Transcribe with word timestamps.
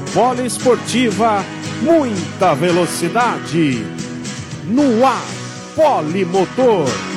Rádio 0.00 0.14
Poliesportiva, 0.14 1.44
muita 1.82 2.54
velocidade. 2.54 3.84
No 4.66 5.04
ar, 5.06 5.22
Polimotor. 5.74 7.09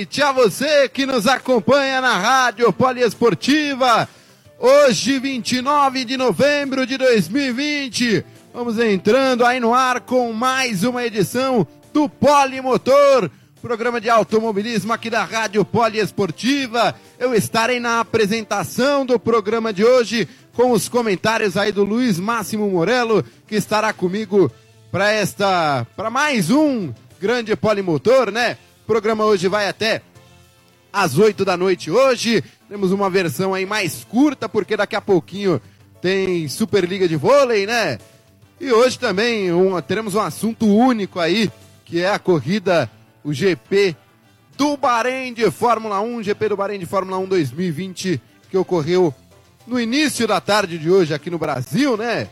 Noite 0.00 0.22
a 0.22 0.32
você 0.32 0.88
que 0.88 1.04
nos 1.04 1.26
acompanha 1.26 2.00
na 2.00 2.16
Rádio 2.16 2.72
Poliesportiva. 2.72 4.08
Hoje, 4.58 5.18
29 5.18 6.06
de 6.06 6.16
novembro 6.16 6.86
de 6.86 6.96
2020, 6.96 8.24
vamos 8.50 8.78
entrando 8.78 9.44
aí 9.44 9.60
no 9.60 9.74
ar 9.74 10.00
com 10.00 10.32
mais 10.32 10.84
uma 10.84 11.04
edição 11.04 11.66
do 11.92 12.08
Polimotor, 12.08 13.28
programa 13.60 14.00
de 14.00 14.08
automobilismo 14.08 14.90
aqui 14.90 15.10
da 15.10 15.22
Rádio 15.22 15.66
Poliesportiva. 15.66 16.94
Eu 17.18 17.34
estarei 17.34 17.78
na 17.78 18.00
apresentação 18.00 19.04
do 19.04 19.20
programa 19.20 19.70
de 19.70 19.84
hoje 19.84 20.26
com 20.54 20.70
os 20.70 20.88
comentários 20.88 21.58
aí 21.58 21.72
do 21.72 21.84
Luiz 21.84 22.18
Máximo 22.18 22.70
Morello, 22.70 23.22
que 23.46 23.56
estará 23.56 23.92
comigo 23.92 24.50
para 24.90 25.12
esta, 25.12 25.86
para 25.94 26.08
mais 26.08 26.50
um 26.50 26.90
grande 27.20 27.54
polimotor, 27.54 28.30
né? 28.30 28.56
Programa 28.90 29.24
hoje 29.24 29.46
vai 29.46 29.68
até 29.68 30.02
às 30.92 31.16
8 31.16 31.44
da 31.44 31.56
noite 31.56 31.92
hoje. 31.92 32.42
Temos 32.68 32.90
uma 32.90 33.08
versão 33.08 33.54
aí 33.54 33.64
mais 33.64 34.02
curta, 34.02 34.48
porque 34.48 34.76
daqui 34.76 34.96
a 34.96 35.00
pouquinho 35.00 35.62
tem 36.02 36.48
Superliga 36.48 37.06
de 37.06 37.14
Vôlei, 37.14 37.66
né? 37.66 38.00
E 38.60 38.72
hoje 38.72 38.98
também 38.98 39.52
um, 39.52 39.80
teremos 39.80 40.16
um 40.16 40.20
assunto 40.20 40.66
único 40.66 41.20
aí, 41.20 41.52
que 41.84 42.00
é 42.00 42.10
a 42.10 42.18
corrida, 42.18 42.90
o 43.22 43.32
GP 43.32 43.94
do 44.56 44.76
Bahrein 44.76 45.32
de 45.32 45.48
Fórmula 45.52 46.00
1, 46.00 46.24
GP 46.24 46.48
do 46.48 46.56
Bahrein 46.56 46.80
de 46.80 46.86
Fórmula 46.86 47.16
1 47.18 47.26
2020, 47.26 48.20
que 48.50 48.58
ocorreu 48.58 49.14
no 49.68 49.78
início 49.78 50.26
da 50.26 50.40
tarde 50.40 50.78
de 50.78 50.90
hoje 50.90 51.14
aqui 51.14 51.30
no 51.30 51.38
Brasil, 51.38 51.96
né? 51.96 52.28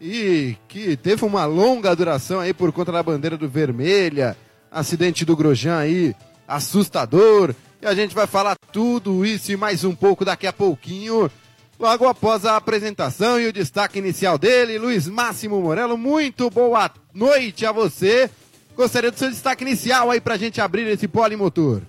e 0.00 0.56
que 0.68 0.96
teve 0.96 1.24
uma 1.24 1.46
longa 1.46 1.94
duração 1.94 2.40
aí 2.40 2.52
por 2.52 2.70
conta 2.70 2.92
da 2.92 3.02
bandeira 3.02 3.36
do 3.36 3.48
vermelha, 3.48 4.36
acidente 4.70 5.24
do 5.24 5.36
Grosjean 5.36 5.78
aí, 5.78 6.14
assustador. 6.46 7.54
E 7.80 7.86
a 7.86 7.94
gente 7.94 8.14
vai 8.14 8.26
falar 8.26 8.56
tudo 8.72 9.24
isso 9.24 9.52
e 9.52 9.56
mais 9.56 9.84
um 9.84 9.94
pouco 9.94 10.24
daqui 10.24 10.46
a 10.46 10.52
pouquinho, 10.52 11.30
logo 11.78 12.06
após 12.06 12.44
a 12.44 12.56
apresentação 12.56 13.38
e 13.40 13.46
o 13.46 13.52
destaque 13.52 13.98
inicial 13.98 14.38
dele, 14.38 14.78
Luiz 14.78 15.06
Máximo 15.06 15.60
Morello. 15.60 15.96
Muito 15.96 16.50
boa 16.50 16.90
noite 17.12 17.66
a 17.66 17.72
você. 17.72 18.30
Gostaria 18.74 19.10
do 19.10 19.18
seu 19.18 19.30
destaque 19.30 19.64
inicial 19.64 20.10
aí 20.10 20.20
pra 20.20 20.36
gente 20.36 20.60
abrir 20.60 20.86
esse 20.86 21.08
polimotor. 21.08 21.82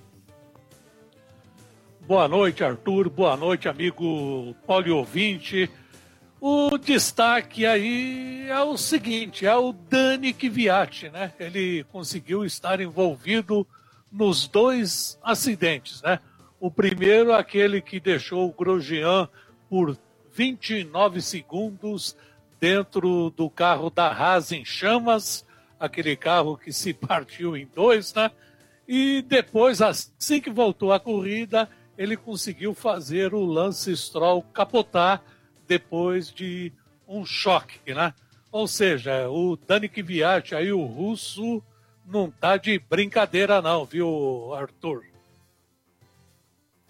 Boa 2.07 2.25
noite, 2.25 2.63
Arthur. 2.63 3.09
Boa 3.09 3.35
noite, 3.35 3.67
amigo 3.67 4.55
poliouvinte. 4.65 5.69
O 6.39 6.77
destaque 6.77 7.65
aí 7.65 8.47
é 8.47 8.61
o 8.61 8.77
seguinte, 8.77 9.43
é 9.43 9.55
o 9.55 9.73
Dani 9.73 10.31
Kvyat, 10.31 11.09
né? 11.09 11.33
Ele 11.39 11.83
conseguiu 11.85 12.45
estar 12.45 12.79
envolvido 12.79 13.65
nos 14.11 14.47
dois 14.47 15.17
acidentes, 15.23 15.99
né? 16.03 16.19
O 16.59 16.69
primeiro, 16.69 17.33
aquele 17.33 17.81
que 17.81 17.99
deixou 17.99 18.47
o 18.47 18.53
Grosjean 18.53 19.27
por 19.67 19.97
29 20.31 21.23
segundos 21.23 22.15
dentro 22.59 23.31
do 23.31 23.49
carro 23.49 23.89
da 23.89 24.07
Haas 24.07 24.51
em 24.51 24.63
chamas, 24.63 25.43
aquele 25.79 26.15
carro 26.15 26.55
que 26.55 26.71
se 26.71 26.93
partiu 26.95 27.57
em 27.57 27.67
dois, 27.73 28.13
né? 28.13 28.29
E 28.87 29.23
depois, 29.23 29.81
assim 29.81 30.39
que 30.39 30.51
voltou 30.51 30.93
a 30.93 30.99
corrida, 30.99 31.67
ele 31.97 32.15
conseguiu 32.15 32.75
fazer 32.75 33.33
o 33.33 33.43
Lance 33.43 33.95
Stroll 33.97 34.43
capotar 34.53 35.23
depois 35.67 36.31
de 36.31 36.71
um 37.07 37.25
choque, 37.25 37.93
né? 37.93 38.13
Ou 38.51 38.67
seja, 38.67 39.29
o 39.29 39.57
Dani 39.57 39.89
Kvyat 39.89 40.55
aí, 40.55 40.71
o 40.71 40.85
russo, 40.85 41.61
não 42.05 42.31
tá 42.31 42.57
de 42.57 42.79
brincadeira 42.79 43.61
não, 43.61 43.85
viu, 43.85 44.53
Arthur? 44.53 45.03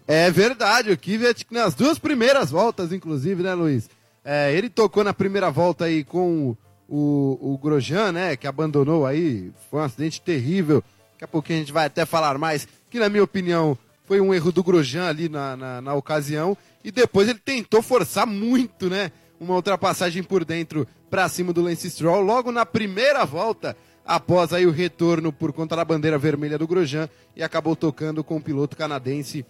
É 0.08 0.32
verdade, 0.32 0.92
o 0.92 0.98
Kvyat 0.98 1.46
nas 1.52 1.74
duas 1.74 2.00
primeiras 2.00 2.52
voltas, 2.52 2.94
inclusive, 2.94 3.44
né, 3.44 3.54
Luiz? 3.54 3.90
É, 4.24 4.54
ele 4.54 4.70
tocou 4.70 5.04
na 5.04 5.14
primeira 5.14 5.50
volta 5.50 5.86
aí 5.86 6.04
com 6.04 6.56
o, 6.88 7.54
o 7.54 7.58
Grosjean, 7.58 8.12
né, 8.12 8.38
que 8.38 8.48
abandonou 8.48 9.06
aí, 9.06 9.52
foi 9.70 9.82
um 9.82 9.84
acidente 9.84 10.22
terrível. 10.22 10.84
Daqui 11.14 11.26
a 11.26 11.28
pouquinho 11.28 11.58
a 11.58 11.62
gente 11.62 11.74
vai 11.74 11.86
até 11.88 12.06
falar 12.06 12.38
mais, 12.38 12.68
que 12.90 13.00
na 13.00 13.10
minha 13.10 13.24
opinião 13.24 13.78
foi 14.08 14.22
um 14.22 14.34
erro 14.34 14.54
do 14.54 14.64
Grosjean 14.64 15.06
ali 15.08 15.28
na, 15.28 15.58
na, 15.58 15.82
na 15.82 15.94
ocasião. 15.94 16.58
E 16.84 16.90
depois 16.90 17.28
ele 17.28 17.40
tentou 17.44 17.82
forçar 17.82 18.26
muito, 18.26 18.90
né? 18.90 19.12
Uma 19.38 19.56
ultrapassagem 19.56 20.24
por 20.24 20.46
dentro 20.46 20.88
para 21.10 21.28
cima 21.28 21.52
do 21.52 21.62
Lance 21.62 21.90
Stroll, 21.90 22.22
logo 22.22 22.52
na 22.52 22.66
primeira 22.66 23.26
volta, 23.26 23.76
após 24.06 24.54
aí 24.54 24.66
o 24.66 24.72
retorno 24.72 25.32
por 25.32 25.52
conta 25.52 25.76
da 25.76 25.86
bandeira 25.86 26.18
vermelha 26.18 26.58
do 26.58 26.66
Grosjean, 26.66 27.10
e 27.36 27.44
acabou 27.44 27.76
tocando 27.76 28.24
com 28.24 28.38
o 28.38 28.42
piloto 28.42 28.76
canadense 28.76 29.46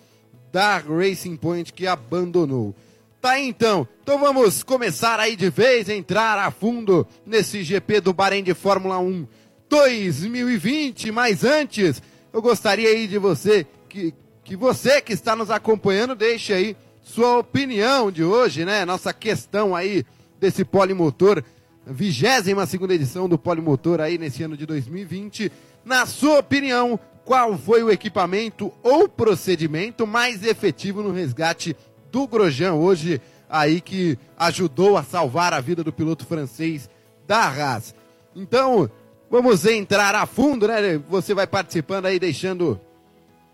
da 0.51 0.80
Racing 0.80 1.38
Point 1.38 1.71
que 1.71 1.88
abandonou. 1.88 2.75
Tá 3.21 3.31
aí, 3.31 3.48
então, 3.48 3.88
então 4.01 4.19
vamos 4.19 4.63
começar 4.63 5.19
aí 5.19 5.36
de 5.36 5.50
vez, 5.50 5.88
entrar 5.88 6.38
a 6.39 6.51
fundo 6.51 7.07
nesse 7.25 7.63
GP 7.63 8.01
do 8.01 8.13
Bahrein 8.13 8.44
de 8.44 8.54
Fórmula 8.54 9.00
1 9.00 9.27
2020, 9.69 11.12
mas 11.12 11.44
antes, 11.44 12.01
eu 12.31 12.42
gostaria 12.42 12.89
aí 12.89 13.07
de 13.07 13.18
você 13.18 13.65
que, 13.89 14.13
que 14.48 14.56
você 14.56 15.02
que 15.02 15.12
está 15.12 15.36
nos 15.36 15.52
acompanhando 15.52 16.16
deixe 16.16 16.54
aí 16.54 16.78
sua 17.04 17.40
opinião 17.40 18.10
de 18.10 18.24
hoje, 18.24 18.64
né? 18.64 18.86
Nossa 18.86 19.12
questão 19.12 19.76
aí 19.76 20.06
desse 20.40 20.64
polimotor, 20.64 21.44
22 21.86 22.70
segunda 22.70 22.96
edição 22.96 23.28
do 23.28 23.38
polimotor 23.38 24.00
aí 24.00 24.18
nesse 24.18 24.44
ano 24.44 24.56
de 24.56 24.66
2020. 24.66 25.52
Na 25.84 26.06
sua 26.06 26.40
opinião, 26.40 26.98
qual 27.26 27.58
foi 27.58 27.84
o 27.84 27.92
equipamento 27.92 28.72
ou 28.82 29.10
procedimento 29.10 30.08
mais 30.08 30.46
efetivo 30.46 31.04
no 31.04 31.12
resgate 31.12 31.76
do 32.10 32.26
Grosjean 32.26 32.76
hoje 32.76 33.22
aí 33.50 33.82
que 33.82 34.18
ajudou 34.38 34.96
a 34.96 35.04
salvar 35.04 35.54
a 35.54 35.60
vida 35.60 35.84
do 35.84 35.92
piloto 35.92 36.26
francês 36.26 36.90
da 37.28 37.50
Haas? 37.50 37.94
Então, 38.34 38.90
vamos 39.30 39.66
entrar 39.66 40.16
a 40.16 40.26
fundo, 40.26 40.70
né? 40.70 40.98
Você 41.10 41.34
vai 41.34 41.46
participando 41.46 42.06
aí, 42.06 42.18
deixando 42.18 42.80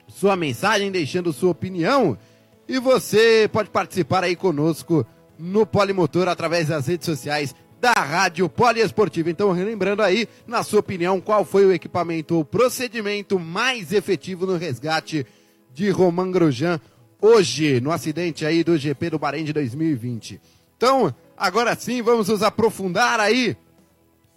sua 0.07 0.35
mensagem, 0.35 0.91
deixando 0.91 1.33
sua 1.33 1.51
opinião. 1.51 2.17
E 2.67 2.79
você 2.79 3.49
pode 3.51 3.69
participar 3.69 4.23
aí 4.23 4.35
conosco 4.35 5.05
no 5.37 5.65
Polimotor 5.65 6.27
através 6.27 6.67
das 6.67 6.87
redes 6.87 7.05
sociais 7.05 7.53
da 7.79 7.93
Rádio 7.93 8.47
Poliesportiva. 8.47 9.29
Então, 9.29 9.51
relembrando 9.51 10.01
aí, 10.01 10.27
na 10.47 10.63
sua 10.63 10.79
opinião, 10.79 11.19
qual 11.19 11.43
foi 11.43 11.65
o 11.65 11.73
equipamento 11.73 12.35
ou 12.35 12.45
procedimento 12.45 13.37
mais 13.37 13.91
efetivo 13.91 14.45
no 14.45 14.55
resgate 14.55 15.25
de 15.73 15.89
Romain 15.89 16.31
Grosjean 16.31 16.79
hoje, 17.19 17.81
no 17.81 17.91
acidente 17.91 18.45
aí 18.45 18.63
do 18.63 18.77
GP 18.77 19.09
do 19.09 19.19
Bahrein 19.19 19.43
de 19.43 19.51
2020. 19.51 20.39
Então, 20.77 21.13
agora 21.37 21.75
sim, 21.75 22.01
vamos 22.01 22.29
nos 22.29 22.43
aprofundar 22.43 23.19
aí 23.19 23.57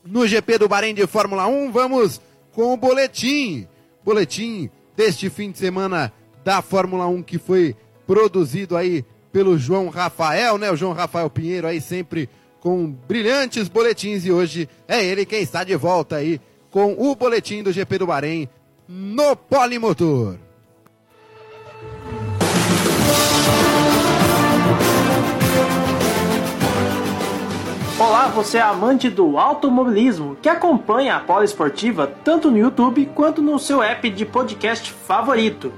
no 0.04 0.26
GP 0.26 0.58
do 0.58 0.68
Bahrein 0.68 0.94
de 0.94 1.06
Fórmula 1.06 1.46
1. 1.46 1.70
Vamos 1.70 2.20
com 2.52 2.72
o 2.72 2.76
boletim. 2.76 3.68
Boletim 4.04 4.70
deste 4.96 5.28
fim 5.28 5.50
de 5.50 5.58
semana 5.58 6.12
da 6.44 6.62
Fórmula 6.62 7.06
1 7.06 7.22
que 7.22 7.38
foi 7.38 7.76
produzido 8.06 8.76
aí 8.76 9.04
pelo 9.32 9.58
João 9.58 9.88
Rafael, 9.88 10.56
né? 10.56 10.70
O 10.70 10.76
João 10.76 10.93
Rafael 10.93 11.28
Pinheiro 11.28 11.66
aí 11.66 11.81
sempre 11.81 12.28
com 12.60 12.90
brilhantes 12.90 13.69
boletins 13.69 14.25
e 14.25 14.32
hoje 14.32 14.69
é 14.88 15.04
ele 15.04 15.26
quem 15.26 15.43
está 15.43 15.62
de 15.62 15.76
volta 15.76 16.16
aí 16.16 16.40
com 16.70 16.94
o 16.98 17.14
boletim 17.14 17.62
do 17.62 17.72
GP 17.72 17.98
do 17.98 18.06
Bahrein 18.06 18.48
no 18.88 19.37
Polimotor. 19.37 20.45
Você 28.37 28.59
é 28.59 28.61
amante 28.61 29.09
do 29.09 29.38
automobilismo 29.38 30.37
que 30.43 30.49
acompanha 30.50 31.17
a 31.17 31.21
Polo 31.21 31.43
Esportiva 31.43 32.06
tanto 32.23 32.50
no 32.50 32.59
YouTube 32.59 33.09
quanto 33.15 33.41
no 33.41 33.59
seu 33.59 33.83
app 33.83 34.11
de 34.11 34.27
podcast 34.27 34.93
favorito. 34.93 35.73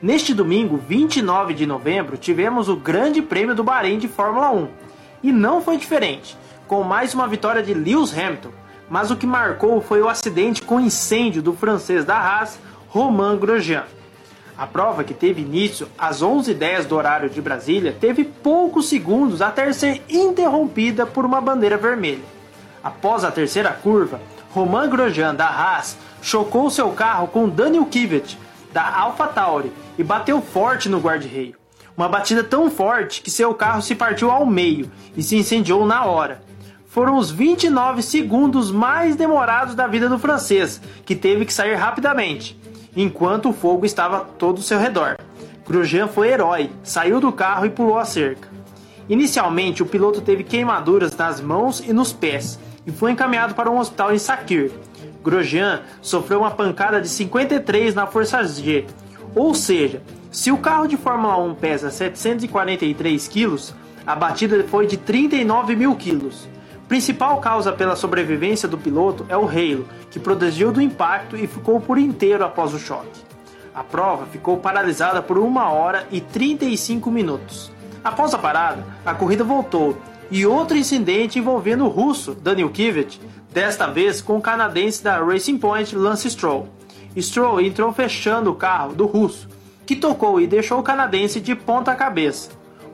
Neste 0.00 0.32
domingo, 0.32 0.76
29 0.76 1.54
de 1.54 1.66
novembro, 1.66 2.16
tivemos 2.16 2.68
o 2.68 2.76
Grande 2.76 3.20
Prêmio 3.20 3.52
do 3.52 3.64
Bahrein 3.64 3.98
de 3.98 4.06
Fórmula 4.06 4.52
1. 4.52 4.68
E 5.24 5.32
não 5.32 5.60
foi 5.60 5.76
diferente, 5.76 6.38
com 6.68 6.84
mais 6.84 7.14
uma 7.14 7.26
vitória 7.26 7.64
de 7.64 7.74
Lewis 7.74 8.16
Hamilton. 8.16 8.50
Mas 8.88 9.10
o 9.10 9.16
que 9.16 9.26
marcou 9.26 9.80
foi 9.80 10.00
o 10.00 10.08
acidente 10.08 10.62
com 10.62 10.78
incêndio 10.78 11.42
do 11.42 11.52
francês 11.52 12.04
da 12.04 12.16
Haas, 12.16 12.60
Romain 12.90 13.36
Grosjean. 13.36 13.86
A 14.56 14.68
prova, 14.68 15.02
que 15.02 15.12
teve 15.12 15.42
início 15.42 15.88
às 15.98 16.22
11h10 16.22 16.84
do 16.84 16.94
horário 16.94 17.28
de 17.28 17.42
Brasília, 17.42 17.96
teve 17.98 18.22
poucos 18.22 18.88
segundos 18.88 19.42
até 19.42 19.72
ser 19.72 20.00
interrompida 20.08 21.04
por 21.04 21.24
uma 21.24 21.40
bandeira 21.40 21.76
vermelha. 21.76 22.22
Após 22.82 23.24
a 23.24 23.32
terceira 23.32 23.70
curva, 23.72 24.20
Romain 24.52 24.88
Grosjean 24.88 25.34
da 25.34 25.46
Haas 25.46 25.98
chocou 26.22 26.70
seu 26.70 26.90
carro 26.90 27.26
com 27.26 27.48
Daniel 27.48 27.84
Kivet 27.86 28.38
da 28.72 28.88
AlphaTauri 28.96 29.72
e 29.98 30.04
bateu 30.04 30.40
forte 30.40 30.88
no 30.88 31.00
guarda-reio. 31.00 31.56
Uma 31.96 32.08
batida 32.08 32.44
tão 32.44 32.70
forte 32.70 33.22
que 33.22 33.30
seu 33.30 33.54
carro 33.54 33.82
se 33.82 33.94
partiu 33.94 34.30
ao 34.30 34.46
meio 34.46 34.90
e 35.16 35.22
se 35.22 35.36
incendiou 35.36 35.84
na 35.84 36.04
hora. 36.04 36.42
Foram 36.86 37.16
os 37.16 37.28
29 37.28 38.02
segundos 38.02 38.70
mais 38.70 39.16
demorados 39.16 39.74
da 39.74 39.88
vida 39.88 40.08
do 40.08 40.18
francês, 40.18 40.80
que 41.04 41.16
teve 41.16 41.44
que 41.44 41.52
sair 41.52 41.74
rapidamente 41.74 42.56
enquanto 42.96 43.50
o 43.50 43.52
fogo 43.52 43.84
estava 43.84 44.20
todo 44.38 44.56
ao 44.56 44.62
seu 44.62 44.78
redor. 44.78 45.16
Grosjean 45.66 46.08
foi 46.08 46.28
herói, 46.28 46.70
saiu 46.82 47.20
do 47.20 47.32
carro 47.32 47.66
e 47.66 47.70
pulou 47.70 47.98
a 47.98 48.04
cerca. 48.04 48.48
Inicialmente, 49.08 49.82
o 49.82 49.86
piloto 49.86 50.20
teve 50.20 50.44
queimaduras 50.44 51.16
nas 51.16 51.40
mãos 51.40 51.80
e 51.80 51.92
nos 51.92 52.12
pés 52.12 52.58
e 52.86 52.92
foi 52.92 53.12
encaminhado 53.12 53.54
para 53.54 53.70
um 53.70 53.78
hospital 53.78 54.14
em 54.14 54.18
Sakir. 54.18 54.70
Grosjean 55.22 55.82
sofreu 56.02 56.40
uma 56.40 56.50
pancada 56.50 57.00
de 57.00 57.08
53 57.08 57.94
na 57.94 58.06
força 58.06 58.42
G, 58.44 58.86
ou 59.34 59.54
seja, 59.54 60.02
se 60.30 60.52
o 60.52 60.58
carro 60.58 60.86
de 60.86 60.96
Fórmula 60.96 61.38
1 61.38 61.54
pesa 61.54 61.90
743 61.90 63.28
quilos, 63.28 63.74
a 64.06 64.14
batida 64.14 64.64
foi 64.64 64.86
de 64.86 64.96
39 64.96 65.76
mil 65.76 65.94
quilos. 65.96 66.46
Principal 66.88 67.38
causa 67.40 67.72
pela 67.72 67.96
sobrevivência 67.96 68.68
do 68.68 68.76
piloto 68.76 69.24
é 69.28 69.36
o 69.36 69.48
Halo, 69.48 69.88
que 70.10 70.20
protegeu 70.20 70.70
do 70.70 70.82
impacto 70.82 71.36
e 71.36 71.46
ficou 71.46 71.80
por 71.80 71.98
inteiro 71.98 72.44
após 72.44 72.74
o 72.74 72.78
choque. 72.78 73.22
A 73.74 73.82
prova 73.82 74.26
ficou 74.26 74.58
paralisada 74.58 75.22
por 75.22 75.38
1 75.38 75.56
hora 75.56 76.06
e 76.10 76.20
35 76.20 77.10
minutos. 77.10 77.72
Após 78.04 78.34
a 78.34 78.38
parada, 78.38 78.84
a 79.04 79.14
corrida 79.14 79.42
voltou 79.42 79.96
e 80.30 80.46
outro 80.46 80.76
incidente 80.76 81.38
envolvendo 81.38 81.84
o 81.84 81.88
russo 81.88 82.34
Daniel 82.34 82.68
Kivet, 82.68 83.20
desta 83.50 83.86
vez 83.86 84.20
com 84.20 84.36
o 84.36 84.42
canadense 84.42 85.02
da 85.02 85.18
Racing 85.18 85.58
Point 85.58 85.96
Lance 85.96 86.30
Stroll. 86.30 86.68
Stroll 87.16 87.60
entrou 87.62 87.92
fechando 87.92 88.50
o 88.50 88.54
carro 88.54 88.94
do 88.94 89.06
russo, 89.06 89.48
que 89.86 89.96
tocou 89.96 90.40
e 90.40 90.46
deixou 90.46 90.78
o 90.78 90.82
canadense 90.82 91.40
de 91.40 91.54
ponta 91.54 91.94
cabeça. 91.94 92.50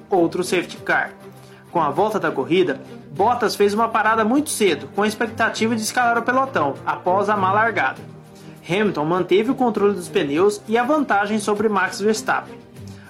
Outro 0.09 0.45
safety 0.45 0.77
car. 0.79 1.13
Com 1.73 1.81
a 1.81 1.91
volta 1.91 2.19
da 2.19 2.31
corrida, 2.31 2.81
Bottas 3.11 3.57
fez 3.57 3.75
uma 3.75 3.89
parada 3.89 4.25
muito 4.25 4.51
cedo, 4.51 4.89
com 4.95 5.03
a 5.03 5.09
expectativa 5.09 5.75
de 5.75 5.83
escalar 5.83 6.17
o 6.17 6.23
pelotão 6.23 6.75
após 6.87 7.29
a 7.29 7.37
má 7.37 7.53
largada. 7.53 8.01
Hamilton 8.69 9.05
manteve 9.05 9.51
o 9.51 9.55
controle 9.55 9.95
dos 9.95 10.09
pneus 10.09 10.61
e 10.69 10.79
a 10.79 10.85
vantagem 10.85 11.39
sobre 11.39 11.69
Max 11.69 12.01
Verstappen. 12.01 12.55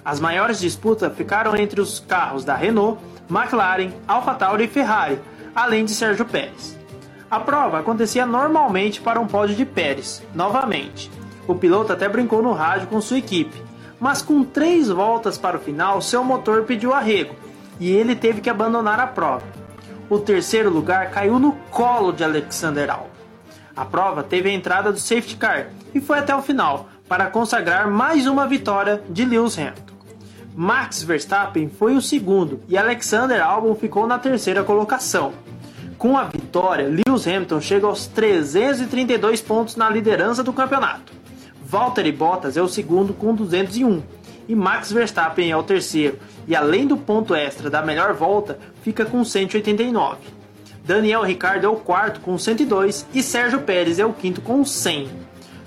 As 0.03 0.19
maiores 0.19 0.59
disputas 0.59 1.15
ficaram 1.15 1.55
entre 1.55 1.79
os 1.79 1.99
carros 1.99 2.43
da 2.43 2.55
Renault, 2.55 2.99
McLaren, 3.29 3.91
AlphaTauri 4.07 4.63
e 4.63 4.67
Ferrari, 4.67 5.19
além 5.55 5.85
de 5.85 5.91
Sérgio 5.91 6.25
Pérez. 6.25 6.77
A 7.29 7.39
prova 7.39 7.79
acontecia 7.79 8.25
normalmente 8.25 8.99
para 8.99 9.19
um 9.19 9.27
pódio 9.27 9.55
de 9.55 9.65
Pérez, 9.65 10.23
novamente. 10.33 11.11
O 11.47 11.53
piloto 11.53 11.93
até 11.93 12.09
brincou 12.09 12.41
no 12.41 12.53
rádio 12.53 12.87
com 12.87 12.99
sua 12.99 13.19
equipe, 13.19 13.61
mas 13.99 14.21
com 14.21 14.43
três 14.43 14.89
voltas 14.89 15.37
para 15.37 15.57
o 15.57 15.61
final, 15.61 16.01
seu 16.01 16.23
motor 16.23 16.63
pediu 16.63 16.91
arrego 16.91 17.35
e 17.79 17.91
ele 17.91 18.15
teve 18.15 18.41
que 18.41 18.49
abandonar 18.49 18.99
a 18.99 19.07
prova. 19.07 19.60
O 20.11 20.19
terceiro 20.19 20.69
lugar 20.69 21.09
caiu 21.09 21.39
no 21.39 21.53
colo 21.71 22.11
de 22.11 22.21
Alexander 22.21 22.89
Albon. 22.91 23.07
A 23.73 23.85
prova 23.85 24.21
teve 24.21 24.49
a 24.49 24.51
entrada 24.51 24.91
do 24.91 24.99
safety 24.99 25.37
car 25.37 25.69
e 25.95 26.01
foi 26.01 26.19
até 26.19 26.35
o 26.35 26.41
final 26.41 26.89
para 27.07 27.27
consagrar 27.27 27.89
mais 27.89 28.27
uma 28.27 28.45
vitória 28.45 29.01
de 29.07 29.23
Lewis 29.23 29.57
Hamilton. 29.57 29.93
Max 30.53 31.01
Verstappen 31.01 31.69
foi 31.69 31.95
o 31.95 32.01
segundo 32.01 32.59
e 32.67 32.77
Alexander 32.77 33.41
Albon 33.41 33.73
ficou 33.73 34.05
na 34.05 34.19
terceira 34.19 34.65
colocação. 34.65 35.31
Com 35.97 36.17
a 36.17 36.25
vitória, 36.25 36.89
Lewis 36.89 37.25
Hamilton 37.25 37.61
chega 37.61 37.87
aos 37.87 38.05
332 38.07 39.39
pontos 39.39 39.77
na 39.77 39.89
liderança 39.89 40.43
do 40.43 40.51
campeonato. 40.51 41.13
Valtteri 41.63 42.11
Bottas 42.11 42.57
é 42.57 42.61
o 42.61 42.67
segundo 42.67 43.13
com 43.13 43.33
201 43.33 44.03
e 44.49 44.55
Max 44.55 44.91
Verstappen 44.91 45.49
é 45.49 45.55
o 45.55 45.63
terceiro, 45.63 46.19
e 46.47 46.55
além 46.55 46.87
do 46.87 46.97
ponto 46.97 47.35
extra 47.35 47.69
da 47.69 47.81
melhor 47.81 48.13
volta, 48.13 48.59
fica 48.81 49.05
com 49.05 49.23
189. 49.23 50.17
Daniel 50.83 51.23
Ricciardo 51.23 51.65
é 51.65 51.69
o 51.69 51.75
quarto 51.75 52.19
com 52.21 52.37
102 52.37 53.05
e 53.13 53.21
Sérgio 53.21 53.61
Pérez 53.61 53.99
é 53.99 54.05
o 54.05 54.13
quinto 54.13 54.41
com 54.41 54.65
100. 54.65 55.09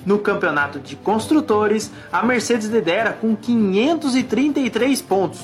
No 0.04 0.18
campeonato 0.18 0.78
de 0.78 0.96
construtores, 0.96 1.90
a 2.12 2.22
Mercedes 2.22 2.68
lidera 2.68 3.12
com 3.12 3.34
533 3.34 5.00
pontos, 5.00 5.40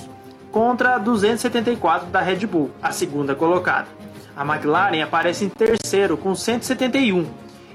contra 0.51 0.99
274 0.99 2.09
da 2.09 2.21
Red 2.21 2.47
Bull, 2.47 2.71
a 2.83 2.93
segunda 2.93 3.35
colocada. 3.35 3.89
A 4.37 4.45
McLaren 4.45 5.03
aparece 5.03 5.45
em 5.45 5.49
terceiro 5.49 6.17
com 6.17 6.35
171. 6.35 7.27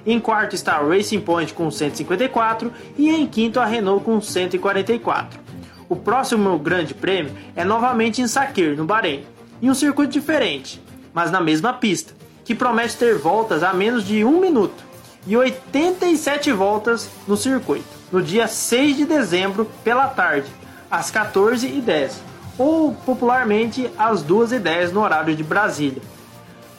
Em 0.05 0.19
quarto 0.19 0.53
está 0.53 0.73
a 0.73 0.87
Racing 0.87 1.21
Point 1.21 1.53
com 1.53 1.71
154 1.71 2.71
e 2.97 3.09
em 3.09 3.25
quinto 3.25 3.59
a 3.59 3.65
Renault 3.65 4.05
com 4.05 4.21
144. 4.21 5.44
O 5.87 5.95
próximo 5.95 6.57
grande 6.57 6.93
prêmio 6.93 7.33
é 7.55 7.63
novamente 7.63 8.21
em 8.21 8.27
Sakir, 8.27 8.75
no 8.75 8.85
Bahrein, 8.85 9.23
em 9.61 9.69
um 9.69 9.75
circuito 9.75 10.13
diferente, 10.13 10.81
mas 11.13 11.31
na 11.31 11.39
mesma 11.39 11.73
pista, 11.73 12.13
que 12.43 12.55
promete 12.55 12.97
ter 12.97 13.17
voltas 13.17 13.61
a 13.61 13.73
menos 13.73 14.03
de 14.03 14.25
um 14.25 14.39
minuto 14.39 14.83
e 15.27 15.35
87 15.35 16.51
voltas 16.51 17.09
no 17.27 17.37
circuito, 17.37 17.85
no 18.11 18.21
dia 18.21 18.47
6 18.47 18.97
de 18.97 19.05
dezembro 19.05 19.65
pela 19.83 20.07
tarde, 20.07 20.47
às 20.89 21.11
14h10, 21.11 22.13
ou 22.57 22.93
popularmente 22.93 23.89
às 23.97 24.23
2h10 24.23 24.91
no 24.91 25.01
horário 25.01 25.35
de 25.35 25.43
Brasília. 25.43 26.01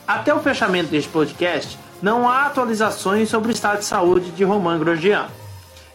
Até 0.06 0.32
o 0.34 0.40
fechamento 0.40 0.90
deste 0.90 1.10
podcast, 1.10 1.78
não 2.00 2.28
há 2.28 2.46
atualizações 2.46 3.28
sobre 3.28 3.50
o 3.50 3.52
estado 3.52 3.78
de 3.78 3.84
saúde 3.84 4.30
de 4.30 4.44
Romain 4.44 4.78
Grosjean. 4.78 5.26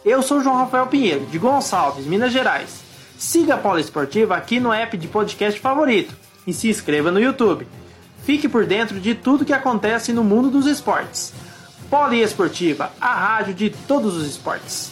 Eu 0.04 0.22
sou 0.22 0.42
João 0.42 0.58
Rafael 0.58 0.88
Pinheiro, 0.88 1.26
de 1.26 1.38
Gonçalves, 1.38 2.06
Minas 2.06 2.32
Gerais. 2.32 2.91
Siga 3.22 3.54
a 3.54 3.58
Poliesportiva 3.60 4.36
aqui 4.36 4.60
no 4.60 4.74
app 4.74 4.98
de 4.98 5.08
podcast 5.08 5.60
favorito 5.60 6.12
e 6.48 6.52
se 6.52 6.70
inscreva 6.70 7.12
no 7.12 7.20
YouTube. 7.20 7.68
Fique 8.24 8.50
por 8.50 8.66
dentro 8.66 9.00
de 9.00 9.14
tudo 9.14 9.46
que 9.46 9.54
acontece 9.54 10.12
no 10.12 10.24
mundo 10.24 10.50
dos 10.50 10.66
esportes. 10.66 11.32
Poliesportiva, 11.88 12.92
a 13.00 13.14
rádio 13.14 13.54
de 13.54 13.70
todos 13.70 14.18
os 14.18 14.28
esportes. 14.28 14.92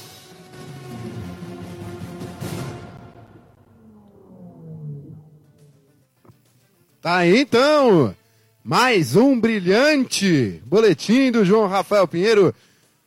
Tá 7.01 7.15
aí 7.15 7.39
então, 7.39 8.15
mais 8.63 9.15
um 9.15 9.39
brilhante 9.39 10.61
boletim 10.67 11.31
do 11.31 11.43
João 11.43 11.67
Rafael 11.67 12.07
Pinheiro 12.07 12.53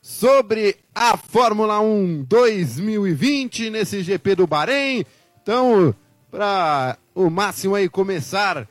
sobre 0.01 0.82
a 0.95 1.17
Fórmula 1.17 1.81
1 1.81 2.25
2020 2.29 3.71
nesse 3.71 4.03
GP 4.03 4.37
do 4.37 4.47
Bahrein. 4.47 5.05
Então, 5.43 5.95
para 6.31 6.97
o 7.15 7.31
Máximo 7.31 7.75
aí 7.75 7.89
começar 7.89 8.69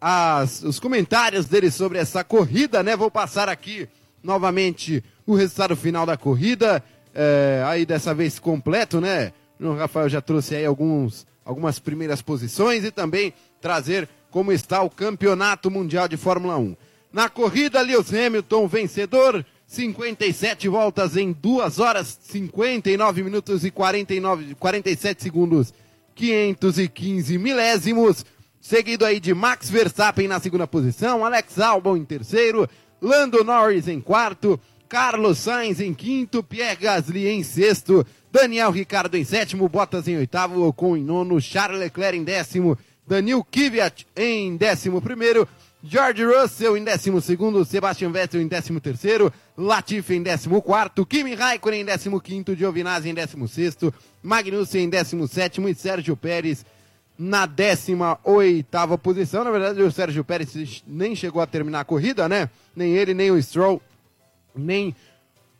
as, 0.00 0.62
os 0.62 0.80
comentários 0.80 1.46
dele 1.46 1.70
sobre 1.70 1.98
essa 1.98 2.24
corrida, 2.24 2.82
né? 2.82 2.96
Vou 2.96 3.10
passar 3.10 3.48
aqui 3.48 3.88
novamente 4.22 5.02
o 5.26 5.34
resultado 5.34 5.76
final 5.76 6.04
da 6.04 6.16
corrida, 6.16 6.82
é, 7.14 7.62
aí 7.66 7.86
dessa 7.86 8.12
vez 8.12 8.38
completo, 8.38 9.00
né? 9.00 9.32
O 9.60 9.74
Rafael 9.74 10.08
já 10.08 10.20
trouxe 10.20 10.56
aí 10.56 10.66
alguns, 10.66 11.24
algumas 11.44 11.78
primeiras 11.78 12.20
posições 12.20 12.84
e 12.84 12.90
também 12.90 13.32
trazer 13.60 14.08
como 14.30 14.50
está 14.50 14.82
o 14.82 14.90
Campeonato 14.90 15.70
Mundial 15.70 16.08
de 16.08 16.16
Fórmula 16.16 16.56
1. 16.56 16.76
Na 17.12 17.28
corrida, 17.28 17.80
Lewis 17.80 18.12
Hamilton 18.12 18.66
vencedor, 18.66 19.44
57 19.72 20.68
voltas 20.68 21.16
em 21.16 21.32
2 21.32 21.78
horas, 21.78 22.18
59 22.24 23.22
minutos 23.22 23.64
e 23.64 23.70
49, 23.70 24.54
47 24.56 25.22
segundos, 25.22 25.72
515 26.14 27.38
milésimos. 27.38 28.26
Seguido 28.60 29.06
aí 29.06 29.18
de 29.18 29.32
Max 29.32 29.70
Verstappen 29.70 30.28
na 30.28 30.38
segunda 30.38 30.66
posição, 30.66 31.24
Alex 31.24 31.58
Albon 31.58 31.96
em 31.96 32.04
terceiro, 32.04 32.68
Lando 33.00 33.42
Norris 33.42 33.88
em 33.88 33.98
quarto, 33.98 34.60
Carlos 34.90 35.38
Sainz 35.38 35.80
em 35.80 35.94
quinto, 35.94 36.42
Pierre 36.42 36.76
Gasly 36.76 37.28
em 37.28 37.42
sexto, 37.42 38.06
Daniel 38.30 38.70
Ricardo 38.70 39.16
em 39.16 39.24
sétimo, 39.24 39.70
Bottas 39.70 40.06
em 40.06 40.18
oitavo, 40.18 40.68
Ocon 40.68 40.98
em 40.98 41.02
nono, 41.02 41.40
Charles 41.40 41.80
Leclerc 41.80 42.18
em 42.18 42.24
décimo, 42.24 42.78
Daniel 43.06 43.42
Kvyat 43.42 44.06
em 44.14 44.54
décimo 44.54 45.00
primeiro, 45.00 45.48
George 45.84 46.24
Russell 46.24 46.76
em 46.76 46.84
décimo 46.84 47.20
segundo, 47.20 47.64
Sebastian 47.64 48.12
Vettel 48.12 48.40
em 48.40 48.46
décimo 48.46 48.80
terceiro, 48.80 49.32
Latifi 49.56 50.14
em 50.14 50.22
décimo 50.22 50.62
quarto, 50.62 51.04
Kimi 51.04 51.34
Raikkonen 51.34 51.80
em 51.80 51.84
décimo 51.84 52.20
quinto, 52.20 52.54
Giovinazzi 52.54 53.08
em 53.08 53.14
décimo 53.14 53.48
sexto, 53.48 53.92
Magnussen 54.22 54.84
em 54.84 54.88
décimo 54.88 55.26
sétimo 55.26 55.68
e 55.68 55.74
Sérgio 55.74 56.16
Pérez 56.16 56.64
na 57.18 57.46
18 57.46 58.98
posição. 59.02 59.42
Na 59.42 59.50
verdade, 59.50 59.82
o 59.82 59.90
Sérgio 59.90 60.24
Pérez 60.24 60.82
nem 60.86 61.16
chegou 61.16 61.42
a 61.42 61.46
terminar 61.46 61.80
a 61.80 61.84
corrida, 61.84 62.28
né? 62.28 62.48
Nem 62.76 62.94
ele, 62.94 63.12
nem 63.12 63.32
o 63.32 63.42
Stroll, 63.42 63.82
nem 64.54 64.94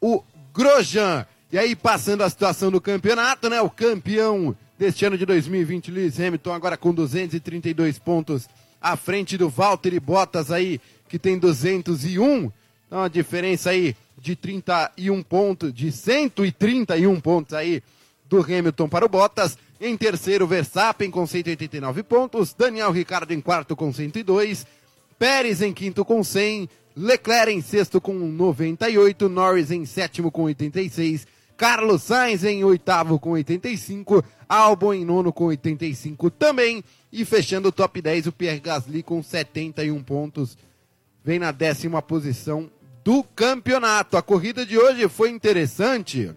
o 0.00 0.22
Grosjean. 0.54 1.26
E 1.50 1.58
aí, 1.58 1.74
passando 1.74 2.22
a 2.22 2.30
situação 2.30 2.70
do 2.70 2.80
campeonato, 2.80 3.50
né? 3.50 3.60
O 3.60 3.68
campeão 3.68 4.56
deste 4.78 5.04
ano 5.04 5.18
de 5.18 5.26
2020, 5.26 5.90
Lewis 5.90 6.18
Hamilton, 6.18 6.52
agora 6.52 6.76
com 6.76 6.94
232 6.94 7.98
pontos 7.98 8.48
à 8.82 8.96
frente 8.96 9.38
do 9.38 9.48
Valtteri 9.48 10.00
Bottas 10.00 10.50
aí, 10.50 10.80
que 11.08 11.18
tem 11.18 11.38
201. 11.38 12.50
Então, 12.86 13.02
a 13.02 13.08
diferença 13.08 13.70
aí 13.70 13.96
de 14.18 14.36
31 14.36 15.22
pontos, 15.22 15.72
de 15.72 15.90
131 15.90 17.20
pontos 17.20 17.54
aí 17.54 17.82
do 18.28 18.40
Hamilton 18.40 18.88
para 18.88 19.04
o 19.04 19.08
Bottas. 19.08 19.56
Em 19.80 19.96
terceiro, 19.96 20.46
Verstappen 20.46 21.10
com 21.10 21.26
189 21.26 22.02
pontos. 22.02 22.54
Daniel 22.54 22.90
Ricardo 22.92 23.32
em 23.32 23.40
quarto 23.40 23.74
com 23.74 23.92
102. 23.92 24.66
Pérez 25.18 25.60
em 25.60 25.72
quinto 25.72 26.04
com 26.04 26.22
100. 26.22 26.68
Leclerc 26.94 27.50
em 27.50 27.60
sexto 27.60 28.00
com 28.00 28.14
98. 28.14 29.28
Norris 29.28 29.70
em 29.70 29.84
sétimo 29.84 30.30
com 30.30 30.44
86. 30.44 31.26
Carlos 31.56 32.02
Sainz 32.02 32.44
em 32.44 32.64
oitavo 32.64 33.18
com 33.18 33.30
85. 33.30 34.24
Albon 34.48 34.94
em 34.94 35.04
nono 35.04 35.32
com 35.32 35.44
85 35.44 36.30
também. 36.30 36.82
E 37.12 37.24
fechando 37.24 37.68
o 37.68 37.72
top 37.72 38.00
10, 38.00 38.28
o 38.28 38.32
Pierre 38.32 38.60
Gasly 38.60 39.02
com 39.02 39.22
71 39.22 40.02
pontos. 40.02 40.56
Vem 41.24 41.38
na 41.38 41.52
décima 41.52 42.02
posição 42.02 42.70
do 43.04 43.22
campeonato. 43.22 44.16
A 44.16 44.22
corrida 44.22 44.64
de 44.64 44.78
hoje 44.78 45.08
foi 45.08 45.30
interessante 45.30 46.32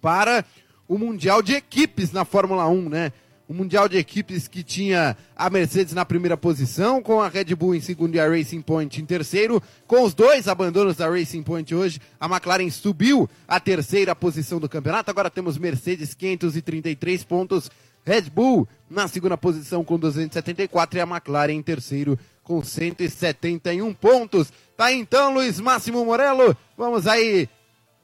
para 0.00 0.44
o 0.88 0.98
Mundial 0.98 1.42
de 1.42 1.54
Equipes 1.54 2.12
na 2.12 2.24
Fórmula 2.24 2.66
1, 2.68 2.88
né? 2.88 3.12
O 3.50 3.52
Mundial 3.52 3.88
de 3.88 3.98
Equipes 3.98 4.46
que 4.46 4.62
tinha 4.62 5.16
a 5.34 5.50
Mercedes 5.50 5.92
na 5.92 6.04
primeira 6.04 6.36
posição, 6.36 7.02
com 7.02 7.20
a 7.20 7.28
Red 7.28 7.52
Bull 7.56 7.74
em 7.74 7.80
segundo 7.80 8.14
e 8.14 8.20
a 8.20 8.28
Racing 8.28 8.62
Point 8.62 9.02
em 9.02 9.04
terceiro. 9.04 9.60
Com 9.88 10.04
os 10.04 10.14
dois 10.14 10.46
abandonos 10.46 10.94
da 10.94 11.10
Racing 11.10 11.42
Point 11.42 11.74
hoje, 11.74 11.98
a 12.20 12.26
McLaren 12.26 12.70
subiu 12.70 13.28
a 13.48 13.58
terceira 13.58 14.14
posição 14.14 14.60
do 14.60 14.68
campeonato. 14.68 15.10
Agora 15.10 15.28
temos 15.28 15.58
Mercedes 15.58 16.14
533 16.14 17.24
pontos, 17.24 17.68
Red 18.04 18.30
Bull 18.30 18.68
na 18.88 19.08
segunda 19.08 19.36
posição 19.36 19.82
com 19.82 19.98
274 19.98 21.00
e 21.00 21.02
a 21.02 21.04
McLaren 21.04 21.54
em 21.54 21.60
terceiro 21.60 22.16
com 22.44 22.62
171 22.62 23.92
pontos. 23.94 24.52
Tá 24.76 24.92
então, 24.92 25.34
Luiz 25.34 25.58
Máximo 25.58 26.04
Morello, 26.04 26.56
vamos 26.78 27.04
aí 27.08 27.48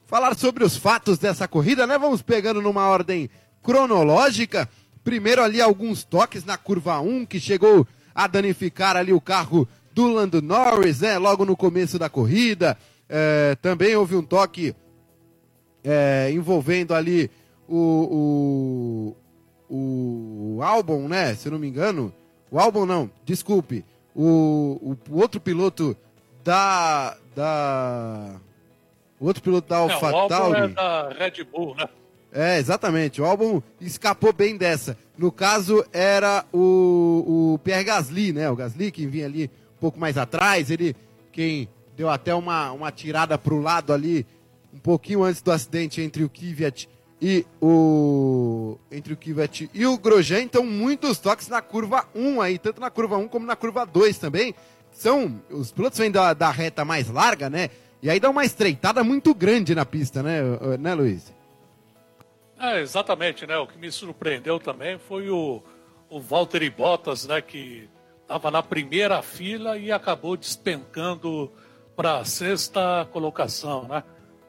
falar 0.07 0.37
sobre 0.37 0.65
os 0.65 0.75
fatos 0.75 1.17
dessa 1.17 1.47
corrida, 1.47 1.87
né? 1.87 1.97
Vamos 1.97 2.21
pegando 2.21 2.61
numa 2.61 2.89
ordem 2.89 3.29
cronológica. 3.63 4.69
Primeiro 5.07 5.41
ali 5.41 5.61
alguns 5.61 6.03
toques 6.03 6.43
na 6.43 6.57
curva 6.57 6.99
1 6.99 7.25
que 7.25 7.39
chegou 7.39 7.87
a 8.13 8.27
danificar 8.27 8.97
ali 8.97 9.13
o 9.13 9.21
carro 9.21 9.65
do 9.93 10.05
Lando 10.05 10.41
Norris, 10.41 10.99
né? 10.99 11.17
Logo 11.17 11.45
no 11.45 11.55
começo 11.55 11.97
da 11.97 12.09
corrida. 12.09 12.77
É, 13.07 13.55
também 13.61 13.95
houve 13.95 14.17
um 14.17 14.21
toque 14.21 14.75
é, 15.81 16.29
envolvendo 16.33 16.93
ali 16.93 17.31
o, 17.69 19.15
o, 19.69 20.55
o 20.57 20.61
Albon, 20.61 21.07
né? 21.07 21.35
Se 21.35 21.47
eu 21.47 21.53
não 21.53 21.59
me 21.59 21.69
engano. 21.69 22.13
O 22.51 22.59
Albon 22.59 22.85
não, 22.85 23.09
desculpe. 23.23 23.85
O, 24.13 24.77
o, 24.81 24.97
o 25.09 25.21
outro 25.21 25.39
piloto 25.39 25.95
da, 26.43 27.15
da 27.33 28.35
o 29.21 29.25
outro 29.25 29.41
piloto 29.41 29.69
da 29.69 29.77
AlphaTauri. 29.77 30.59
É, 30.59 30.63
é 30.65 30.67
da 30.67 31.09
Red 31.17 31.45
Bull, 31.45 31.75
né? 31.75 31.87
É, 32.31 32.57
exatamente. 32.59 33.21
O 33.21 33.25
álbum 33.25 33.61
escapou 33.79 34.33
bem 34.33 34.57
dessa. 34.57 34.97
No 35.17 35.31
caso, 35.31 35.83
era 35.91 36.45
o, 36.53 37.53
o 37.53 37.59
Pierre 37.59 37.83
Gasly, 37.83 38.33
né? 38.33 38.49
O 38.49 38.55
Gasly 38.55 38.91
que 38.91 39.07
vinha 39.07 39.25
ali 39.25 39.49
um 39.75 39.79
pouco 39.79 39.99
mais 39.99 40.17
atrás. 40.17 40.69
Ele 40.69 40.95
quem 41.31 41.69
deu 41.95 42.09
até 42.09 42.33
uma, 42.33 42.71
uma 42.71 42.91
tirada 42.91 43.37
para 43.37 43.53
o 43.53 43.61
lado 43.61 43.93
ali, 43.93 44.25
um 44.73 44.79
pouquinho 44.79 45.23
antes 45.23 45.41
do 45.41 45.51
acidente 45.51 46.01
entre 46.01 46.23
o 46.23 46.29
Kvyat 46.29 46.87
e 47.21 47.45
o 47.61 48.77
entre 48.91 49.13
o 49.13 49.17
Kvyat 49.17 49.69
e 49.73 49.85
o 49.85 49.97
Grosjean. 49.97 50.41
Então, 50.41 50.63
muitos 50.63 51.17
toques 51.19 51.47
na 51.47 51.61
curva 51.61 52.05
1 52.13 52.41
aí, 52.41 52.59
tanto 52.59 52.79
na 52.81 52.89
curva 52.89 53.17
1 53.17 53.27
como 53.27 53.45
na 53.45 53.55
curva 53.55 53.85
2 53.85 54.17
também. 54.17 54.53
São 54.91 55.41
os 55.49 55.71
pilotos 55.71 55.99
vêm 55.99 56.11
da, 56.11 56.33
da 56.33 56.49
reta 56.49 56.83
mais 56.83 57.07
larga, 57.07 57.49
né? 57.49 57.69
E 58.01 58.09
aí 58.09 58.19
dá 58.19 58.29
uma 58.29 58.45
estreitada 58.45 59.03
muito 59.03 59.33
grande 59.33 59.73
na 59.73 59.85
pista, 59.85 60.21
né, 60.21 60.41
né 60.79 60.93
Luiz? 60.93 61.36
É, 62.59 62.79
exatamente, 62.79 63.45
né? 63.45 63.55
O 63.57 63.67
que 63.67 63.77
me 63.77 63.91
surpreendeu 63.91 64.59
também 64.59 64.97
foi 64.97 65.29
o, 65.29 65.61
o 66.09 66.19
Valtteri 66.19 66.69
Bottas, 66.69 67.27
né? 67.27 67.39
Que 67.41 67.87
estava 68.21 68.49
na 68.49 68.63
primeira 68.63 69.21
fila 69.21 69.77
e 69.77 69.91
acabou 69.91 70.35
despencando 70.35 71.51
para 71.95 72.19
a 72.19 72.25
sexta 72.25 73.07
colocação, 73.11 73.87
né? 73.87 74.03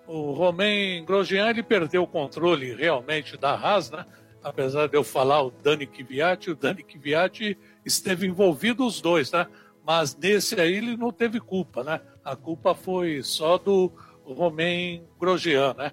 O 0.06 0.32
Romain 0.32 1.04
Grosjean, 1.04 1.50
ele 1.50 1.62
perdeu 1.62 2.02
o 2.02 2.06
controle 2.06 2.74
realmente 2.74 3.36
da 3.36 3.50
Haas, 3.54 3.90
né? 3.90 4.06
Apesar 4.42 4.88
de 4.88 4.96
eu 4.96 5.04
falar 5.04 5.42
o 5.42 5.50
Dani 5.50 5.86
Kvyat, 5.86 6.50
o 6.50 6.56
Dani 6.56 6.82
Kvyat 6.82 7.58
esteve 7.84 8.26
envolvido 8.26 8.86
os 8.86 9.02
dois, 9.02 9.30
né? 9.30 9.46
Mas 9.84 10.16
nesse 10.16 10.58
aí 10.58 10.74
ele 10.74 10.96
não 10.96 11.12
teve 11.12 11.40
culpa, 11.40 11.84
né? 11.84 12.00
A 12.24 12.34
culpa 12.34 12.74
foi 12.74 13.22
só 13.22 13.58
do 13.58 13.92
Romain 14.24 15.04
Grosjean, 15.20 15.74
né? 15.74 15.92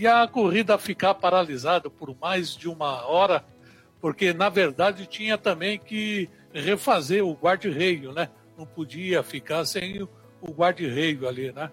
E 0.00 0.06
a 0.06 0.28
corrida 0.28 0.78
ficar 0.78 1.12
paralisada 1.14 1.90
por 1.90 2.16
mais 2.20 2.54
de 2.54 2.68
uma 2.68 3.04
hora, 3.04 3.44
porque 4.00 4.32
na 4.32 4.48
verdade 4.48 5.08
tinha 5.08 5.36
também 5.36 5.76
que 5.76 6.30
refazer 6.52 7.26
o 7.26 7.32
guarda-reio, 7.32 8.12
né? 8.12 8.28
Não 8.56 8.64
podia 8.64 9.24
ficar 9.24 9.64
sem 9.64 10.00
o 10.00 10.52
guarda-reio 10.52 11.26
ali, 11.26 11.50
né? 11.50 11.72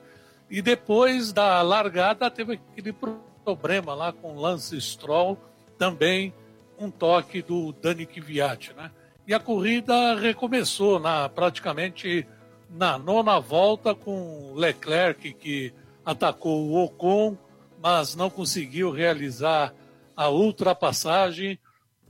E 0.50 0.60
depois 0.60 1.32
da 1.32 1.62
largada 1.62 2.32
teve 2.32 2.54
aquele 2.54 2.96
problema 3.44 3.94
lá 3.94 4.12
com 4.12 4.40
Lance 4.40 4.82
Stroll, 4.82 5.38
também 5.78 6.34
um 6.80 6.90
toque 6.90 7.44
do 7.44 7.74
Dani 7.74 8.08
Kvyat, 8.08 8.74
né? 8.74 8.90
E 9.28 9.36
a 9.36 9.40
corrida 9.40 10.16
recomeçou 10.16 11.00
na 11.00 11.30
praticamente 11.30 12.28
na 12.72 12.98
nona 12.98 13.40
volta 13.40 13.94
com 13.94 14.52
Leclerc 14.56 15.32
que 15.34 15.72
atacou 16.04 16.66
o 16.66 16.84
Ocon, 16.84 17.38
mas 17.86 18.16
não 18.16 18.32
conseguiu 18.32 18.90
realizar 18.90 19.72
a 20.18 20.28
ultrapassagem. 20.28 21.60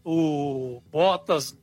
O 0.06 0.82
Bottas 0.90 1.60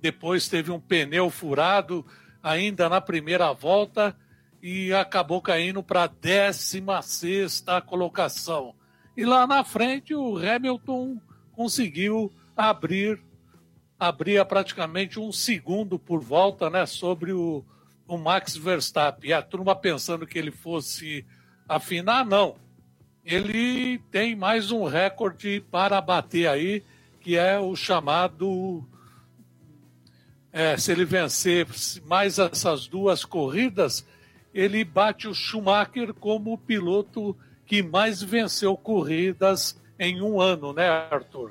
depois 0.00 0.48
teve 0.48 0.72
um 0.72 0.80
pneu 0.80 1.30
furado 1.30 2.04
ainda 2.42 2.88
na 2.88 3.00
primeira 3.00 3.52
volta 3.52 4.16
e 4.60 4.92
acabou 4.92 5.40
caindo 5.40 5.84
para 5.84 6.02
a 6.02 6.06
16 6.08 7.64
colocação. 7.86 8.74
E 9.16 9.24
lá 9.24 9.46
na 9.46 9.62
frente 9.62 10.16
o 10.16 10.36
Hamilton 10.36 11.20
conseguiu 11.52 12.32
abrir 12.56 13.22
abria 13.96 14.44
praticamente 14.44 15.20
um 15.20 15.30
segundo 15.30 15.96
por 15.96 16.20
volta, 16.20 16.68
né, 16.68 16.86
sobre 16.86 17.32
o, 17.32 17.64
o 18.04 18.18
Max 18.18 18.56
Verstappen. 18.56 19.30
E 19.30 19.32
a 19.32 19.40
turma 19.40 19.76
pensando 19.76 20.26
que 20.26 20.40
ele 20.40 20.50
fosse 20.50 21.24
afinar, 21.68 22.26
não. 22.26 22.63
Ele 23.24 23.98
tem 24.10 24.36
mais 24.36 24.70
um 24.70 24.84
recorde 24.84 25.64
para 25.70 26.00
bater 26.00 26.46
aí, 26.46 26.82
que 27.20 27.36
é 27.36 27.58
o 27.58 27.74
chamado 27.74 28.84
é, 30.54 30.76
se 30.76 30.92
ele 30.92 31.04
vencer 31.04 31.66
mais 32.06 32.38
essas 32.38 32.86
duas 32.86 33.24
corridas, 33.24 34.06
ele 34.54 34.84
bate 34.84 35.26
o 35.26 35.34
Schumacher 35.34 36.14
como 36.14 36.52
o 36.52 36.58
piloto 36.58 37.36
que 37.66 37.82
mais 37.82 38.22
venceu 38.22 38.76
corridas 38.76 39.76
em 39.98 40.22
um 40.22 40.40
ano, 40.40 40.72
né, 40.72 40.88
Arthur? 41.10 41.50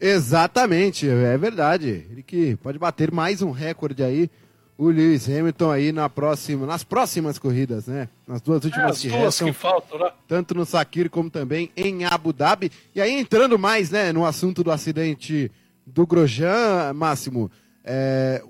Exatamente, 0.00 1.08
é 1.08 1.36
verdade. 1.36 2.06
Ele 2.08 2.22
que 2.22 2.54
pode 2.56 2.78
bater 2.78 3.10
mais 3.10 3.42
um 3.42 3.50
recorde 3.50 4.04
aí, 4.04 4.30
o 4.78 4.90
Lewis 4.90 5.28
Hamilton 5.28 5.72
aí 5.72 5.90
na 5.90 6.08
próxima, 6.08 6.64
nas 6.64 6.84
próximas 6.84 7.36
corridas, 7.36 7.88
né? 7.88 8.08
Nas 8.24 8.40
duas 8.40 8.64
últimas 8.64 8.86
é, 8.86 8.90
as 8.90 9.00
que 9.00 9.08
duas 9.08 9.20
restam, 9.22 9.48
que 9.48 9.52
faltam, 9.52 9.98
né? 9.98 10.12
tanto 10.28 10.54
no 10.54 10.64
Sakir 10.64 11.10
como 11.10 11.28
também 11.28 11.72
em 11.76 12.04
Abu 12.04 12.32
Dhabi. 12.32 12.70
E 12.94 13.00
aí 13.00 13.12
entrando 13.12 13.58
mais, 13.58 13.90
né, 13.90 14.12
no 14.12 14.24
assunto 14.24 14.62
do 14.62 14.70
acidente 14.70 15.50
do 15.84 16.06
Grosjean, 16.06 16.92
Máximo, 16.94 17.50
é, 17.84 18.40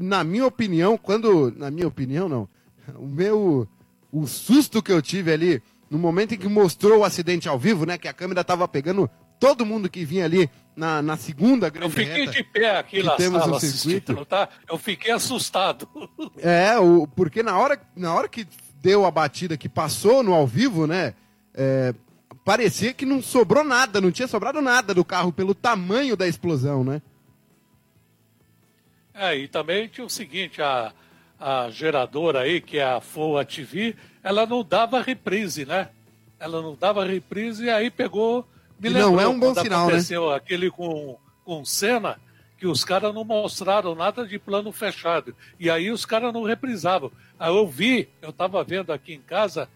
na 0.00 0.24
minha 0.24 0.46
opinião, 0.46 0.96
quando, 0.96 1.52
na 1.54 1.70
minha 1.70 1.86
opinião 1.86 2.30
não, 2.30 2.48
o 2.96 3.06
meu, 3.06 3.68
o 4.10 4.26
susto 4.26 4.82
que 4.82 4.90
eu 4.90 5.02
tive 5.02 5.30
ali 5.30 5.62
no 5.90 5.98
momento 5.98 6.32
em 6.32 6.38
que 6.38 6.48
mostrou 6.48 7.00
o 7.00 7.04
acidente 7.04 7.46
ao 7.46 7.58
vivo, 7.58 7.84
né, 7.84 7.98
que 7.98 8.08
a 8.08 8.12
câmera 8.14 8.42
tava 8.42 8.66
pegando 8.66 9.08
todo 9.38 9.66
mundo 9.66 9.90
que 9.90 10.02
vinha 10.02 10.24
ali 10.24 10.48
na, 10.76 11.00
na 11.00 11.16
segunda 11.16 11.70
grande 11.70 11.86
Eu 11.86 11.90
fiquei 11.90 12.26
reta, 12.26 12.32
de 12.32 12.44
pé 12.44 12.78
aqui 12.78 13.02
na 13.02 13.16
temos 13.16 13.40
sala 13.40 13.56
um 13.56 13.60
circuito. 13.60 14.24
tá? 14.26 14.48
Eu 14.68 14.78
fiquei 14.78 15.10
assustado. 15.10 15.88
É, 16.38 16.78
o, 16.78 17.06
porque 17.06 17.42
na 17.42 17.58
hora, 17.58 17.80
na 17.96 18.14
hora 18.14 18.28
que 18.28 18.46
deu 18.82 19.06
a 19.06 19.10
batida, 19.10 19.56
que 19.56 19.68
passou 19.68 20.22
no 20.22 20.34
ao 20.34 20.46
vivo, 20.46 20.86
né? 20.86 21.14
é, 21.56 21.94
parecia 22.44 22.92
que 22.92 23.06
não 23.06 23.22
sobrou 23.22 23.64
nada, 23.64 24.00
não 24.00 24.12
tinha 24.12 24.28
sobrado 24.28 24.60
nada 24.60 24.92
do 24.92 25.04
carro 25.04 25.32
pelo 25.32 25.54
tamanho 25.54 26.16
da 26.16 26.28
explosão, 26.28 26.84
né? 26.84 27.00
É, 29.14 29.34
e 29.34 29.48
também 29.48 29.88
tinha 29.88 30.06
o 30.06 30.10
seguinte, 30.10 30.60
a, 30.60 30.92
a 31.40 31.70
geradora 31.70 32.40
aí, 32.40 32.60
que 32.60 32.78
é 32.78 32.84
a 32.84 33.00
FOA 33.00 33.44
TV, 33.46 33.96
ela 34.22 34.44
não 34.44 34.62
dava 34.62 35.00
reprise, 35.00 35.64
né? 35.64 35.88
Ela 36.38 36.60
não 36.60 36.76
dava 36.78 37.04
reprise 37.04 37.64
e 37.64 37.70
aí 37.70 37.90
pegou... 37.90 38.46
Me 38.78 38.90
não 38.90 39.20
é 39.20 39.26
um 39.26 39.38
bom 39.38 39.54
sinal, 39.54 39.86
né? 39.86 39.92
aconteceu 39.94 40.30
aquele 40.30 40.70
com, 40.70 41.18
com 41.44 41.64
Senna, 41.64 42.18
que 42.58 42.66
os 42.66 42.84
caras 42.84 43.14
não 43.14 43.24
mostraram 43.24 43.94
nada 43.94 44.26
de 44.26 44.38
plano 44.38 44.72
fechado. 44.72 45.34
E 45.58 45.70
aí 45.70 45.90
os 45.90 46.04
caras 46.04 46.32
não 46.32 46.42
reprisavam. 46.42 47.10
Aí 47.38 47.54
eu 47.54 47.66
vi, 47.66 48.08
eu 48.20 48.30
estava 48.30 48.62
vendo 48.64 48.92
aqui 48.92 49.14
em 49.14 49.20
casa, 49.20 49.68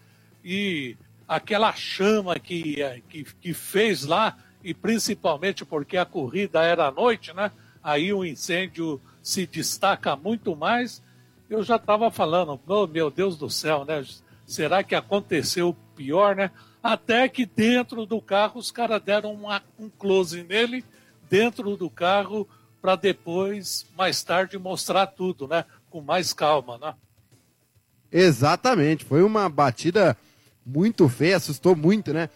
e 0.43 0.95
aquela 1.27 1.71
chama 1.73 2.39
que, 2.39 2.81
eh, 2.81 3.01
que, 3.07 3.23
que 3.23 3.53
fez 3.53 4.05
lá, 4.05 4.37
e 4.63 4.73
principalmente 4.73 5.65
porque 5.65 5.97
a 5.97 6.05
corrida 6.05 6.61
era 6.61 6.87
à 6.87 6.91
noite, 6.91 7.33
né? 7.33 7.51
Aí 7.83 8.13
o 8.13 8.23
incêndio 8.23 9.01
se 9.21 9.45
destaca 9.45 10.15
muito 10.15 10.55
mais. 10.55 11.03
Eu 11.49 11.63
já 11.63 11.75
estava 11.75 12.11
falando, 12.11 12.59
oh, 12.67 12.87
meu 12.87 13.09
Deus 13.09 13.37
do 13.37 13.49
céu, 13.49 13.85
né? 13.85 14.03
Será 14.45 14.83
que 14.83 14.95
aconteceu 14.95 15.69
o 15.69 15.73
pior, 15.95 16.35
né? 16.35 16.51
Até 16.83 17.29
que 17.29 17.45
dentro 17.45 18.05
do 18.05 18.21
carro 18.21 18.59
os 18.59 18.71
caras 18.71 19.01
deram 19.01 19.33
uma- 19.33 19.61
um 19.79 19.89
close 19.89 20.43
nele, 20.43 20.83
dentro 21.29 21.77
do 21.77 21.89
carro, 21.89 22.47
para 22.81 22.95
depois, 22.95 23.85
mais 23.95 24.23
tarde, 24.23 24.57
mostrar 24.57 25.05
tudo, 25.07 25.47
né? 25.47 25.65
Com 25.89 26.01
mais 26.01 26.33
calma, 26.33 26.77
né? 26.79 26.93
Exatamente, 28.11 29.05
foi 29.05 29.23
uma 29.23 29.47
batida 29.47 30.17
muito 30.65 31.07
feia, 31.07 31.37
assustou 31.37 31.75
muito, 31.75 32.13
né? 32.13 32.29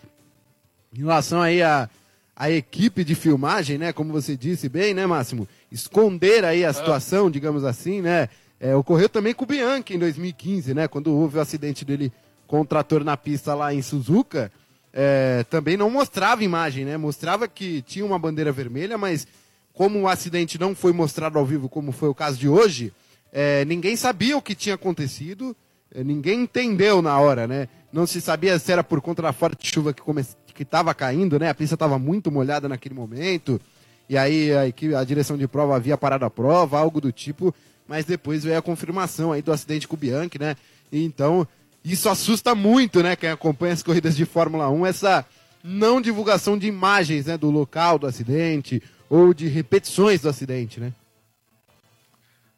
Em 0.93 0.99
relação 0.99 1.41
aí 1.41 1.61
a, 1.61 1.89
a 2.35 2.49
equipe 2.49 3.03
de 3.03 3.15
filmagem, 3.15 3.77
né? 3.77 3.91
Como 3.91 4.13
você 4.13 4.37
disse 4.37 4.69
bem, 4.69 4.93
né, 4.93 5.05
Máximo? 5.05 5.47
Esconder 5.71 6.45
aí 6.45 6.63
a 6.63 6.71
situação, 6.71 7.29
digamos 7.29 7.63
assim, 7.65 8.01
né? 8.01 8.29
É, 8.59 8.73
ocorreu 8.75 9.09
também 9.09 9.33
com 9.33 9.43
o 9.43 9.47
Bianchi 9.47 9.95
em 9.95 9.99
2015, 9.99 10.73
né? 10.73 10.87
Quando 10.87 11.11
houve 11.13 11.37
o 11.37 11.41
acidente 11.41 11.83
dele 11.83 12.11
com 12.47 12.61
o 12.61 12.65
trator 12.65 13.03
na 13.03 13.17
pista 13.17 13.53
lá 13.53 13.73
em 13.73 13.81
Suzuka, 13.81 14.51
é, 14.93 15.45
também 15.49 15.75
não 15.75 15.89
mostrava 15.89 16.43
imagem, 16.43 16.85
né? 16.85 16.95
Mostrava 16.95 17.47
que 17.47 17.81
tinha 17.81 18.05
uma 18.05 18.17
bandeira 18.17 18.51
vermelha, 18.51 18.97
mas 18.97 19.27
como 19.73 19.99
o 19.99 20.07
acidente 20.07 20.57
não 20.57 20.73
foi 20.73 20.93
mostrado 20.93 21.37
ao 21.37 21.45
vivo, 21.45 21.67
como 21.67 21.91
foi 21.91 22.07
o 22.07 22.15
caso 22.15 22.37
de 22.37 22.47
hoje, 22.47 22.93
é, 23.31 23.65
ninguém 23.65 23.97
sabia 23.97 24.37
o 24.37 24.41
que 24.41 24.55
tinha 24.55 24.75
acontecido, 24.75 25.55
é, 25.93 26.01
ninguém 26.03 26.43
entendeu 26.43 27.01
na 27.01 27.19
hora, 27.19 27.45
né? 27.45 27.67
Não 27.91 28.07
se 28.07 28.21
sabia 28.21 28.57
se 28.57 28.71
era 28.71 28.83
por 28.83 29.01
conta 29.01 29.21
da 29.21 29.33
forte 29.33 29.69
chuva 29.69 29.93
que 29.93 30.01
come... 30.01 30.25
estava 30.57 30.93
caindo, 30.93 31.37
né? 31.37 31.49
A 31.49 31.53
pista 31.53 31.75
estava 31.75 31.99
muito 31.99 32.31
molhada 32.31 32.69
naquele 32.69 32.95
momento, 32.95 33.59
e 34.07 34.17
aí 34.17 34.55
a, 34.55 34.65
equipe, 34.65 34.95
a 34.95 35.03
direção 35.03 35.37
de 35.37 35.47
prova 35.47 35.75
havia 35.75 35.97
parado 35.97 36.23
a 36.23 36.29
prova, 36.29 36.79
algo 36.79 37.01
do 37.01 37.11
tipo, 37.11 37.53
mas 37.85 38.05
depois 38.05 38.45
veio 38.45 38.57
a 38.57 38.61
confirmação 38.61 39.33
aí 39.33 39.41
do 39.41 39.51
acidente 39.51 39.87
com 39.87 39.95
o 39.95 39.99
Bianchi, 39.99 40.39
né? 40.39 40.55
E 40.89 41.03
então, 41.03 41.45
isso 41.85 42.09
assusta 42.09 42.55
muito, 42.55 43.03
né? 43.03 43.15
Quem 43.15 43.29
acompanha 43.29 43.73
as 43.73 43.83
corridas 43.83 44.17
de 44.17 44.25
Fórmula 44.25 44.69
1, 44.69 44.85
essa 44.87 45.25
não 45.63 46.01
divulgação 46.01 46.57
de 46.57 46.65
imagens, 46.67 47.27
né? 47.27 47.37
Do 47.37 47.51
local 47.51 47.99
do 47.99 48.07
acidente, 48.07 48.81
ou 49.07 49.33
de 49.35 49.47
repetições 49.47 50.21
do 50.21 50.29
acidente, 50.29 50.79
né? 50.79 50.91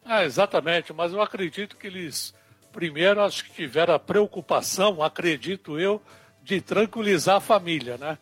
É, 0.06 0.24
exatamente, 0.24 0.94
mas 0.94 1.12
eu 1.12 1.20
acredito 1.20 1.76
que 1.76 1.86
eles, 1.86 2.32
primeiro, 2.72 3.20
acho 3.20 3.44
que 3.44 3.52
tiveram 3.52 3.92
a 3.92 3.98
preocupação, 3.98 5.02
acredito 5.02 5.78
eu, 5.78 6.00
de 6.42 6.62
tranquilizar 6.62 7.36
a 7.36 7.40
família, 7.40 7.98
né? 7.98 8.16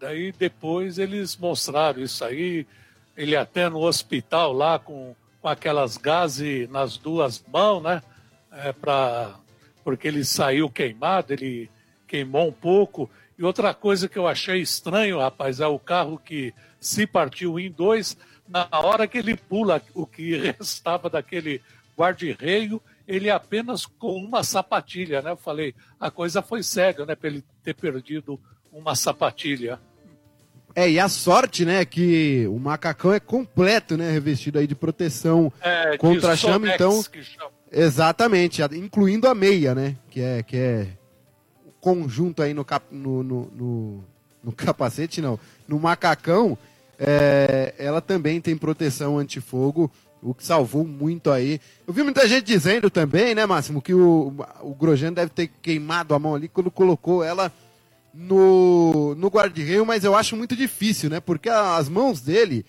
Daí 0.00 0.32
depois 0.32 0.98
eles 0.98 1.36
mostraram 1.36 2.00
isso 2.00 2.24
aí, 2.24 2.66
ele 3.14 3.36
até 3.36 3.68
no 3.68 3.80
hospital 3.80 4.54
lá 4.54 4.78
com, 4.78 5.14
com 5.42 5.48
aquelas 5.48 5.98
gases 5.98 6.70
nas 6.70 6.96
duas 6.96 7.44
mãos, 7.52 7.82
né? 7.82 8.02
É, 8.50 8.72
pra, 8.72 9.34
porque 9.88 10.06
ele 10.06 10.22
saiu 10.22 10.68
queimado, 10.68 11.32
ele 11.32 11.70
queimou 12.06 12.48
um 12.48 12.52
pouco. 12.52 13.10
E 13.38 13.42
outra 13.42 13.72
coisa 13.72 14.06
que 14.06 14.18
eu 14.18 14.28
achei 14.28 14.60
estranho, 14.60 15.18
rapaz, 15.18 15.60
é 15.60 15.66
o 15.66 15.78
carro 15.78 16.20
que 16.22 16.52
se 16.78 17.06
partiu 17.06 17.58
em 17.58 17.70
dois, 17.70 18.14
na 18.46 18.68
hora 18.70 19.08
que 19.08 19.16
ele 19.16 19.34
pula 19.34 19.80
o 19.94 20.06
que 20.06 20.36
restava 20.60 21.08
daquele 21.08 21.62
guarda-reio, 21.96 22.82
ele 23.06 23.30
apenas 23.30 23.86
com 23.86 24.12
uma 24.12 24.42
sapatilha, 24.42 25.22
né? 25.22 25.30
Eu 25.30 25.38
falei, 25.38 25.74
a 25.98 26.10
coisa 26.10 26.42
foi 26.42 26.62
séria, 26.62 27.06
né? 27.06 27.14
Para 27.14 27.30
ele 27.30 27.42
ter 27.64 27.72
perdido 27.72 28.38
uma 28.70 28.94
sapatilha. 28.94 29.80
É, 30.74 30.90
e 30.90 31.00
a 31.00 31.08
sorte, 31.08 31.64
né, 31.64 31.82
que 31.86 32.46
o 32.46 32.58
macacão 32.58 33.14
é 33.14 33.18
completo, 33.18 33.96
né, 33.96 34.10
revestido 34.10 34.58
aí 34.58 34.66
de 34.66 34.74
proteção 34.74 35.50
É, 35.62 35.92
de 35.92 35.98
contra 35.98 36.32
a 36.32 36.36
chama, 36.36 36.68
então, 36.74 37.02
que 37.04 37.22
chama. 37.22 37.57
Exatamente, 37.72 38.62
incluindo 38.76 39.28
a 39.28 39.34
meia, 39.34 39.74
né, 39.74 39.96
que 40.10 40.20
é, 40.20 40.42
que 40.42 40.56
é 40.56 40.86
o 41.66 41.70
conjunto 41.80 42.42
aí 42.42 42.52
no, 42.54 42.64
cap, 42.64 42.84
no, 42.90 43.22
no, 43.22 43.50
no- 43.54 44.04
no 44.42 44.52
capacete, 44.56 45.20
não, 45.20 45.38
no 45.66 45.78
macacão, 45.78 46.56
é, 46.98 47.74
ela 47.78 48.00
também 48.00 48.40
tem 48.40 48.56
proteção 48.56 49.18
antifogo, 49.18 49.90
o 50.20 50.34
que 50.34 50.44
salvou 50.44 50.84
muito 50.84 51.30
aí. 51.30 51.60
Eu 51.86 51.94
vi 51.94 52.02
muita 52.02 52.26
gente 52.26 52.44
dizendo 52.44 52.90
também, 52.90 53.34
né, 53.36 53.46
Máximo, 53.46 53.80
que 53.80 53.94
o, 53.94 54.34
o 54.62 54.74
Grosjean 54.74 55.12
deve 55.12 55.30
ter 55.30 55.48
queimado 55.62 56.12
a 56.12 56.18
mão 56.18 56.34
ali 56.34 56.48
quando 56.48 56.70
colocou 56.72 57.22
ela 57.22 57.52
no, 58.12 59.14
no 59.14 59.28
guarda-reio, 59.28 59.86
mas 59.86 60.02
eu 60.02 60.16
acho 60.16 60.36
muito 60.36 60.56
difícil, 60.56 61.08
né? 61.08 61.20
Porque 61.20 61.48
as 61.48 61.88
mãos 61.88 62.20
dele 62.20 62.66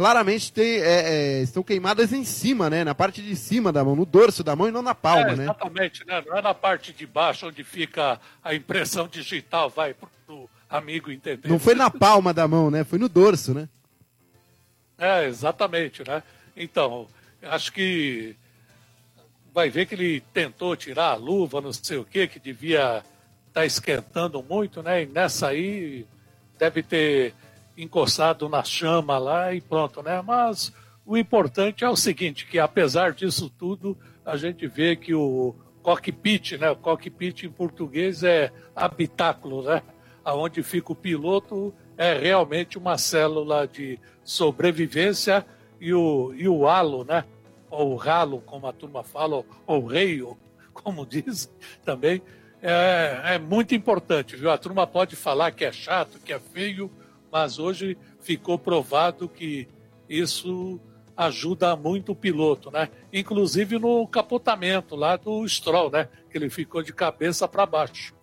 claramente 0.00 0.50
tem, 0.50 0.80
é, 0.80 1.40
é, 1.40 1.42
estão 1.42 1.62
queimadas 1.62 2.10
em 2.10 2.24
cima, 2.24 2.70
né? 2.70 2.84
Na 2.84 2.94
parte 2.94 3.20
de 3.20 3.36
cima 3.36 3.70
da 3.70 3.84
mão, 3.84 3.94
no 3.94 4.06
dorso 4.06 4.42
da 4.42 4.56
mão 4.56 4.66
e 4.66 4.70
não 4.70 4.80
na 4.80 4.94
palma, 4.94 5.32
é, 5.32 5.36
né? 5.36 5.42
Exatamente, 5.44 6.06
né? 6.06 6.24
Não 6.26 6.38
é 6.38 6.40
na 6.40 6.54
parte 6.54 6.90
de 6.90 7.06
baixo 7.06 7.46
onde 7.46 7.62
fica 7.62 8.18
a 8.42 8.54
impressão 8.54 9.06
digital, 9.06 9.68
vai 9.68 9.92
pro 9.92 10.48
amigo 10.70 11.10
entender. 11.10 11.46
Não 11.46 11.58
foi 11.58 11.74
na 11.74 11.90
palma 11.90 12.32
da 12.32 12.48
mão, 12.48 12.70
né? 12.70 12.82
Foi 12.82 12.98
no 12.98 13.10
dorso, 13.10 13.52
né? 13.52 13.68
É, 14.96 15.26
exatamente, 15.26 16.02
né? 16.08 16.22
Então, 16.56 17.06
acho 17.42 17.70
que 17.70 18.34
vai 19.52 19.68
ver 19.68 19.84
que 19.84 19.94
ele 19.94 20.22
tentou 20.32 20.74
tirar 20.76 21.10
a 21.10 21.14
luva, 21.14 21.60
não 21.60 21.74
sei 21.74 21.98
o 21.98 22.06
que, 22.06 22.26
que 22.26 22.40
devia 22.40 23.04
estar 23.48 23.66
esquentando 23.66 24.42
muito, 24.42 24.82
né? 24.82 25.02
E 25.02 25.06
nessa 25.06 25.48
aí 25.48 26.06
deve 26.58 26.82
ter 26.82 27.34
encostado 27.82 28.48
na 28.48 28.62
chama 28.62 29.18
lá 29.18 29.54
e 29.54 29.60
pronto, 29.60 30.02
né? 30.02 30.22
Mas 30.22 30.72
o 31.04 31.16
importante 31.16 31.84
é 31.84 31.88
o 31.88 31.96
seguinte, 31.96 32.46
que 32.46 32.58
apesar 32.58 33.12
disso 33.12 33.50
tudo, 33.50 33.96
a 34.24 34.36
gente 34.36 34.66
vê 34.66 34.96
que 34.96 35.14
o 35.14 35.54
cockpit, 35.82 36.52
né? 36.52 36.70
O 36.70 36.76
cockpit 36.76 37.44
em 37.44 37.50
português 37.50 38.22
é 38.22 38.52
habitáculo, 38.74 39.62
né? 39.62 39.82
Aonde 40.24 40.62
fica 40.62 40.92
o 40.92 40.96
piloto 40.96 41.74
é 41.96 42.14
realmente 42.14 42.78
uma 42.78 42.96
célula 42.96 43.66
de 43.66 43.98
sobrevivência 44.24 45.44
e 45.80 45.92
o, 45.92 46.32
e 46.34 46.48
o 46.48 46.66
halo, 46.66 47.04
né? 47.04 47.24
Ou 47.70 47.94
ralo, 47.96 48.40
como 48.40 48.66
a 48.66 48.72
turma 48.72 49.02
fala, 49.02 49.44
ou, 49.66 49.86
reio, 49.86 50.36
como 50.72 51.06
diz 51.06 51.52
também, 51.84 52.22
é, 52.62 53.34
é 53.34 53.38
muito 53.38 53.74
importante, 53.74 54.36
viu? 54.36 54.50
A 54.50 54.58
turma 54.58 54.86
pode 54.86 55.16
falar 55.16 55.50
que 55.50 55.64
é 55.64 55.72
chato, 55.72 56.18
que 56.18 56.32
é 56.32 56.38
feio, 56.38 56.90
mas 57.30 57.58
hoje 57.58 57.96
ficou 58.20 58.58
provado 58.58 59.28
que 59.28 59.68
isso 60.08 60.80
ajuda 61.16 61.76
muito 61.76 62.12
o 62.12 62.16
piloto, 62.16 62.70
né? 62.70 62.88
Inclusive 63.12 63.78
no 63.78 64.06
capotamento 64.06 64.96
lá 64.96 65.16
do 65.16 65.46
Stroll, 65.46 65.90
né? 65.90 66.08
Que 66.30 66.38
ele 66.38 66.48
ficou 66.48 66.82
de 66.82 66.92
cabeça 66.92 67.46
para 67.46 67.66
baixo. 67.66 68.14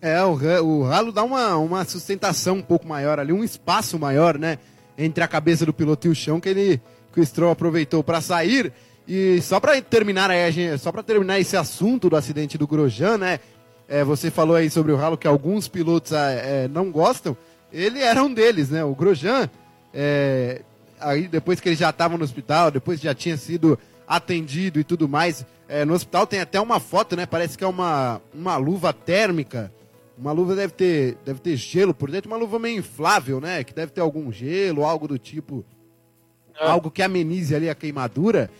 É, 0.00 0.22
o, 0.22 0.38
o 0.64 0.82
ralo 0.84 1.10
dá 1.10 1.24
uma, 1.24 1.56
uma 1.56 1.84
sustentação 1.84 2.56
um 2.56 2.62
pouco 2.62 2.86
maior 2.86 3.18
ali, 3.18 3.32
um 3.32 3.42
espaço 3.42 3.98
maior, 3.98 4.38
né? 4.38 4.58
Entre 4.96 5.22
a 5.22 5.28
cabeça 5.28 5.66
do 5.66 5.72
piloto 5.72 6.06
e 6.06 6.10
o 6.10 6.14
chão 6.14 6.40
que 6.40 6.48
ele 6.48 6.80
que 7.12 7.20
o 7.20 7.26
Stroll 7.26 7.50
aproveitou 7.50 8.04
para 8.04 8.20
sair. 8.20 8.72
E 9.06 9.40
só 9.40 9.58
para 9.58 9.80
terminar 9.82 10.30
aí, 10.30 10.78
só 10.78 10.92
para 10.92 11.02
terminar 11.02 11.40
esse 11.40 11.56
assunto 11.56 12.08
do 12.08 12.16
acidente 12.16 12.56
do 12.56 12.66
Grosjean, 12.66 13.18
né? 13.18 13.40
É, 13.88 14.04
você 14.04 14.30
falou 14.30 14.54
aí 14.54 14.68
sobre 14.68 14.92
o 14.92 14.96
ralo 14.96 15.16
que 15.16 15.26
alguns 15.26 15.66
pilotos 15.66 16.12
é, 16.12 16.68
não 16.68 16.92
gostam. 16.92 17.36
Ele 17.72 18.00
era 18.00 18.22
um 18.22 18.32
deles, 18.32 18.70
né? 18.70 18.84
O 18.84 18.94
Grosjean, 18.94 19.48
é, 19.92 20.62
aí 20.98 21.28
depois 21.28 21.60
que 21.60 21.68
ele 21.68 21.76
já 21.76 21.90
estava 21.90 22.16
no 22.16 22.24
hospital, 22.24 22.70
depois 22.70 23.00
já 23.00 23.14
tinha 23.14 23.36
sido 23.36 23.78
atendido 24.06 24.80
e 24.80 24.84
tudo 24.84 25.08
mais, 25.08 25.44
é, 25.68 25.84
no 25.84 25.92
hospital 25.92 26.26
tem 26.26 26.40
até 26.40 26.60
uma 26.60 26.80
foto, 26.80 27.14
né? 27.14 27.26
Parece 27.26 27.58
que 27.58 27.64
é 27.64 27.66
uma, 27.66 28.20
uma 28.32 28.56
luva 28.56 28.92
térmica. 28.92 29.72
Uma 30.16 30.32
luva 30.32 30.56
deve 30.56 30.72
ter, 30.72 31.16
deve 31.24 31.38
ter 31.40 31.56
gelo 31.56 31.94
por 31.94 32.10
dentro, 32.10 32.30
uma 32.30 32.38
luva 32.38 32.58
meio 32.58 32.78
inflável, 32.78 33.40
né? 33.40 33.62
Que 33.62 33.72
deve 33.72 33.92
ter 33.92 34.00
algum 34.00 34.32
gelo, 34.32 34.84
algo 34.84 35.06
do 35.06 35.18
tipo. 35.18 35.64
É. 36.58 36.66
Algo 36.66 36.90
que 36.90 37.02
amenize 37.02 37.54
ali 37.54 37.70
a 37.70 37.74
queimadura, 37.74 38.50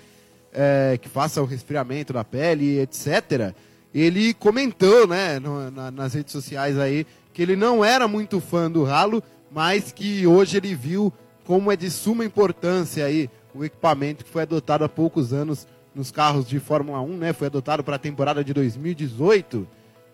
é, 0.52 0.98
que 1.00 1.08
faça 1.08 1.42
o 1.42 1.46
resfriamento 1.46 2.12
da 2.12 2.22
pele, 2.22 2.78
etc 2.78 3.54
ele 3.94 4.34
comentou, 4.34 5.06
né, 5.06 5.38
no, 5.38 5.70
na, 5.70 5.90
nas 5.90 6.14
redes 6.14 6.32
sociais 6.32 6.78
aí, 6.78 7.06
que 7.38 7.42
ele 7.42 7.54
não 7.54 7.84
era 7.84 8.08
muito 8.08 8.40
fã 8.40 8.68
do 8.68 8.82
ralo, 8.82 9.22
mas 9.48 9.92
que 9.92 10.26
hoje 10.26 10.56
ele 10.56 10.74
viu 10.74 11.12
como 11.44 11.70
é 11.70 11.76
de 11.76 11.88
suma 11.88 12.24
importância 12.24 13.04
aí 13.04 13.30
o 13.54 13.64
equipamento 13.64 14.24
que 14.24 14.30
foi 14.32 14.42
adotado 14.42 14.82
há 14.82 14.88
poucos 14.88 15.32
anos 15.32 15.64
nos 15.94 16.10
carros 16.10 16.48
de 16.48 16.58
Fórmula 16.58 17.00
1, 17.00 17.16
né? 17.16 17.32
Foi 17.32 17.46
adotado 17.46 17.84
para 17.84 17.94
a 17.94 17.98
temporada 17.98 18.42
de 18.42 18.52
2018 18.52 19.68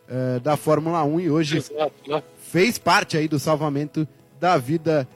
eh, 0.06 0.40
da 0.40 0.54
Fórmula 0.58 1.02
1 1.02 1.20
e 1.20 1.30
hoje 1.30 1.56
Exato, 1.56 1.94
né? 2.06 2.22
fez 2.42 2.76
parte 2.76 3.16
aí 3.16 3.26
do 3.26 3.38
salvamento 3.38 4.06
da 4.38 4.58
vida 4.58 5.08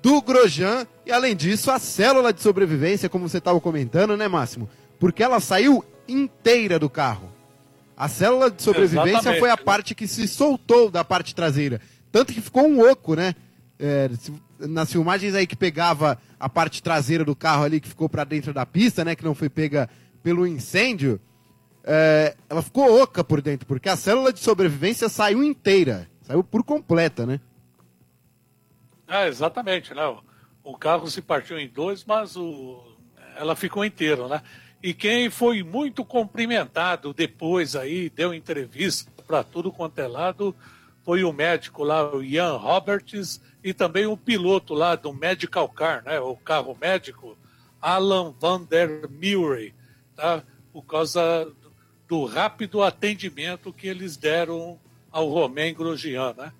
do 0.00 0.22
Grosjean 0.22 0.86
e 1.04 1.12
além 1.12 1.36
disso 1.36 1.70
a 1.70 1.78
célula 1.78 2.32
de 2.32 2.40
sobrevivência, 2.40 3.10
como 3.10 3.28
você 3.28 3.36
estava 3.36 3.60
comentando, 3.60 4.16
né, 4.16 4.26
Máximo? 4.26 4.70
Porque 4.98 5.22
ela 5.22 5.38
saiu 5.38 5.84
inteira 6.08 6.78
do 6.78 6.88
carro. 6.88 7.35
A 7.96 8.08
célula 8.08 8.50
de 8.50 8.62
sobrevivência 8.62 9.10
Exatamente. 9.10 9.40
foi 9.40 9.50
a 9.50 9.56
parte 9.56 9.94
que 9.94 10.06
se 10.06 10.28
soltou 10.28 10.90
da 10.90 11.02
parte 11.02 11.34
traseira. 11.34 11.80
Tanto 12.12 12.32
que 12.32 12.40
ficou 12.42 12.66
um 12.66 12.80
oco, 12.90 13.14
né? 13.14 13.34
É, 13.78 14.10
nas 14.58 14.92
filmagens 14.92 15.34
aí 15.34 15.46
que 15.46 15.56
pegava 15.56 16.18
a 16.38 16.48
parte 16.48 16.82
traseira 16.82 17.24
do 17.24 17.34
carro 17.34 17.64
ali, 17.64 17.80
que 17.80 17.88
ficou 17.88 18.08
para 18.08 18.24
dentro 18.24 18.52
da 18.52 18.66
pista, 18.66 19.04
né? 19.04 19.16
Que 19.16 19.24
não 19.24 19.34
foi 19.34 19.48
pega 19.48 19.88
pelo 20.22 20.46
incêndio. 20.46 21.18
É, 21.84 22.36
ela 22.50 22.60
ficou 22.62 23.02
oca 23.02 23.24
por 23.24 23.40
dentro, 23.40 23.66
porque 23.66 23.88
a 23.88 23.96
célula 23.96 24.32
de 24.32 24.40
sobrevivência 24.40 25.08
saiu 25.08 25.42
inteira. 25.42 26.08
Saiu 26.22 26.44
por 26.44 26.64
completa, 26.64 27.24
né? 27.24 27.40
É, 29.08 29.28
exatamente, 29.28 29.94
né? 29.94 30.02
O 30.64 30.76
carro 30.76 31.08
se 31.08 31.22
partiu 31.22 31.58
em 31.58 31.68
dois, 31.68 32.04
mas 32.04 32.36
o... 32.36 32.82
ela 33.36 33.54
ficou 33.54 33.84
inteira, 33.84 34.26
né? 34.26 34.42
E 34.82 34.92
quem 34.94 35.30
foi 35.30 35.62
muito 35.62 36.04
cumprimentado 36.04 37.12
depois 37.12 37.74
aí, 37.74 38.10
deu 38.10 38.32
entrevista 38.34 39.10
para 39.26 39.42
tudo 39.42 39.72
quanto 39.72 39.98
é 39.98 40.06
lado, 40.06 40.54
foi 41.04 41.24
o 41.24 41.32
médico 41.32 41.82
lá, 41.82 42.14
o 42.14 42.22
Ian 42.22 42.56
Roberts, 42.56 43.40
e 43.62 43.72
também 43.72 44.06
o 44.06 44.16
piloto 44.16 44.74
lá 44.74 44.94
do 44.94 45.12
Medical 45.12 45.68
Car, 45.68 46.04
né, 46.04 46.20
o 46.20 46.36
carro 46.36 46.76
médico, 46.80 47.36
Alan 47.80 48.34
Van 48.38 48.62
der 48.62 49.08
Murray, 49.08 49.74
tá? 50.14 50.42
por 50.72 50.82
causa 50.82 51.52
do 52.06 52.24
rápido 52.24 52.82
atendimento 52.82 53.72
que 53.72 53.88
eles 53.88 54.16
deram 54.16 54.78
ao 55.10 55.28
Romain 55.28 55.74
Grosjean. 55.74 56.34
Né? 56.36 56.52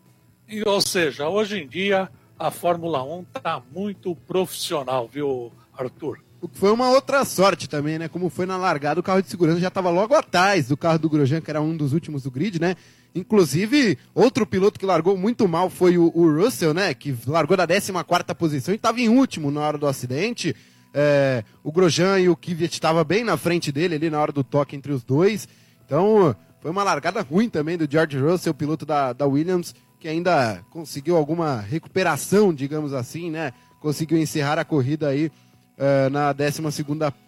E, 0.48 0.62
ou 0.66 0.80
seja, 0.80 1.28
hoje 1.28 1.62
em 1.62 1.68
dia 1.68 2.10
a 2.38 2.50
Fórmula 2.50 3.02
1 3.02 3.26
está 3.36 3.62
muito 3.72 4.14
profissional, 4.14 5.08
viu, 5.08 5.52
Arthur? 5.72 6.25
Foi 6.52 6.70
uma 6.72 6.90
outra 6.90 7.24
sorte 7.24 7.68
também, 7.68 7.98
né? 7.98 8.08
Como 8.08 8.28
foi 8.28 8.46
na 8.46 8.56
largada, 8.56 9.00
o 9.00 9.02
carro 9.02 9.22
de 9.22 9.28
segurança 9.28 9.60
já 9.60 9.68
estava 9.68 9.90
logo 9.90 10.14
atrás 10.14 10.68
do 10.68 10.76
carro 10.76 10.98
do 10.98 11.10
Grosjean, 11.10 11.40
que 11.40 11.50
era 11.50 11.60
um 11.60 11.76
dos 11.76 11.92
últimos 11.92 12.22
do 12.22 12.30
grid, 12.30 12.60
né? 12.60 12.76
Inclusive, 13.14 13.98
outro 14.14 14.46
piloto 14.46 14.78
que 14.78 14.84
largou 14.84 15.16
muito 15.16 15.48
mal 15.48 15.70
foi 15.70 15.96
o, 15.96 16.12
o 16.14 16.30
Russell, 16.30 16.74
né? 16.74 16.92
Que 16.92 17.16
largou 17.26 17.56
da 17.56 17.66
14 17.66 17.92
posição 18.34 18.74
e 18.74 18.76
estava 18.76 19.00
em 19.00 19.08
último 19.08 19.50
na 19.50 19.60
hora 19.60 19.78
do 19.78 19.86
acidente. 19.86 20.54
É, 20.92 21.44
o 21.62 21.72
Grosjean 21.72 22.18
e 22.20 22.28
o 22.28 22.36
Kvyat 22.36 22.74
estavam 22.74 23.04
bem 23.04 23.24
na 23.24 23.36
frente 23.36 23.72
dele 23.72 23.94
ali 23.94 24.10
na 24.10 24.20
hora 24.20 24.32
do 24.32 24.44
toque 24.44 24.76
entre 24.76 24.92
os 24.92 25.02
dois. 25.02 25.48
Então, 25.84 26.34
foi 26.60 26.70
uma 26.70 26.82
largada 26.82 27.22
ruim 27.22 27.48
também 27.48 27.78
do 27.78 27.90
George 27.90 28.18
Russell, 28.18 28.52
piloto 28.52 28.84
da, 28.84 29.12
da 29.12 29.26
Williams, 29.26 29.74
que 29.98 30.08
ainda 30.08 30.62
conseguiu 30.70 31.16
alguma 31.16 31.60
recuperação, 31.60 32.52
digamos 32.52 32.92
assim, 32.92 33.30
né? 33.30 33.52
Conseguiu 33.80 34.18
encerrar 34.18 34.58
a 34.58 34.64
corrida 34.64 35.08
aí 35.08 35.30
uh, 35.78 36.10
na 36.10 36.32
12 36.32 36.62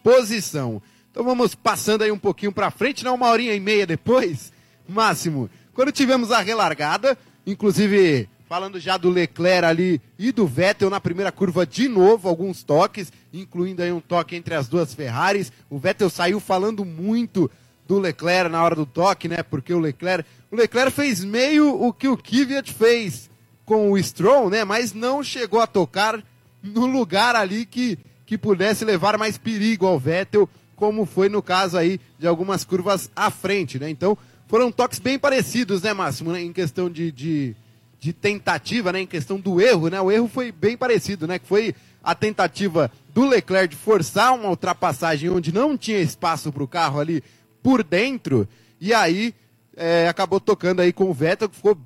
posição. 0.02 0.82
Então 1.10 1.24
vamos 1.24 1.54
passando 1.54 2.02
aí 2.02 2.12
um 2.12 2.18
pouquinho 2.18 2.52
para 2.52 2.70
frente, 2.70 3.04
não 3.04 3.14
uma 3.14 3.28
horinha 3.28 3.54
e 3.54 3.60
meia 3.60 3.86
depois, 3.86 4.52
máximo. 4.88 5.50
Quando 5.74 5.92
tivemos 5.92 6.32
a 6.32 6.40
relargada, 6.40 7.16
inclusive 7.46 8.28
falando 8.48 8.80
já 8.80 8.96
do 8.96 9.10
Leclerc 9.10 9.66
ali 9.66 10.00
e 10.18 10.32
do 10.32 10.46
Vettel 10.46 10.88
na 10.88 11.00
primeira 11.00 11.30
curva 11.30 11.66
de 11.66 11.86
novo, 11.86 12.28
alguns 12.28 12.62
toques, 12.62 13.12
incluindo 13.32 13.82
aí 13.82 13.92
um 13.92 14.00
toque 14.00 14.34
entre 14.34 14.54
as 14.54 14.68
duas 14.68 14.94
Ferraris. 14.94 15.52
O 15.68 15.78
Vettel 15.78 16.08
saiu 16.08 16.40
falando 16.40 16.84
muito 16.84 17.50
do 17.86 17.98
Leclerc 17.98 18.50
na 18.50 18.62
hora 18.62 18.74
do 18.74 18.86
toque, 18.86 19.28
né? 19.28 19.42
Porque 19.42 19.72
o 19.72 19.78
Leclerc, 19.78 20.28
o 20.50 20.56
Leclerc 20.56 20.92
fez 20.92 21.22
meio 21.22 21.82
o 21.82 21.92
que 21.92 22.08
o 22.08 22.16
Kvyat 22.16 22.72
fez 22.72 23.28
com 23.66 23.92
o 23.92 24.02
Stroll, 24.02 24.48
né? 24.48 24.64
Mas 24.64 24.94
não 24.94 25.22
chegou 25.22 25.60
a 25.60 25.66
tocar 25.66 26.22
no 26.62 26.86
lugar 26.86 27.36
ali 27.36 27.66
que 27.66 27.98
que 28.28 28.36
pudesse 28.36 28.84
levar 28.84 29.16
mais 29.16 29.38
perigo 29.38 29.86
ao 29.86 29.98
Vettel, 29.98 30.46
como 30.76 31.06
foi 31.06 31.30
no 31.30 31.40
caso 31.40 31.78
aí 31.78 31.98
de 32.18 32.26
algumas 32.26 32.62
curvas 32.62 33.10
à 33.16 33.30
frente, 33.30 33.78
né? 33.78 33.88
Então, 33.88 34.18
foram 34.46 34.70
toques 34.70 34.98
bem 34.98 35.18
parecidos, 35.18 35.80
né, 35.80 35.94
Máximo, 35.94 36.32
né? 36.32 36.42
em 36.42 36.52
questão 36.52 36.90
de, 36.90 37.10
de, 37.10 37.56
de, 37.98 38.12
tentativa, 38.12 38.92
né? 38.92 39.00
Em 39.00 39.06
questão 39.06 39.40
do 39.40 39.62
erro, 39.62 39.88
né? 39.88 39.98
O 39.98 40.12
erro 40.12 40.28
foi 40.28 40.52
bem 40.52 40.76
parecido, 40.76 41.26
né? 41.26 41.38
Que 41.38 41.46
foi 41.46 41.74
a 42.04 42.14
tentativa 42.14 42.92
do 43.14 43.26
Leclerc 43.26 43.74
de 43.74 43.80
forçar 43.80 44.34
uma 44.34 44.50
ultrapassagem 44.50 45.30
onde 45.30 45.50
não 45.50 45.74
tinha 45.74 45.98
espaço 45.98 46.52
para 46.52 46.62
o 46.62 46.68
carro 46.68 47.00
ali 47.00 47.24
por 47.62 47.82
dentro, 47.82 48.46
e 48.78 48.92
aí 48.92 49.34
é, 49.74 50.06
acabou 50.06 50.38
tocando 50.38 50.80
aí 50.80 50.92
com 50.92 51.04
o 51.04 51.14
Vettel, 51.14 51.48
que 51.48 51.56
ficou 51.56 51.78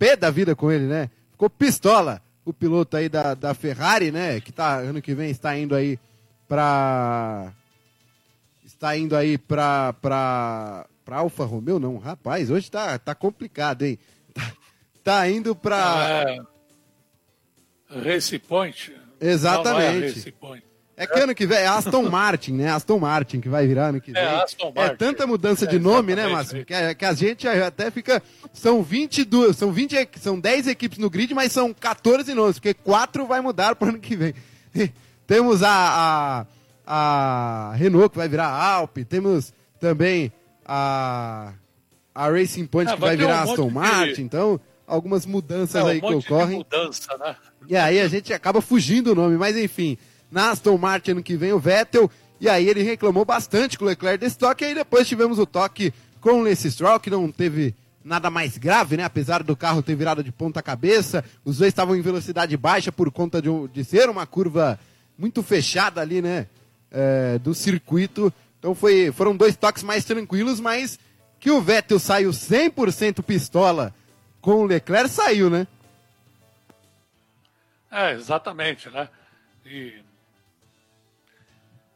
pé 0.00 0.16
da 0.16 0.30
vida 0.30 0.56
com 0.56 0.72
ele, 0.72 0.86
né? 0.86 1.08
Ficou 1.30 1.48
pistola 1.48 2.20
o 2.48 2.52
piloto 2.52 2.96
aí 2.96 3.10
da, 3.10 3.34
da 3.34 3.52
Ferrari, 3.52 4.10
né? 4.10 4.40
Que 4.40 4.50
tá, 4.50 4.78
ano 4.78 5.02
que 5.02 5.14
vem 5.14 5.30
está 5.30 5.56
indo 5.56 5.74
aí 5.74 5.98
para 6.48 7.52
está 8.64 8.96
indo 8.96 9.14
aí 9.14 9.36
para 9.36 9.92
para 9.94 10.86
para 11.04 11.18
Alfa 11.18 11.44
Romeo, 11.44 11.78
não, 11.78 11.98
rapaz, 11.98 12.50
hoje 12.50 12.70
tá, 12.70 12.98
tá 12.98 13.14
complicado, 13.14 13.82
hein? 13.82 13.98
Tá, 15.04 15.22
tá 15.22 15.30
indo 15.30 15.56
para 15.56 16.44
é, 17.88 18.00
Race 18.00 18.38
Point. 18.38 18.94
Exatamente. 19.18 19.74
Não, 19.74 20.00
não 20.00 20.04
é 20.04 20.08
Race 20.08 20.32
Point. 20.32 20.67
É 20.98 21.06
que 21.06 21.16
ano 21.20 21.32
que 21.32 21.46
vem 21.46 21.58
é 21.58 21.66
Aston 21.68 22.10
Martin, 22.10 22.54
né? 22.54 22.72
Aston 22.72 22.98
Martin 22.98 23.40
que 23.40 23.48
vai 23.48 23.68
virar 23.68 23.90
ano 23.90 24.00
que 24.00 24.10
é, 24.10 24.14
vem. 24.14 24.22
É, 24.22 24.42
Aston 24.42 24.72
Martin. 24.74 24.92
é 24.92 24.96
tanta 24.96 25.28
mudança 25.28 25.64
de 25.64 25.78
nome, 25.78 26.16
né, 26.16 26.26
Márcio? 26.26 26.64
Que, 26.64 26.94
que, 26.96 27.04
a 27.04 27.12
gente 27.12 27.46
até 27.46 27.88
fica. 27.88 28.20
São 28.52 28.82
22, 28.82 29.56
são 29.56 29.70
20, 29.70 30.08
são 30.18 30.40
10 30.40 30.66
equipes 30.66 30.98
no 30.98 31.08
grid, 31.08 31.32
mas 31.34 31.52
são 31.52 31.72
14 31.72 32.34
nomes, 32.34 32.56
porque 32.56 32.74
4 32.74 33.24
vai 33.26 33.40
mudar 33.40 33.76
para 33.76 33.86
o 33.86 33.88
ano 33.90 34.00
que 34.00 34.16
vem. 34.16 34.34
temos 35.24 35.62
a, 35.62 36.46
a, 36.84 37.70
a, 37.70 37.76
Renault 37.76 38.10
que 38.10 38.18
vai 38.18 38.28
virar 38.28 38.48
a 38.48 38.72
Alpe, 38.72 39.04
temos 39.04 39.52
também 39.78 40.32
a, 40.66 41.52
a 42.12 42.28
Racing 42.28 42.66
Point 42.66 42.90
ah, 42.90 42.94
que 42.96 43.00
vai, 43.00 43.16
vai 43.16 43.16
virar 43.16 43.46
um 43.46 43.50
Aston 43.52 43.70
Martin, 43.70 44.14
de... 44.14 44.22
então 44.22 44.60
algumas 44.84 45.24
mudanças 45.24 45.76
é, 45.76 45.84
um 45.84 45.86
aí 45.86 46.00
que 46.00 46.12
ocorrem. 46.12 46.58
mudança, 46.58 47.16
né? 47.18 47.36
E 47.68 47.76
aí 47.76 48.00
a 48.00 48.08
gente 48.08 48.32
acaba 48.32 48.60
fugindo 48.60 49.12
o 49.12 49.14
nome, 49.14 49.36
mas 49.36 49.56
enfim 49.56 49.96
na 50.30 50.50
Aston 50.50 50.76
Martin 50.76 51.12
ano 51.12 51.22
que 51.22 51.36
vem 51.36 51.52
o 51.52 51.58
Vettel. 51.58 52.10
E 52.40 52.48
aí 52.48 52.68
ele 52.68 52.82
reclamou 52.82 53.24
bastante 53.24 53.78
com 53.78 53.84
o 53.84 53.88
Leclerc 53.88 54.18
desse 54.18 54.38
toque. 54.38 54.64
E 54.64 54.68
aí 54.68 54.74
depois 54.74 55.08
tivemos 55.08 55.38
o 55.38 55.46
toque 55.46 55.92
com 56.20 56.40
o 56.40 56.42
Lance 56.42 56.70
Stroll, 56.70 57.00
que 57.00 57.10
não 57.10 57.30
teve 57.30 57.74
nada 58.04 58.30
mais 58.30 58.56
grave, 58.56 58.96
né? 58.96 59.04
Apesar 59.04 59.42
do 59.42 59.56
carro 59.56 59.82
ter 59.82 59.94
virado 59.94 60.22
de 60.22 60.32
ponta 60.32 60.62
cabeça. 60.62 61.24
Os 61.44 61.58
dois 61.58 61.68
estavam 61.68 61.96
em 61.96 62.00
velocidade 62.00 62.56
baixa 62.56 62.90
por 62.90 63.10
conta 63.10 63.42
de, 63.42 63.48
um, 63.48 63.66
de 63.66 63.84
ser 63.84 64.08
uma 64.08 64.26
curva 64.26 64.78
muito 65.16 65.42
fechada 65.42 66.00
ali, 66.00 66.22
né? 66.22 66.46
É, 66.90 67.38
do 67.38 67.54
circuito. 67.54 68.32
Então 68.58 68.74
foi, 68.74 69.12
foram 69.12 69.36
dois 69.36 69.56
toques 69.56 69.82
mais 69.82 70.04
tranquilos, 70.04 70.58
mas 70.60 70.98
que 71.38 71.50
o 71.50 71.60
Vettel 71.60 71.98
saiu 71.98 72.30
100% 72.30 73.22
pistola 73.22 73.94
com 74.40 74.62
o 74.62 74.66
Leclerc, 74.66 75.10
saiu, 75.10 75.50
né? 75.50 75.66
É, 77.90 78.12
exatamente, 78.12 78.88
né? 78.90 79.08
E 79.64 79.94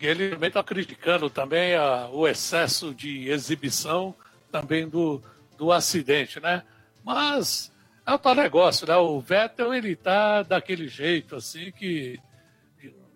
E 0.02 0.06
ele 0.06 0.30
também 0.30 0.48
está 0.48 0.64
criticando 0.64 1.30
também 1.30 1.76
a, 1.76 2.08
o 2.10 2.26
excesso 2.26 2.92
de 2.92 3.28
exibição 3.28 4.12
também 4.50 4.88
do, 4.88 5.22
do 5.56 5.70
acidente, 5.70 6.40
né? 6.40 6.64
Mas 7.04 7.70
é 8.04 8.12
o 8.12 8.18
tal 8.18 8.34
negócio, 8.34 8.84
né? 8.84 8.96
O 8.96 9.20
Vettel, 9.20 9.72
ele 9.72 9.94
tá 9.94 10.42
daquele 10.42 10.88
jeito, 10.88 11.36
assim, 11.36 11.70
que, 11.70 12.18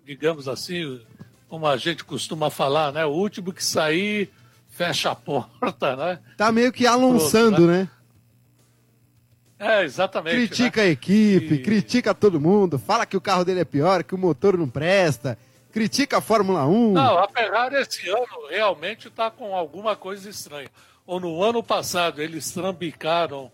digamos 0.05 0.47
assim, 0.47 1.05
como 1.49 1.67
a 1.67 1.77
gente 1.77 2.05
costuma 2.05 2.51
falar, 2.51 2.93
né? 2.93 3.05
O 3.05 3.11
último 3.11 3.53
que 3.53 3.65
sair, 3.65 4.31
fecha 4.69 5.11
a 5.11 5.17
porta, 5.17 5.97
né? 5.97 6.21
Tá 6.37 6.53
meio 6.53 6.73
que 6.73 6.87
alonçando, 6.87 7.67
né? 7.67 7.89
É, 9.59 9.83
exatamente. 9.83 10.37
Critica 10.37 10.83
né? 10.83 10.87
a 10.87 10.91
equipe, 10.91 11.55
E- 11.55 11.63
critica 11.63 12.15
todo 12.15 12.41
mundo, 12.41 12.79
fala 12.79 13.05
que 13.05 13.17
o 13.17 13.21
carro 13.21 13.45
dele 13.45 13.61
é 13.61 13.65
pior, 13.65 14.05
que 14.05 14.15
o 14.15 14.19
motor 14.19 14.57
não 14.57 14.69
presta, 14.69 15.37
critica 15.77 16.17
a 16.17 16.21
Fórmula 16.23 16.65
1. 16.67 16.93
Não, 16.93 17.19
a 17.19 17.29
Ferrari 17.29 17.77
esse 17.77 18.09
ano 18.09 18.47
realmente 18.49 19.09
está 19.09 19.31
com 19.31 19.55
alguma 19.55 19.95
coisa 19.95 20.31
estranha. 20.31 20.71
Ou 21.07 21.21
no 21.21 21.43
ano 21.43 21.63
passado 21.63 22.23
eles 22.23 22.51
trambicaram 22.51 23.53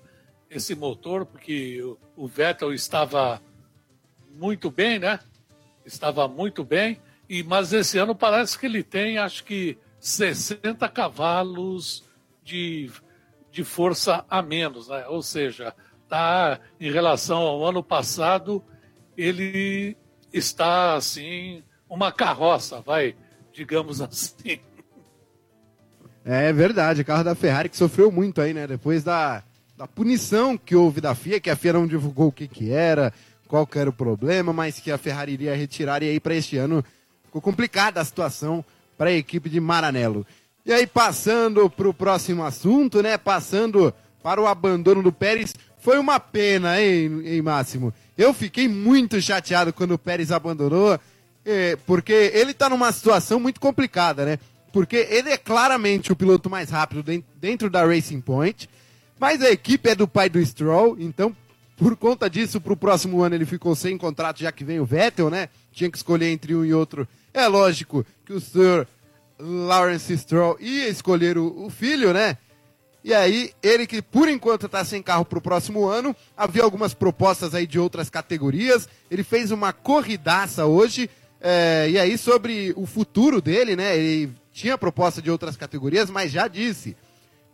esse 0.48 0.72
motor 0.76 1.26
porque 1.26 1.82
o- 2.16 2.28
Vettel 2.28 2.72
estava 2.72 3.42
muito 4.36 4.70
bem, 4.70 5.00
né? 5.00 5.18
Estava 5.84 6.28
muito 6.28 6.62
bem. 6.62 7.00
E 7.28 7.42
mas 7.42 7.72
esse 7.72 7.98
ano 7.98 8.14
parece 8.14 8.56
que 8.56 8.66
ele 8.66 8.84
tem, 8.84 9.18
acho 9.18 9.42
que 9.42 9.76
60 9.98 10.88
cavalos 10.90 12.04
de, 12.44 12.88
de 13.50 13.64
força 13.64 14.24
a 14.30 14.40
menos, 14.40 14.86
né? 14.86 15.08
Ou 15.08 15.22
seja, 15.22 15.74
tá 16.08 16.60
em 16.78 16.92
relação 16.92 17.38
ao 17.42 17.64
ano 17.66 17.82
passado, 17.82 18.64
ele 19.16 19.96
está 20.32 20.94
assim 20.94 21.64
uma 21.92 22.10
carroça, 22.10 22.80
vai, 22.80 23.14
digamos 23.52 24.00
assim. 24.00 24.58
É 26.24 26.50
verdade, 26.50 27.04
carro 27.04 27.22
da 27.22 27.34
Ferrari 27.34 27.68
que 27.68 27.76
sofreu 27.76 28.10
muito 28.10 28.40
aí, 28.40 28.54
né? 28.54 28.66
Depois 28.66 29.04
da, 29.04 29.42
da 29.76 29.86
punição 29.86 30.56
que 30.56 30.74
houve 30.74 31.02
da 31.02 31.14
FIA, 31.14 31.38
que 31.38 31.50
a 31.50 31.56
FIA 31.56 31.74
não 31.74 31.86
divulgou 31.86 32.28
o 32.28 32.32
que 32.32 32.48
que 32.48 32.72
era, 32.72 33.12
qual 33.46 33.66
que 33.66 33.78
era 33.78 33.90
o 33.90 33.92
problema, 33.92 34.54
mas 34.54 34.80
que 34.80 34.90
a 34.90 34.96
Ferrari 34.96 35.32
iria 35.32 35.54
retirar 35.54 36.02
e 36.02 36.08
aí 36.08 36.18
para 36.18 36.34
este 36.34 36.56
ano 36.56 36.82
ficou 37.24 37.42
complicada 37.42 38.00
a 38.00 38.04
situação 38.04 38.64
para 38.96 39.10
a 39.10 39.12
equipe 39.12 39.50
de 39.50 39.60
Maranello. 39.60 40.26
E 40.64 40.72
aí 40.72 40.86
passando 40.86 41.68
para 41.68 41.88
o 41.88 41.92
próximo 41.92 42.42
assunto, 42.42 43.02
né? 43.02 43.18
Passando 43.18 43.92
para 44.22 44.40
o 44.40 44.46
abandono 44.46 45.02
do 45.02 45.12
Pérez, 45.12 45.54
foi 45.78 45.98
uma 45.98 46.18
pena, 46.18 46.80
hein, 46.80 47.22
hein 47.22 47.42
Máximo? 47.42 47.92
Eu 48.16 48.32
fiquei 48.32 48.66
muito 48.66 49.20
chateado 49.20 49.74
quando 49.74 49.92
o 49.92 49.98
Pérez 49.98 50.32
abandonou, 50.32 50.98
eh, 51.44 51.76
porque 51.86 52.12
ele 52.34 52.54
tá 52.54 52.68
numa 52.68 52.90
situação 52.92 53.38
muito 53.40 53.60
complicada, 53.60 54.24
né? 54.24 54.38
Porque 54.72 55.06
ele 55.10 55.30
é 55.30 55.36
claramente 55.36 56.12
o 56.12 56.16
piloto 56.16 56.48
mais 56.48 56.70
rápido 56.70 57.02
den- 57.02 57.24
dentro 57.36 57.68
da 57.68 57.84
Racing 57.84 58.20
Point, 58.20 58.68
mas 59.18 59.42
a 59.42 59.50
equipe 59.50 59.88
é 59.90 59.94
do 59.94 60.08
pai 60.08 60.28
do 60.28 60.44
Stroll, 60.44 60.96
então 60.98 61.34
por 61.76 61.96
conta 61.96 62.30
disso, 62.30 62.60
pro 62.60 62.76
próximo 62.76 63.22
ano 63.22 63.34
ele 63.34 63.44
ficou 63.46 63.74
sem 63.74 63.98
contrato, 63.98 64.38
já 64.40 64.52
que 64.52 64.62
vem 64.64 64.78
o 64.78 64.84
Vettel, 64.84 65.28
né? 65.30 65.48
Tinha 65.72 65.90
que 65.90 65.96
escolher 65.96 66.28
entre 66.30 66.54
um 66.54 66.64
e 66.64 66.72
outro. 66.72 67.08
É 67.34 67.46
lógico 67.48 68.06
que 68.24 68.32
o 68.32 68.40
Sr. 68.40 68.86
Lawrence 69.38 70.16
Stroll 70.18 70.56
ia 70.60 70.88
escolher 70.88 71.36
o, 71.36 71.64
o 71.66 71.70
filho, 71.70 72.12
né? 72.12 72.36
E 73.04 73.12
aí, 73.12 73.50
ele 73.62 73.84
que 73.84 74.00
por 74.00 74.28
enquanto 74.28 74.66
está 74.66 74.84
sem 74.84 75.02
carro 75.02 75.24
para 75.24 75.38
o 75.38 75.42
próximo 75.42 75.88
ano, 75.88 76.14
havia 76.36 76.62
algumas 76.62 76.94
propostas 76.94 77.52
aí 77.52 77.66
de 77.66 77.78
outras 77.80 78.08
categorias. 78.08 78.88
Ele 79.10 79.24
fez 79.24 79.50
uma 79.50 79.72
corridaça 79.72 80.66
hoje. 80.66 81.10
É, 81.42 81.90
e 81.90 81.98
aí, 81.98 82.16
sobre 82.16 82.72
o 82.76 82.86
futuro 82.86 83.40
dele, 83.42 83.74
né? 83.74 83.98
Ele 83.98 84.32
tinha 84.52 84.78
proposta 84.78 85.20
de 85.20 85.30
outras 85.30 85.56
categorias, 85.56 86.08
mas 86.08 86.30
já 86.30 86.46
disse 86.46 86.96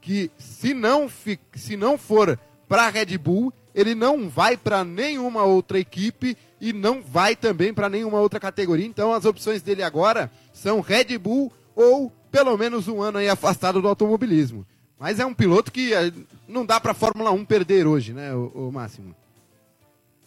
que 0.00 0.30
se 0.38 0.74
não, 0.74 1.08
fi- 1.08 1.40
se 1.54 1.76
não 1.76 1.96
for 1.96 2.38
para 2.68 2.82
a 2.84 2.90
Red 2.90 3.16
Bull, 3.16 3.52
ele 3.74 3.94
não 3.94 4.28
vai 4.28 4.56
para 4.56 4.84
nenhuma 4.84 5.44
outra 5.44 5.78
equipe 5.78 6.36
e 6.60 6.72
não 6.72 7.00
vai 7.02 7.34
também 7.34 7.72
para 7.72 7.88
nenhuma 7.88 8.20
outra 8.20 8.38
categoria. 8.38 8.84
Então 8.86 9.12
as 9.12 9.24
opções 9.24 9.62
dele 9.62 9.82
agora 9.82 10.30
são 10.52 10.80
Red 10.80 11.16
Bull 11.18 11.52
ou 11.74 12.12
pelo 12.30 12.56
menos 12.58 12.88
um 12.88 13.00
ano 13.00 13.18
aí 13.18 13.28
afastado 13.28 13.80
do 13.80 13.88
automobilismo. 13.88 14.66
Mas 14.98 15.20
é 15.20 15.24
um 15.24 15.32
piloto 15.32 15.70
que 15.70 15.94
eh, 15.94 16.12
não 16.46 16.66
dá 16.66 16.80
para 16.80 16.92
Fórmula 16.92 17.30
1 17.30 17.44
perder 17.44 17.86
hoje, 17.86 18.12
né, 18.12 18.34
o, 18.34 18.68
o 18.68 18.72
Máximo? 18.72 19.14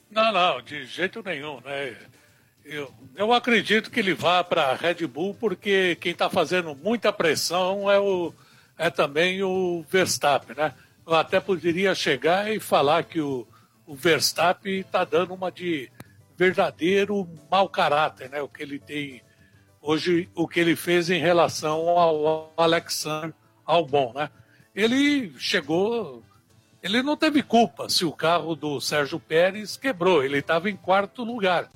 Não, 0.09 0.31
não, 0.31 0.61
de 0.61 0.85
jeito 0.85 1.21
nenhum, 1.23 1.59
né? 1.61 1.95
Eu, 2.73 2.89
eu 3.17 3.33
acredito 3.33 3.91
que 3.91 3.99
ele 3.99 4.13
vá 4.13 4.41
para 4.45 4.67
a 4.67 4.75
Red 4.75 5.05
Bull 5.05 5.33
porque 5.33 5.97
quem 5.99 6.13
está 6.13 6.29
fazendo 6.29 6.73
muita 6.73 7.11
pressão 7.11 7.91
é, 7.91 7.99
o, 7.99 8.33
é 8.77 8.89
também 8.89 9.43
o 9.43 9.83
Verstappen, 9.89 10.55
né? 10.55 10.73
Eu 11.05 11.13
até 11.15 11.41
poderia 11.41 11.93
chegar 11.93 12.49
e 12.49 12.61
falar 12.61 13.03
que 13.03 13.19
o, 13.19 13.45
o 13.85 13.93
Verstappen 13.93 14.79
está 14.79 15.03
dando 15.03 15.33
uma 15.33 15.51
de 15.51 15.91
verdadeiro 16.37 17.27
mau 17.51 17.67
caráter, 17.67 18.29
né? 18.29 18.41
O 18.41 18.47
que 18.47 18.63
ele 18.63 18.79
tem 18.79 19.21
hoje, 19.81 20.29
o 20.33 20.47
que 20.47 20.61
ele 20.61 20.77
fez 20.77 21.09
em 21.09 21.19
relação 21.19 21.89
ao 21.89 22.53
Alexander 22.55 23.33
Albon, 23.65 24.13
né? 24.15 24.29
Ele 24.73 25.33
chegou 25.37 26.23
ele 26.81 27.03
não 27.03 27.17
teve 27.17 27.43
culpa 27.43 27.89
se 27.89 28.05
o 28.05 28.13
carro 28.13 28.55
do 28.55 28.79
Sérgio 28.79 29.19
Pérez 29.19 29.75
quebrou, 29.75 30.23
ele 30.23 30.37
estava 30.37 30.69
em 30.69 30.75
quarto 30.77 31.21
lugar. 31.21 31.69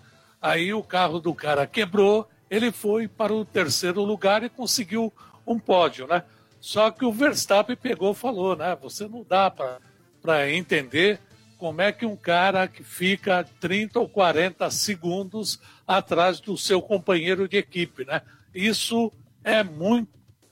Aí 0.46 0.72
o 0.76 0.84
carro 0.84 1.20
do 1.20 1.34
cara 1.34 1.66
quebrou, 1.66 2.30
ele 2.52 2.72
foi 2.72 3.08
para 3.08 3.34
o 3.34 3.44
terceiro 3.44 4.04
lugar 4.04 4.44
e 4.44 4.50
conseguiu 4.50 5.12
um 5.46 5.58
pódio, 5.58 6.06
né? 6.06 6.24
Só 6.62 6.92
que 6.92 7.04
o 7.04 7.12
Verstappen 7.12 7.76
pegou 7.76 8.12
e 8.12 8.16
falou, 8.16 8.56
né? 8.56 8.78
Você 8.80 9.08
não 9.08 9.26
dá 9.28 9.50
para 9.50 10.52
entender 10.52 11.20
como 11.58 11.82
é 11.82 11.92
que 11.92 12.06
um 12.06 12.16
cara 12.16 12.68
que 12.68 12.84
fica 12.84 13.44
30 13.60 14.00
ou 14.00 14.08
40 14.08 14.70
segundos 14.70 15.60
atrás 15.88 16.40
do 16.40 16.56
seu 16.56 16.80
companheiro 16.80 17.48
de 17.48 17.58
equipe, 17.58 18.06
né? 18.06 18.22
Isso 18.54 19.12
é 19.44 19.64
muito 19.64 20.06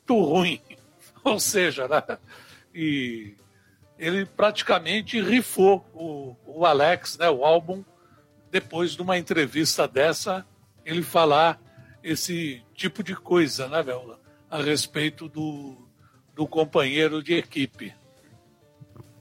ruim. 0.10 0.60
Ou 1.23 1.39
seja, 1.39 1.88
né? 1.88 2.17
E 2.73 3.36
ele 3.99 4.25
praticamente 4.25 5.21
rifou 5.21 5.86
o, 5.93 6.36
o 6.47 6.65
Alex, 6.65 7.15
né, 7.19 7.29
o 7.29 7.45
álbum, 7.45 7.84
depois 8.54 8.92
de 8.92 9.02
uma 9.02 9.18
entrevista 9.18 9.88
dessa, 9.88 10.46
ele 10.86 11.02
falar 11.02 11.60
esse 12.04 12.62
tipo 12.76 13.02
de 13.02 13.16
coisa, 13.16 13.68
né, 13.68 13.82
Velda? 13.82 14.20
A 14.48 14.62
respeito 14.62 15.28
do, 15.28 15.76
do 16.36 16.46
companheiro 16.46 17.24
de 17.24 17.34
equipe. 17.34 17.92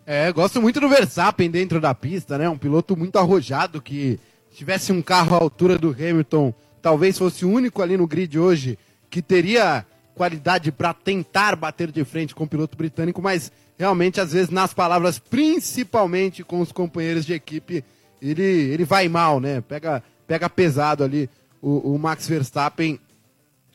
É, 0.04 0.30
gosto 0.30 0.60
muito 0.60 0.78
do 0.78 0.88
Verstappen 0.88 1.50
dentro 1.50 1.80
da 1.80 1.94
pista, 1.94 2.36
né? 2.36 2.46
Um 2.46 2.58
piloto 2.58 2.94
muito 2.94 3.18
arrojado 3.18 3.80
que 3.80 4.20
se 4.50 4.58
tivesse 4.58 4.92
um 4.92 5.00
carro 5.00 5.34
à 5.34 5.38
altura 5.38 5.78
do 5.78 5.92
Hamilton, 5.92 6.52
talvez 6.82 7.16
fosse 7.16 7.46
o 7.46 7.50
único 7.50 7.80
ali 7.80 7.96
no 7.96 8.06
grid 8.06 8.38
hoje 8.38 8.78
que 9.08 9.22
teria 9.22 9.86
qualidade 10.14 10.70
para 10.70 10.92
tentar 10.92 11.56
bater 11.56 11.90
de 11.90 12.04
frente 12.04 12.34
com 12.34 12.44
o 12.44 12.48
piloto 12.48 12.76
britânico, 12.76 13.22
mas 13.22 13.50
realmente 13.78 14.20
às 14.20 14.34
vezes 14.34 14.50
nas 14.50 14.74
palavras, 14.74 15.18
principalmente 15.18 16.44
com 16.44 16.60
os 16.60 16.70
companheiros 16.70 17.24
de 17.24 17.32
equipe, 17.32 17.82
ele, 18.22 18.42
ele 18.42 18.84
vai 18.84 19.08
mal, 19.08 19.40
né? 19.40 19.60
Pega, 19.60 20.02
pega 20.26 20.48
pesado 20.48 21.02
ali 21.02 21.28
o, 21.60 21.94
o 21.94 21.98
Max 21.98 22.28
Verstappen, 22.28 22.98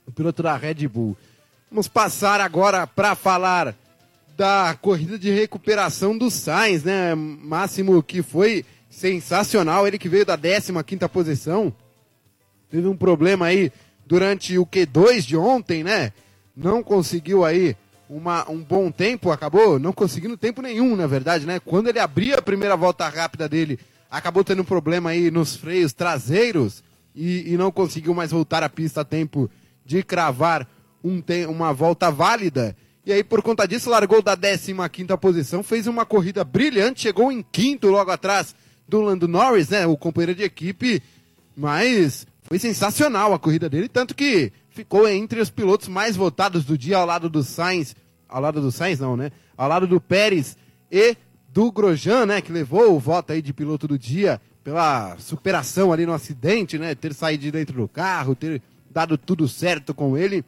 o 0.06 0.12
piloto 0.12 0.42
da 0.42 0.56
Red 0.56 0.88
Bull. 0.88 1.18
Vamos 1.70 1.88
passar 1.90 2.40
agora 2.40 2.88
para 2.88 3.14
falar 3.14 3.76
da 4.38 4.78
corrida 4.82 5.20
de 5.20 5.32
recuperação 5.32 6.18
do 6.18 6.32
Sainz, 6.32 6.84
né? 6.84 7.14
Máximo 7.14 8.02
que 8.02 8.22
foi 8.22 8.64
sensacional, 8.90 9.86
ele 9.86 9.98
que 9.98 10.08
veio 10.08 10.26
da 10.26 10.38
15ª 10.38 11.10
posição. 11.10 11.74
Teve 12.70 12.88
um 12.88 12.96
problema 12.96 13.48
aí 13.48 13.72
durante 14.06 14.58
o 14.58 14.66
Q2 14.66 15.22
de 15.22 15.36
ontem, 15.36 15.84
né? 15.84 16.14
Não 16.56 16.82
conseguiu 16.82 17.44
aí 17.44 17.76
uma, 18.10 18.50
um 18.50 18.60
bom 18.60 18.90
tempo, 18.90 19.32
acabou 19.32 19.78
não 19.78 19.92
conseguindo 19.92 20.38
tempo 20.38 20.62
nenhum, 20.62 20.96
na 20.96 21.08
verdade, 21.08 21.46
né? 21.46 21.60
Quando 21.60 21.90
ele 21.90 22.00
abria 22.00 22.38
a 22.38 22.42
primeira 22.42 22.78
volta 22.78 23.08
rápida 23.10 23.50
dele, 23.50 23.78
acabou 24.10 24.44
tendo 24.44 24.62
um 24.62 24.66
problema 24.66 25.10
aí 25.12 25.30
nos 25.32 25.56
freios 25.56 25.94
traseiros 25.94 26.84
e, 27.16 27.54
e 27.54 27.58
não 27.58 27.72
conseguiu 27.72 28.14
mais 28.14 28.32
voltar 28.32 28.64
à 28.64 28.70
pista 28.70 29.02
a 29.02 29.06
tempo 29.06 29.50
de 29.86 30.04
cravar 30.04 30.68
um 31.04 31.22
te- 31.22 31.46
uma 31.46 31.74
volta 31.74 32.12
válida. 32.12 32.76
E 33.06 33.14
aí, 33.14 33.24
por 33.24 33.42
conta 33.42 33.66
disso, 33.68 33.90
largou 33.90 34.22
da 34.22 34.36
15ª 34.36 35.18
posição, 35.18 35.64
fez 35.64 35.88
uma 35.88 36.06
corrida 36.06 36.44
brilhante, 36.44 37.02
chegou 37.02 37.32
em 37.32 37.42
quinto 37.42 37.88
logo 37.88 38.12
atrás 38.12 38.54
do 38.88 39.00
Lando 39.02 39.28
Norris, 39.28 39.70
né? 39.70 39.86
O 39.88 39.96
companheiro 39.96 40.36
de 40.36 40.44
equipe, 40.44 41.02
mas 41.56 42.26
foi 42.44 42.60
sensacional 42.60 43.34
a 43.34 43.40
corrida 43.40 43.70
dele, 43.70 43.88
tanto 43.90 44.14
que 44.14 44.52
ficou 44.70 45.08
entre 45.08 45.40
os 45.40 45.50
pilotos 45.50 45.88
mais 45.88 46.16
votados 46.16 46.64
do 46.66 46.78
dia 46.78 46.98
ao 46.98 47.06
lado 47.06 47.30
do 47.30 47.44
Sainz, 47.44 47.96
ao 48.30 48.42
lado 48.42 48.62
do 48.62 48.72
Sainz 48.72 49.00
não, 49.00 49.18
né? 49.18 49.32
Ao 49.58 49.68
lado 49.68 49.88
do 49.88 50.00
Pérez 50.00 50.56
e 50.92 51.16
do 51.58 51.72
Grosjean, 51.72 52.28
né? 52.28 52.40
Que 52.40 52.52
levou 52.52 52.96
o 52.96 53.00
voto 53.00 53.34
aí 53.34 53.42
de 53.42 53.52
piloto 53.52 53.88
do 53.88 53.98
dia 53.98 54.40
pela 54.64 55.18
superação 55.18 55.92
ali 55.92 56.06
no 56.06 56.14
acidente, 56.14 56.78
né? 56.78 56.94
Ter 56.94 57.16
saído 57.16 57.42
de 57.42 57.52
dentro 57.52 57.82
do 57.82 57.88
carro, 57.88 58.36
ter 58.36 58.62
dado 58.92 59.18
tudo 59.18 59.48
certo 59.48 59.92
com 59.92 60.16
ele. 60.16 60.46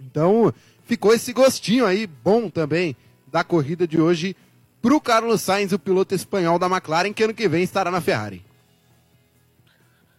Então, 0.00 0.50
ficou 0.84 1.12
esse 1.12 1.34
gostinho 1.34 1.84
aí 1.84 2.06
bom 2.06 2.48
também 2.48 2.96
da 3.26 3.44
corrida 3.44 3.86
de 3.86 4.00
hoje 4.00 4.34
para 4.80 4.94
o 4.94 5.00
Carlos 5.00 5.42
Sainz, 5.42 5.72
o 5.72 5.78
piloto 5.78 6.14
espanhol 6.14 6.58
da 6.58 6.68
McLaren, 6.68 7.12
que 7.12 7.22
ano 7.22 7.34
que 7.34 7.46
vem 7.46 7.62
estará 7.62 7.90
na 7.90 8.00
Ferrari. 8.00 8.42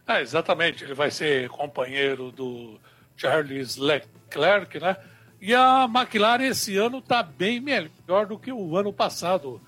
É, 0.08 0.22
exatamente, 0.22 0.84
ele 0.84 0.94
vai 0.94 1.10
ser 1.10 1.50
companheiro 1.50 2.32
do 2.32 2.80
Charles 3.18 3.76
Leclerc, 3.76 4.80
né? 4.80 4.98
E 5.42 5.56
a 5.56 5.90
McLaren 5.92 6.46
esse 6.46 6.78
ano 6.78 7.00
está 7.00 7.24
bem 7.24 7.60
melhor 7.60 8.28
do 8.28 8.38
que 8.38 8.52
o 8.52 8.78
ano 8.78 8.94
passado, 8.94 9.60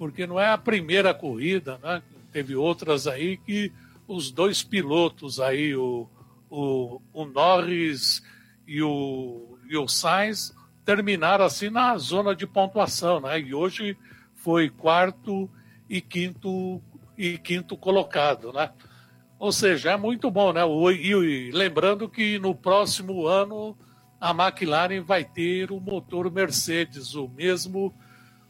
porque 0.00 0.26
não 0.26 0.40
é 0.40 0.48
a 0.48 0.56
primeira 0.56 1.12
corrida, 1.12 1.78
né? 1.82 2.02
Teve 2.32 2.56
outras 2.56 3.06
aí 3.06 3.36
que 3.36 3.70
os 4.08 4.30
dois 4.30 4.62
pilotos 4.62 5.38
aí, 5.38 5.76
o, 5.76 6.08
o, 6.48 7.02
o 7.12 7.26
Norris 7.26 8.22
e 8.66 8.80
o, 8.82 9.58
e 9.68 9.76
o 9.76 9.86
Sainz, 9.86 10.56
terminaram 10.86 11.44
assim 11.44 11.68
na 11.68 11.98
zona 11.98 12.34
de 12.34 12.46
pontuação, 12.46 13.20
né? 13.20 13.38
E 13.40 13.52
hoje 13.52 13.94
foi 14.36 14.70
quarto 14.70 15.50
e 15.86 16.00
quinto 16.00 16.80
e 17.18 17.36
quinto 17.36 17.76
colocado, 17.76 18.54
né? 18.54 18.72
Ou 19.38 19.52
seja, 19.52 19.90
é 19.90 19.96
muito 19.98 20.30
bom, 20.30 20.50
né? 20.50 20.62
E, 20.94 21.50
lembrando 21.52 22.08
que 22.08 22.38
no 22.38 22.54
próximo 22.54 23.26
ano 23.26 23.76
a 24.18 24.30
McLaren 24.30 25.02
vai 25.02 25.26
ter 25.26 25.70
o 25.70 25.78
motor 25.78 26.30
Mercedes, 26.32 27.14
o 27.14 27.28
mesmo 27.28 27.94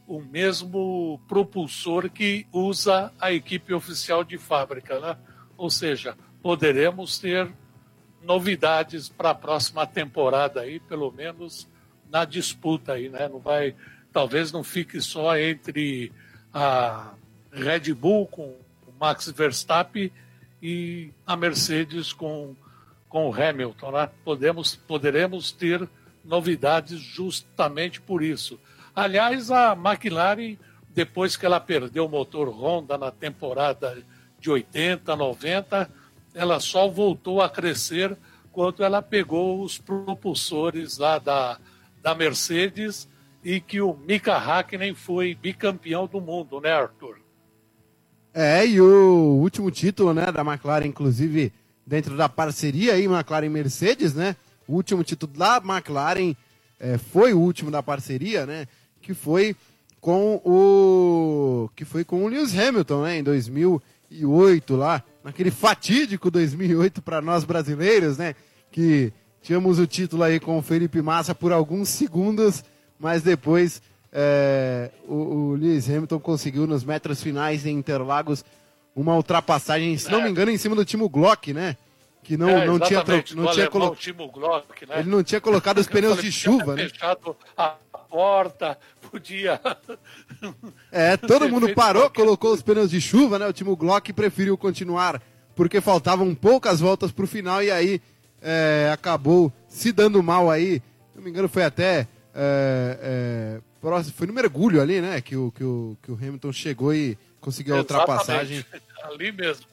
o 0.07 0.21
mesmo 0.21 1.19
propulsor 1.27 2.09
que 2.09 2.45
usa 2.51 3.11
a 3.19 3.31
equipe 3.31 3.73
oficial 3.73 4.23
de 4.23 4.37
fábrica, 4.37 4.99
né? 4.99 5.17
Ou 5.57 5.69
seja, 5.69 6.17
poderemos 6.41 7.17
ter 7.19 7.51
novidades 8.23 9.09
para 9.09 9.31
a 9.31 9.35
próxima 9.35 9.85
temporada 9.85 10.61
aí, 10.61 10.79
pelo 10.79 11.11
menos 11.11 11.67
na 12.09 12.25
disputa 12.25 12.93
aí, 12.93 13.09
né? 13.09 13.27
Não 13.27 13.39
vai, 13.39 13.75
talvez 14.11 14.51
não 14.51 14.63
fique 14.63 14.99
só 14.99 15.37
entre 15.37 16.11
a 16.53 17.13
Red 17.51 17.93
Bull 17.93 18.27
com 18.27 18.43
o 18.87 18.93
Max 18.99 19.29
Verstappen 19.29 20.11
e 20.61 21.11
a 21.25 21.35
Mercedes 21.35 22.11
com 22.11 22.55
com 23.11 23.29
o 23.29 23.35
Hamilton, 23.35 23.91
né? 23.91 24.09
Podemos, 24.23 24.73
poderemos 24.73 25.51
ter 25.51 25.87
novidades 26.23 26.97
justamente 26.97 27.99
por 27.99 28.23
isso. 28.23 28.57
Aliás, 28.95 29.49
a 29.49 29.73
McLaren, 29.73 30.57
depois 30.89 31.37
que 31.37 31.45
ela 31.45 31.59
perdeu 31.59 32.05
o 32.05 32.09
motor 32.09 32.49
Honda 32.49 32.97
na 32.97 33.11
temporada 33.11 33.97
de 34.39 34.49
80, 34.49 35.15
90, 35.15 35.89
ela 36.33 36.59
só 36.59 36.87
voltou 36.87 37.41
a 37.41 37.49
crescer 37.49 38.17
quando 38.51 38.83
ela 38.83 39.01
pegou 39.01 39.63
os 39.63 39.77
propulsores 39.77 40.97
lá 40.97 41.19
da, 41.19 41.57
da 42.01 42.13
Mercedes 42.13 43.07
e 43.43 43.59
que 43.59 43.81
o 43.81 43.93
Mika 43.93 44.35
Hakkinen 44.35 44.93
foi 44.93 45.35
bicampeão 45.35 46.05
do 46.05 46.19
mundo, 46.19 46.59
né, 46.59 46.71
Arthur? 46.71 47.19
É, 48.33 48.65
e 48.65 48.79
o 48.79 49.39
último 49.41 49.69
título, 49.71 50.13
né, 50.13 50.31
da 50.31 50.41
McLaren, 50.41 50.87
inclusive, 50.87 51.51
dentro 51.85 52.15
da 52.15 52.29
parceria 52.29 52.93
aí 52.93 53.05
McLaren 53.05 53.49
Mercedes, 53.49 54.13
né? 54.13 54.35
O 54.67 54.75
último 54.75 55.03
título 55.03 55.33
da 55.33 55.57
McLaren 55.57 56.35
é, 56.79 56.97
foi 56.97 57.33
o 57.33 57.39
último 57.39 57.69
da 57.69 57.83
parceria, 57.83 58.45
né? 58.45 58.67
Que 59.01 59.13
foi 59.13 59.55
com 59.99 60.41
o 60.43 61.69
que 61.75 61.85
foi 61.85 62.03
com 62.03 62.23
o 62.23 62.27
Lewis 62.27 62.57
Hamilton, 62.57 63.03
né? 63.03 63.17
Em 63.19 63.23
2008 63.23 64.75
lá, 64.75 65.03
naquele 65.23 65.51
fatídico 65.51 66.31
2008 66.31 67.01
para 67.01 67.21
nós 67.21 67.43
brasileiros, 67.43 68.17
né? 68.17 68.35
Que 68.71 69.13
tínhamos 69.41 69.79
o 69.79 69.87
título 69.87 70.23
aí 70.23 70.39
com 70.39 70.57
o 70.57 70.61
Felipe 70.61 71.01
Massa 71.01 71.35
por 71.35 71.51
alguns 71.51 71.89
segundos, 71.89 72.63
mas 72.99 73.21
depois 73.21 73.81
é, 74.11 74.89
o, 75.07 75.13
o 75.13 75.55
Lewis 75.55 75.87
Hamilton 75.89 76.19
conseguiu 76.19 76.67
nos 76.67 76.83
metros 76.83 77.21
finais 77.21 77.65
em 77.65 77.77
Interlagos 77.77 78.43
uma 78.95 79.15
ultrapassagem, 79.15 79.97
se 79.97 80.07
é. 80.07 80.11
não 80.11 80.21
me 80.21 80.29
engano, 80.29 80.51
em 80.51 80.57
cima 80.57 80.75
do 80.75 80.83
Timo 80.83 81.07
Glock, 81.07 81.53
né? 81.53 81.77
Que 82.23 82.37
não, 82.37 82.49
é, 82.49 82.67
não 82.67 82.79
tinha, 82.79 83.03
não 83.35 83.51
tinha 83.51 83.67
colo... 83.67 83.95
Glock, 84.31 84.85
né? 84.85 84.99
Ele 84.99 85.09
não 85.09 85.23
tinha 85.23 85.41
colocado 85.41 85.79
os 85.79 85.87
pneus 85.89 86.21
de 86.21 86.31
chuva, 86.31 86.75
né? 86.75 86.87
Fechado 86.87 87.35
a 87.57 87.75
porta, 88.11 88.77
podia. 89.09 89.59
É, 90.91 91.15
todo 91.15 91.47
mundo 91.49 91.73
parou, 91.73 92.09
colocou 92.09 92.53
os 92.53 92.61
pneus 92.61 92.91
de 92.91 92.99
chuva, 92.99 93.39
né? 93.39 93.47
O 93.47 93.53
Timo 93.53 93.75
Glock 93.75 94.11
preferiu 94.11 94.57
continuar 94.57 95.21
porque 95.55 95.79
faltavam 95.79 96.35
poucas 96.35 96.81
voltas 96.81 97.11
para 97.11 97.23
o 97.23 97.27
final 97.27 97.63
e 97.63 97.71
aí 97.71 98.01
é, 98.41 98.91
acabou 98.93 99.51
se 99.67 99.93
dando 99.93 100.21
mal 100.21 100.51
aí. 100.51 100.81
Se 101.11 101.15
não 101.15 101.23
me 101.23 101.29
engano, 101.29 101.47
foi 101.47 101.63
até. 101.63 102.07
É, 102.35 103.59
é, 103.81 104.11
foi 104.13 104.27
no 104.27 104.33
mergulho 104.33 104.81
ali, 104.81 104.99
né? 104.99 105.21
Que 105.21 105.35
o, 105.35 105.51
que 105.51 105.63
o, 105.63 105.97
que 106.03 106.11
o 106.11 106.15
Hamilton 106.15 106.51
chegou 106.51 106.93
e 106.93 107.17
conseguiu 107.39 107.75
a 107.75 107.79
ultrapassagem. 107.79 108.65
Ali 109.03 109.31
mesmo. 109.31 109.65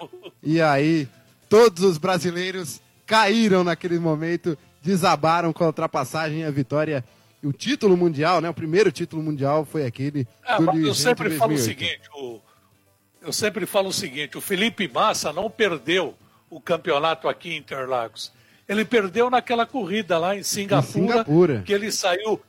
E 0.42 0.58
aí, 0.58 1.06
todos 1.50 1.84
os 1.84 1.98
brasileiros 1.98 2.80
caíram 3.04 3.62
naquele 3.62 3.98
momento, 3.98 4.56
desabaram 4.82 5.52
com 5.52 5.64
a 5.64 5.66
ultrapassagem 5.66 6.40
e 6.40 6.44
a 6.44 6.50
vitória. 6.50 7.04
O 7.42 7.52
título 7.52 7.96
mundial, 7.96 8.40
né? 8.40 8.48
O 8.48 8.54
primeiro 8.54 8.90
título 8.90 9.22
mundial 9.22 9.64
foi 9.64 9.86
aquele. 9.86 10.26
É, 10.44 10.56
eu 10.56 10.94
sempre 10.94 11.30
falo 11.30 11.54
o 11.54 11.58
seguinte: 11.58 12.08
o, 12.14 12.40
eu 13.22 13.32
sempre 13.32 13.66
falo 13.66 13.88
o 13.88 13.92
seguinte: 13.92 14.36
o 14.36 14.40
Felipe 14.40 14.88
Massa 14.88 15.32
não 15.32 15.48
perdeu 15.48 16.14
o 16.50 16.60
campeonato 16.60 17.28
aqui 17.28 17.50
em 17.50 17.58
Interlagos. 17.58 18.32
Ele 18.68 18.84
perdeu 18.84 19.30
naquela 19.30 19.64
corrida 19.64 20.18
lá 20.18 20.36
em 20.36 20.42
Singapura, 20.42 21.04
em 21.04 21.08
Singapura. 21.08 21.62
que 21.64 21.72
ele 21.72 21.90
saiu. 21.90 22.40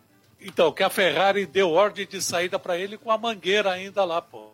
Então, 0.41 0.71
que 0.71 0.83
a 0.83 0.89
Ferrari 0.89 1.45
deu 1.45 1.69
ordem 1.71 2.07
de 2.07 2.21
saída 2.21 2.57
para 2.57 2.77
ele 2.77 2.97
com 2.97 3.11
a 3.11 3.17
mangueira 3.17 3.71
ainda 3.71 4.03
lá, 4.05 4.21
pô 4.21 4.49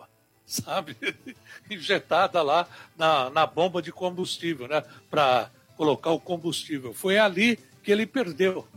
sabe? 0.46 0.96
Injetada 1.70 2.42
lá 2.42 2.68
na, 2.96 3.30
na 3.30 3.46
bomba 3.48 3.82
de 3.82 3.92
combustível, 3.92 4.68
né? 4.68 4.84
Para 5.10 5.50
colocar 5.76 6.12
o 6.12 6.20
combustível. 6.20 6.94
Foi 6.94 7.18
ali 7.18 7.58
que 7.84 7.92
ele 7.92 8.06
perdeu 8.06 8.68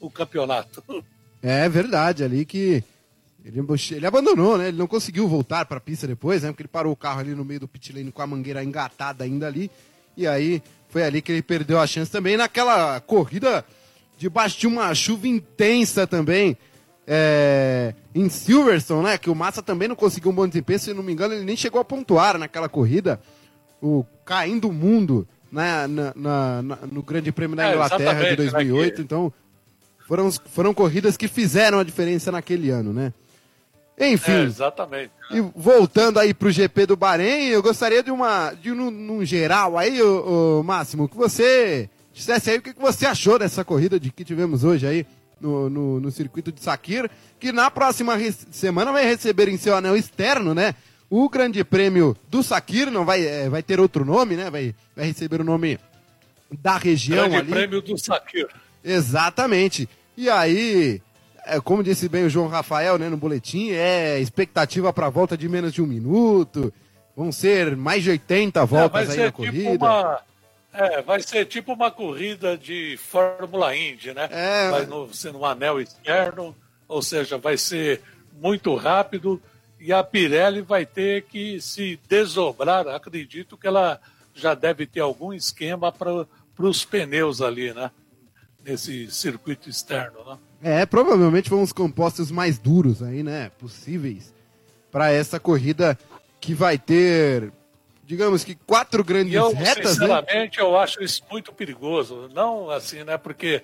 o 0.00 0.10
campeonato. 0.10 0.82
É 1.42 1.68
verdade, 1.68 2.24
ali 2.24 2.44
que 2.44 2.82
ele, 3.44 3.64
ele 3.92 4.06
abandonou, 4.06 4.58
né? 4.58 4.68
Ele 4.68 4.78
não 4.78 4.88
conseguiu 4.88 5.28
voltar 5.28 5.64
para 5.66 5.76
a 5.76 5.80
pista 5.80 6.04
depois, 6.04 6.42
né? 6.42 6.48
Porque 6.48 6.62
ele 6.62 6.68
parou 6.68 6.92
o 6.92 6.96
carro 6.96 7.20
ali 7.20 7.36
no 7.36 7.44
meio 7.44 7.60
do 7.60 7.68
pit 7.68 7.92
lane 7.92 8.10
com 8.10 8.22
a 8.22 8.26
mangueira 8.26 8.64
engatada 8.64 9.22
ainda 9.22 9.46
ali. 9.46 9.70
E 10.16 10.26
aí 10.26 10.60
foi 10.88 11.04
ali 11.04 11.22
que 11.22 11.30
ele 11.30 11.42
perdeu 11.42 11.78
a 11.78 11.86
chance 11.86 12.10
também 12.10 12.36
naquela 12.36 12.98
corrida 13.00 13.64
debaixo 14.18 14.58
de 14.58 14.66
uma 14.66 14.92
chuva 14.94 15.28
intensa 15.28 16.06
também 16.06 16.56
é, 17.06 17.94
em 18.14 18.28
Silverstone, 18.28 19.04
né? 19.04 19.18
Que 19.18 19.30
o 19.30 19.34
Massa 19.34 19.62
também 19.62 19.86
não 19.86 19.94
conseguiu 19.94 20.32
um 20.32 20.34
bom 20.34 20.48
desempenho, 20.48 20.78
se 20.80 20.94
não 20.94 21.02
me 21.02 21.12
engano, 21.12 21.34
ele 21.34 21.44
nem 21.44 21.56
chegou 21.56 21.80
a 21.80 21.84
pontuar 21.84 22.36
naquela 22.38 22.68
corrida. 22.68 23.20
O 23.80 24.04
caindo 24.24 24.68
o 24.68 24.72
mundo 24.72 25.28
né, 25.52 25.86
na, 25.86 26.12
na, 26.16 26.62
na, 26.62 26.78
no 26.90 27.02
Grande 27.02 27.30
Prêmio 27.30 27.56
da 27.56 27.68
é, 27.68 27.74
Inglaterra 27.74 28.30
de 28.30 28.36
2008. 28.36 28.98
Né, 28.98 29.04
então, 29.04 29.32
foram, 30.06 30.30
foram 30.30 30.72
corridas 30.72 31.16
que 31.16 31.28
fizeram 31.28 31.78
a 31.78 31.84
diferença 31.84 32.30
naquele 32.30 32.70
ano, 32.70 32.92
né? 32.92 33.12
Enfim. 33.98 34.32
É, 34.32 34.42
exatamente. 34.42 35.10
E 35.30 35.40
voltando 35.40 36.18
aí 36.18 36.34
pro 36.34 36.50
GP 36.50 36.86
do 36.86 36.96
Bahrein, 36.96 37.48
eu 37.48 37.62
gostaria 37.62 38.02
de 38.02 38.10
uma. 38.10 38.52
de 38.52 38.70
um, 38.70 38.90
num 38.90 39.24
geral 39.24 39.78
aí, 39.78 40.00
o, 40.02 40.62
Máximo, 40.62 41.08
que 41.08 41.16
você 41.16 41.88
dissesse 42.12 42.50
aí 42.50 42.58
o 42.58 42.62
que 42.62 42.74
você 42.74 43.06
achou 43.06 43.38
dessa 43.38 43.64
corrida 43.64 43.98
de 43.98 44.10
que 44.10 44.24
tivemos 44.24 44.64
hoje 44.64 44.86
aí 44.86 45.06
no, 45.40 45.68
no, 45.68 46.00
no 46.00 46.10
circuito 46.10 46.52
de 46.52 46.62
Sakir, 46.62 47.10
que 47.38 47.52
na 47.52 47.70
próxima 47.70 48.16
semana 48.50 48.92
vai 48.92 49.04
receber 49.04 49.48
em 49.48 49.56
seu 49.56 49.74
anel 49.74 49.96
externo, 49.96 50.54
né? 50.54 50.74
O 51.08 51.28
Grande 51.28 51.62
Prêmio 51.64 52.16
do 52.28 52.42
Sakir, 52.42 52.90
não 52.90 53.04
vai, 53.04 53.24
é, 53.24 53.48
vai 53.48 53.62
ter 53.62 53.80
outro 53.80 54.04
nome, 54.04 54.36
né? 54.36 54.50
Vai, 54.50 54.74
vai 54.94 55.06
receber 55.06 55.40
o 55.40 55.44
nome 55.44 55.78
da 56.50 56.76
região 56.76 57.28
Grande 57.28 57.36
ali. 57.36 57.50
Prêmio 57.50 57.80
do 57.80 57.96
Sakir. 57.96 58.48
Exatamente. 58.86 59.88
E 60.16 60.30
aí, 60.30 61.02
é, 61.44 61.60
como 61.60 61.82
disse 61.82 62.08
bem 62.08 62.24
o 62.24 62.30
João 62.30 62.48
Rafael, 62.48 62.98
né, 62.98 63.08
no 63.08 63.16
boletim, 63.16 63.70
é 63.72 64.18
expectativa 64.20 64.92
para 64.92 65.10
volta 65.10 65.36
de 65.36 65.48
menos 65.48 65.72
de 65.72 65.82
um 65.82 65.86
minuto. 65.86 66.72
Vão 67.16 67.32
ser 67.32 67.76
mais 67.76 68.02
de 68.02 68.10
80 68.10 68.64
voltas 68.64 69.08
é, 69.08 69.12
aí 69.12 69.18
na 69.18 69.24
tipo 69.26 69.36
corrida. 69.38 69.84
Uma 69.84 70.20
é, 70.72 71.00
vai 71.00 71.22
ser 71.22 71.46
tipo 71.46 71.72
uma 71.72 71.90
corrida 71.90 72.56
de 72.56 72.98
Fórmula 72.98 73.74
Indy, 73.74 74.12
né? 74.12 74.28
É. 74.30 74.70
Vai 74.70 74.86
no, 74.86 75.12
ser 75.12 75.32
no 75.32 75.44
anel 75.44 75.80
externo, 75.80 76.54
ou 76.86 77.00
seja, 77.00 77.38
vai 77.38 77.56
ser 77.56 78.02
muito 78.38 78.74
rápido 78.74 79.40
e 79.80 79.90
a 79.92 80.04
Pirelli 80.04 80.60
vai 80.60 80.84
ter 80.84 81.22
que 81.22 81.60
se 81.62 81.98
desdobrar. 82.06 82.86
Acredito 82.88 83.56
que 83.56 83.66
ela 83.66 83.98
já 84.34 84.54
deve 84.54 84.86
ter 84.86 85.00
algum 85.00 85.32
esquema 85.32 85.90
para 85.90 86.26
os 86.58 86.84
pneus 86.84 87.40
ali, 87.40 87.72
né? 87.72 87.90
Nesse 88.66 89.08
circuito 89.10 89.70
externo, 89.70 90.18
né? 90.26 90.38
É, 90.80 90.86
provavelmente 90.86 91.48
vão 91.48 91.62
os 91.62 91.72
compostos 91.72 92.30
mais 92.32 92.58
duros 92.58 93.02
aí, 93.02 93.22
né? 93.22 93.50
Possíveis 93.58 94.34
para 94.90 95.12
essa 95.12 95.38
corrida 95.38 95.96
que 96.40 96.52
vai 96.52 96.76
ter 96.76 97.52
digamos 98.06 98.44
que 98.44 98.54
quatro 98.54 99.04
grandes 99.04 99.34
eu, 99.34 99.52
retas, 99.52 99.98
né? 99.98 100.06
Sinceramente, 100.06 100.58
eu 100.58 100.76
acho 100.76 101.02
isso 101.02 101.22
muito 101.30 101.52
perigoso. 101.52 102.30
Não 102.32 102.70
assim, 102.70 103.02
né? 103.04 103.18
Porque 103.18 103.62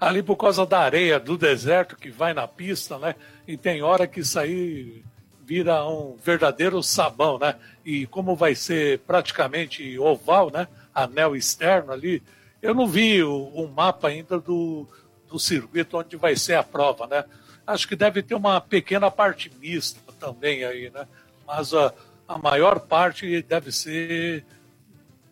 ali 0.00 0.22
por 0.22 0.36
causa 0.36 0.64
da 0.64 0.80
areia 0.80 1.20
do 1.20 1.36
deserto 1.36 1.96
que 1.96 2.10
vai 2.10 2.32
na 2.32 2.48
pista, 2.48 2.98
né? 2.98 3.14
E 3.46 3.56
tem 3.56 3.82
hora 3.82 4.06
que 4.06 4.20
isso 4.20 4.38
aí 4.38 5.02
vira 5.44 5.84
um 5.84 6.16
verdadeiro 6.22 6.82
sabão, 6.82 7.38
né? 7.38 7.56
E 7.84 8.06
como 8.06 8.36
vai 8.36 8.54
ser 8.54 9.00
praticamente 9.00 9.98
oval, 9.98 10.50
né? 10.50 10.68
Anel 10.94 11.34
externo 11.34 11.92
ali, 11.92 12.22
eu 12.62 12.74
não 12.74 12.86
vi 12.86 13.22
o, 13.22 13.66
mapa 13.74 14.08
ainda 14.08 14.38
do, 14.38 14.86
do 15.28 15.38
circuito 15.38 15.98
onde 15.98 16.16
vai 16.16 16.36
ser 16.36 16.54
a 16.54 16.62
prova, 16.62 17.06
né? 17.06 17.24
Acho 17.66 17.86
que 17.86 17.96
deve 17.96 18.22
ter 18.22 18.34
uma 18.34 18.60
pequena 18.60 19.10
parte 19.10 19.50
mista 19.60 20.00
também 20.18 20.64
aí, 20.64 20.90
né? 20.90 21.06
Mas 21.46 21.72
a, 21.72 21.92
a 22.28 22.38
maior 22.38 22.80
parte 22.80 23.42
deve 23.42 23.72
ser 23.72 24.44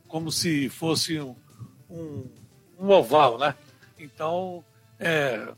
como 0.06 0.32
se 0.32 0.68
fosse 0.68 1.20
um, 1.20 1.36
um, 1.90 2.24
um 2.78 2.90
oval, 2.90 3.38
né? 3.38 3.54
Então, 3.98 4.64
é, 4.98 5.48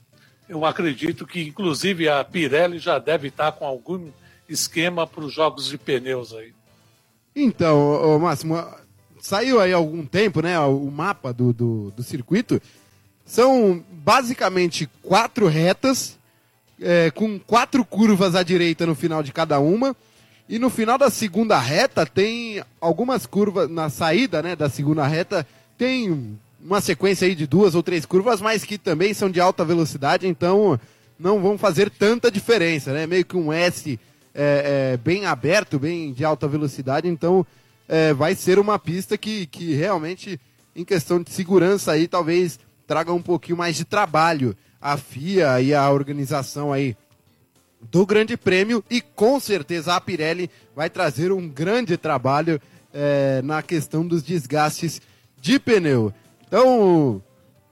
eu 0.48 0.64
acredito 0.64 1.26
que, 1.26 1.42
inclusive, 1.42 2.08
a 2.08 2.24
Pirelli 2.24 2.78
já 2.78 2.98
deve 2.98 3.28
estar 3.28 3.52
com 3.52 3.64
algum 3.64 4.10
esquema 4.48 5.06
para 5.06 5.24
os 5.24 5.32
jogos 5.32 5.66
de 5.68 5.78
pneus 5.78 6.34
aí. 6.34 6.52
Então, 7.34 7.78
ô, 7.78 8.18
Máximo, 8.18 8.56
saiu 9.20 9.60
aí 9.60 9.72
há 9.72 9.76
algum 9.76 10.04
tempo, 10.04 10.40
né, 10.40 10.58
o 10.58 10.90
mapa 10.90 11.32
do, 11.32 11.52
do, 11.52 11.90
do 11.96 12.02
circuito. 12.02 12.60
São 13.24 13.84
basicamente 13.90 14.88
quatro 15.02 15.46
retas, 15.46 16.18
é, 16.80 17.10
com 17.10 17.38
quatro 17.38 17.84
curvas 17.84 18.34
à 18.34 18.42
direita 18.42 18.86
no 18.86 18.94
final 18.94 19.22
de 19.22 19.32
cada 19.32 19.60
uma. 19.60 19.94
E 20.48 20.58
no 20.58 20.68
final 20.68 20.98
da 20.98 21.10
segunda 21.10 21.58
reta 21.58 22.04
tem 22.04 22.60
algumas 22.80 23.24
curvas, 23.24 23.70
na 23.70 23.88
saída 23.88 24.42
né, 24.42 24.56
da 24.56 24.68
segunda 24.68 25.06
reta, 25.06 25.46
tem 25.78 26.36
uma 26.60 26.80
sequência 26.80 27.26
aí 27.26 27.34
de 27.34 27.46
duas 27.46 27.74
ou 27.74 27.82
três 27.82 28.04
curvas, 28.04 28.40
mas 28.40 28.64
que 28.64 28.76
também 28.76 29.14
são 29.14 29.30
de 29.30 29.40
alta 29.40 29.64
velocidade, 29.64 30.26
então 30.26 30.78
não 31.18 31.40
vão 31.40 31.56
fazer 31.56 31.88
tanta 31.88 32.30
diferença, 32.30 32.92
né? 32.92 33.06
Meio 33.06 33.24
que 33.24 33.36
um 33.36 33.52
S 33.52 33.98
é, 34.34 34.92
é, 34.94 34.96
bem 34.96 35.26
aberto, 35.26 35.78
bem 35.78 36.12
de 36.12 36.24
alta 36.24 36.48
velocidade, 36.48 37.06
então 37.06 37.46
é, 37.91 38.14
vai 38.14 38.36
ser 38.36 38.61
uma 38.61 38.78
pista 38.78 39.18
que, 39.18 39.47
que 39.47 39.74
realmente, 39.74 40.41
em 40.76 40.84
questão 40.84 41.20
de 41.20 41.32
segurança 41.32 41.91
aí, 41.91 42.07
talvez 42.07 42.61
traga 42.86 43.12
um 43.12 43.20
pouquinho 43.20 43.59
mais 43.59 43.74
de 43.74 43.84
trabalho 43.84 44.57
a 44.80 44.97
FIA 44.97 45.61
e 45.61 45.74
a 45.74 45.91
organização 45.91 46.72
aí 46.72 46.97
do 47.80 48.07
Grande 48.07 48.36
Prêmio 48.36 48.84
e 48.88 49.01
com 49.01 49.41
certeza 49.41 49.97
a 49.97 50.01
Pirelli 50.01 50.49
vai 50.74 50.88
trazer 50.88 51.32
um 51.32 51.49
grande 51.49 51.97
trabalho 51.97 52.61
é, 52.95 53.43
na 53.43 53.61
questão 53.61 54.07
dos 54.07 54.22
desgastes 54.22 55.03
de 55.41 55.59
pneu. 55.59 56.14
Então, 56.47 57.20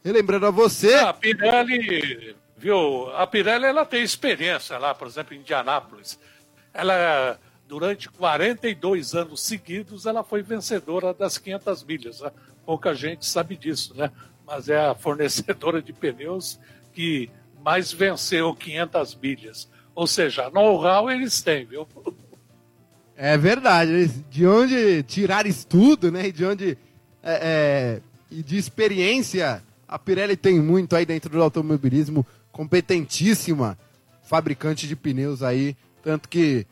relembrando 0.05 0.47
a 0.47 0.51
você. 0.51 0.95
A 0.95 1.12
Pirelli, 1.12 2.35
viu? 2.57 3.09
A 3.14 3.25
Pirelli 3.25 3.66
ela 3.66 3.87
tem 3.87 4.03
experiência 4.03 4.79
lá, 4.79 4.95
por 4.95 5.07
exemplo, 5.07 5.35
em 5.35 5.39
Indianápolis. 5.39 6.19
Ela, 6.75 7.39
durante 7.69 8.09
42 8.09 9.14
anos 9.14 9.43
seguidos, 9.43 10.07
ela 10.07 10.25
foi 10.25 10.43
vencedora 10.43 11.12
das 11.12 11.37
500 11.37 11.85
milhas. 11.85 12.21
Né? 12.21 12.31
Pouca 12.64 12.95
gente 12.95 13.27
sabe 13.27 13.57
disso, 13.57 13.95
né? 13.95 14.11
Mas 14.47 14.71
é 14.71 14.87
a 14.87 14.95
fornecedora 14.95 15.83
de 15.83 15.93
pneus 15.93 16.59
que 16.95 17.31
mais 17.62 17.93
venceu 17.93 18.55
500 18.55 19.14
milhas. 19.16 19.69
Ou 19.95 20.07
seja, 20.07 20.49
know-how 20.49 21.11
eles 21.11 21.43
têm, 21.43 21.66
viu? 21.66 21.87
É 23.14 23.37
verdade. 23.37 24.09
De 24.31 24.47
onde 24.47 25.03
tirar 25.03 25.47
estudo, 25.47 26.11
né? 26.11 26.29
E 26.29 26.33
de 26.33 26.45
onde. 26.47 26.79
É, 27.23 27.33
é, 27.33 28.01
e 28.31 28.43
de 28.43 28.57
experiência, 28.57 29.62
a 29.87 29.99
Pirelli 29.99 30.37
tem 30.37 30.61
muito 30.61 30.97
aí 30.97 31.05
dentro 31.05 31.31
do 31.31 31.43
automobilismo. 31.43 32.25
Competentíssima 32.51 33.77
fabricante 34.23 34.87
de 34.87 34.97
pneus 34.97 35.43
aí. 35.43 35.77
Tanto 36.03 36.29
que 36.29 36.66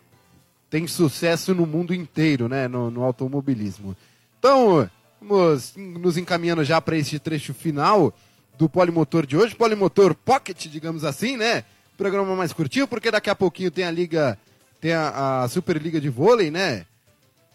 tem 0.70 0.86
sucesso 0.86 1.54
no 1.54 1.66
mundo 1.66 1.94
inteiro, 1.94 2.48
né? 2.48 2.68
No, 2.68 2.90
no 2.90 3.02
automobilismo. 3.02 3.96
Então, 4.38 4.88
vamos 5.20 5.74
nos 5.76 6.16
encaminhando 6.16 6.64
já 6.64 6.80
para 6.80 6.96
este 6.96 7.18
trecho 7.18 7.54
final 7.54 8.14
do 8.58 8.68
Polimotor 8.68 9.26
de 9.26 9.36
hoje. 9.36 9.54
Polimotor 9.54 10.14
Pocket, 10.14 10.66
digamos 10.66 11.04
assim, 11.04 11.36
né? 11.36 11.64
programa 11.96 12.36
mais 12.36 12.52
curtinho, 12.52 12.86
porque 12.86 13.10
daqui 13.10 13.30
a 13.30 13.34
pouquinho 13.34 13.70
tem 13.70 13.84
a 13.84 13.90
liga, 13.90 14.38
tem 14.80 14.92
a, 14.92 15.42
a 15.42 15.48
Superliga 15.48 16.00
de 16.00 16.08
Vôlei, 16.08 16.50
né? 16.50 16.84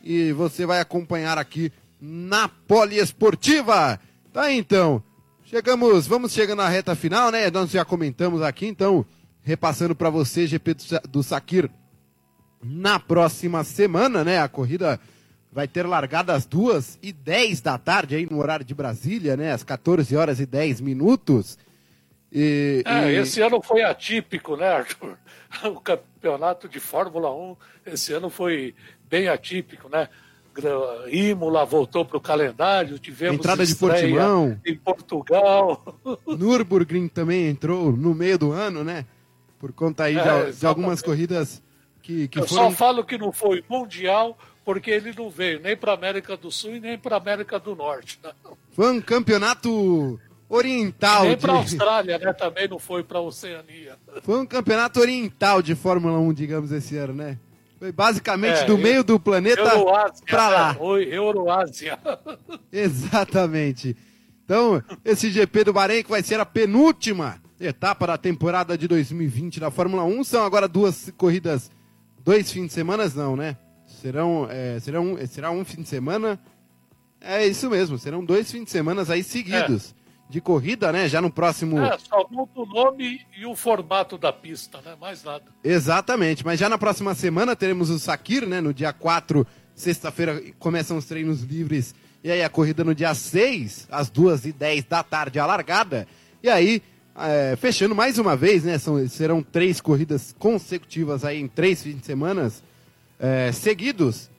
E 0.04 0.32
você 0.34 0.66
vai 0.66 0.80
acompanhar 0.80 1.38
aqui 1.38 1.72
na 2.02 2.48
Poliesportiva. 2.48 4.00
Tá 4.34 4.52
então, 4.52 5.02
chegamos, 5.46 6.08
vamos 6.08 6.34
chegando 6.34 6.60
na 6.60 6.70
reta 6.70 6.96
final, 6.96 7.32
né? 7.32 7.50
Nós 7.52 7.70
já 7.70 7.86
comentamos 7.86 8.42
aqui, 8.42 8.66
então, 8.66 9.06
repassando 9.44 9.96
para 9.96 10.10
você, 10.10 10.48
GP 10.48 10.74
do, 10.74 10.84
do 11.10 11.24
Sakir 11.24 11.70
na 12.64 13.00
próxima 13.00 13.64
semana, 13.64 14.24
né? 14.24 14.40
A 14.40 14.48
corrida 14.48 15.00
vai 15.52 15.68
ter 15.68 15.86
largada 15.86 16.34
às 16.34 16.46
duas 16.46 16.98
e 17.02 17.12
dez 17.12 17.60
da 17.62 17.78
tarde 17.78 18.16
aí 18.16 18.28
no 18.30 18.40
horário 18.40 18.66
de 18.66 18.74
Brasília, 18.74 19.36
né? 19.36 19.52
Às 19.52 19.64
14 19.64 20.16
horas 20.16 20.40
e 20.40 20.46
10 20.46 20.82
minutos. 20.82 21.58
E, 22.32 22.82
é, 22.86 23.12
e... 23.12 23.16
esse 23.16 23.42
ano 23.42 23.62
foi 23.62 23.84
atípico, 23.84 24.56
né, 24.56 24.68
Arthur? 24.68 25.18
O 25.66 25.82
campeonato 25.82 26.70
de 26.70 26.80
Fórmula 26.80 27.30
1 27.30 27.58
esse 27.88 28.14
ano 28.14 28.30
foi 28.30 28.74
bem 29.10 29.28
atípico, 29.28 29.90
né? 29.90 30.08
Imola 31.10 31.66
voltou 31.66 32.06
para 32.06 32.18
o 32.18 32.22
calendário, 32.22 33.00
tivemos 33.00 33.38
entrada 33.38 33.66
de 33.66 33.76
Portimão 33.76 34.58
em 34.66 34.76
Portugal. 34.76 36.00
Nürburgring 36.26 37.10
também 37.10 37.48
entrou 37.48 37.92
no 37.92 38.14
meio 38.14 38.38
do 38.38 38.52
ano, 38.52 38.84
né? 38.84 39.06
Por 39.60 39.72
conta 39.72 40.06
aí 40.06 40.18
é, 40.18 40.46
de, 40.46 40.58
de, 40.58 40.66
algumas 40.66 41.02
corridas 41.02 41.62
que, 42.12 42.28
que 42.28 42.40
Eu 42.40 42.48
foram... 42.48 42.70
só 42.70 42.72
falo 42.72 43.04
que 43.04 43.18
não 43.18 43.32
foi 43.32 43.64
mundial 43.70 44.38
porque 44.64 44.92
ele 44.92 45.14
não 45.18 45.30
veio 45.30 45.60
nem 45.60 45.76
para 45.76 45.94
América 45.94 46.38
do 46.38 46.52
Sul 46.52 46.76
e 46.76 46.80
nem 46.80 46.98
para 46.98 47.18
América 47.18 47.60
do 47.60 47.76
Norte. 47.76 48.20
Né? 48.24 48.32
Foi 48.72 48.92
um 48.92 49.02
campeonato 49.02 50.20
oriental. 50.48 51.24
Nem 51.24 51.36
de... 51.36 51.42
para 51.42 51.54
a 51.54 51.56
Austrália, 51.58 52.18
né? 52.20 52.34
Também 52.34 52.68
não 52.68 52.78
foi 52.78 53.04
para 53.04 53.18
a 53.18 53.22
Oceania. 53.22 53.98
Foi 54.22 54.40
um 54.40 54.46
campeonato 54.46 55.00
oriental 55.00 55.62
de 55.62 55.74
Fórmula 55.74 56.20
1, 56.20 56.34
digamos, 56.34 56.72
esse 56.72 56.98
ano, 56.98 57.14
né? 57.14 57.40
Foi 57.80 57.92
basicamente 57.92 58.60
é, 58.60 58.66
do 58.66 58.78
meio 58.78 59.04
do 59.04 59.20
planeta 59.20 59.64
para 60.30 60.50
lá. 60.50 60.68
Né? 60.70 60.78
Foi 60.78 61.04
Euroásia. 61.12 61.98
Exatamente. 62.72 63.98
Então, 64.46 64.84
esse 65.04 65.32
GP 65.32 65.64
do 65.64 65.74
Bahrein 65.74 66.04
que 66.04 66.10
vai 66.10 66.22
ser 66.22 66.40
a 66.40 66.46
penúltima 66.46 67.42
etapa 67.60 68.08
da 68.08 68.18
temporada 68.18 68.78
de 68.78 68.88
2020 68.88 69.60
da 69.60 69.72
Fórmula 69.72 70.04
1. 70.04 70.24
São 70.24 70.44
agora 70.44 70.68
duas 70.68 71.12
corridas, 71.18 71.72
dois 72.24 72.52
fins 72.52 72.68
de 72.68 72.74
semana, 72.74 73.10
não, 73.16 73.36
né? 73.36 73.58
Serão, 73.86 74.48
é, 74.50 74.80
serão, 74.80 75.18
será 75.28 75.52
um 75.52 75.64
fim 75.66 75.82
de 75.82 75.90
semana. 75.90 76.40
É 77.20 77.46
isso 77.46 77.70
mesmo, 77.70 77.98
serão 77.98 78.24
dois 78.24 78.52
fins 78.52 78.66
de 78.66 78.72
semana 78.72 79.06
aí 79.08 79.24
seguidos. 79.24 79.96
É 79.98 80.02
de 80.32 80.40
corrida, 80.40 80.94
né? 80.94 81.10
Já 81.10 81.22
no 81.22 81.30
próximo. 81.30 81.78
É, 81.78 81.98
só 81.98 82.26
muda 82.32 82.52
o 82.56 82.66
nome 82.66 83.20
e 83.38 83.46
o 83.46 83.54
formato 83.54 84.18
da 84.18 84.32
pista, 84.32 84.80
né? 84.82 84.96
Mais 85.00 85.24
nada. 85.24 85.44
Exatamente, 85.62 86.46
mas 86.46 86.58
já 86.58 86.70
na 86.70 86.78
próxima 86.78 87.14
semana 87.14 87.54
teremos 87.54 87.90
o 87.90 88.00
Sakir, 88.00 88.48
né? 88.48 88.62
No 88.62 88.74
dia 88.74 88.94
4, 88.94 89.46
sexta-feira, 89.76 90.42
começam 90.58 90.98
os 90.98 91.06
treinos 91.06 91.42
livres. 91.42 91.94
E 92.24 92.32
aí 92.32 92.42
a 92.42 92.50
corrida 92.50 92.84
no 92.84 92.96
dia 92.96 93.14
6, 93.14 93.90
às 93.92 94.10
2h10 94.10 94.88
da 94.88 95.04
tarde, 95.04 95.38
a 95.38 95.46
largada. 95.46 96.08
E 96.42 96.50
aí, 96.50 96.82
é, 97.24 97.56
fechando 97.56 97.96
mais 97.96 98.18
uma 98.18 98.36
vez, 98.36 98.64
né? 98.64 98.78
São, 98.78 99.08
serão 99.08 99.42
três 99.44 99.80
corridas 99.82 100.36
consecutivas 100.38 101.24
aí 101.24 101.40
em 101.40 101.48
três 101.48 101.82
fins 101.84 102.00
de 102.00 102.06
semana 102.06 102.52
é, 103.20 103.52
seguidos. 103.52 104.30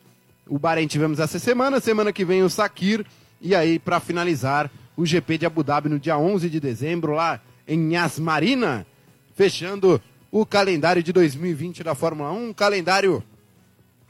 O 0.46 0.58
Bahrein 0.58 0.86
tivemos 0.86 1.20
essa 1.20 1.38
semana, 1.38 1.80
semana 1.80 2.12
que 2.12 2.24
vem 2.24 2.42
o 2.42 2.50
Sakir. 2.50 3.06
E 3.40 3.54
aí, 3.54 3.78
para 3.78 4.00
finalizar, 4.00 4.70
o 4.96 5.06
GP 5.06 5.38
de 5.38 5.46
Abu 5.46 5.62
Dhabi 5.62 5.88
no 5.88 5.98
dia 5.98 6.18
11 6.18 6.48
de 6.50 6.60
dezembro, 6.60 7.12
lá 7.12 7.40
em 7.66 7.96
Asmarina, 7.96 8.86
fechando 9.34 10.00
o 10.30 10.44
calendário 10.44 11.02
de 11.02 11.12
2020 11.12 11.82
da 11.82 11.94
Fórmula 11.94 12.32
1, 12.32 12.48
um 12.48 12.52
calendário 12.52 13.22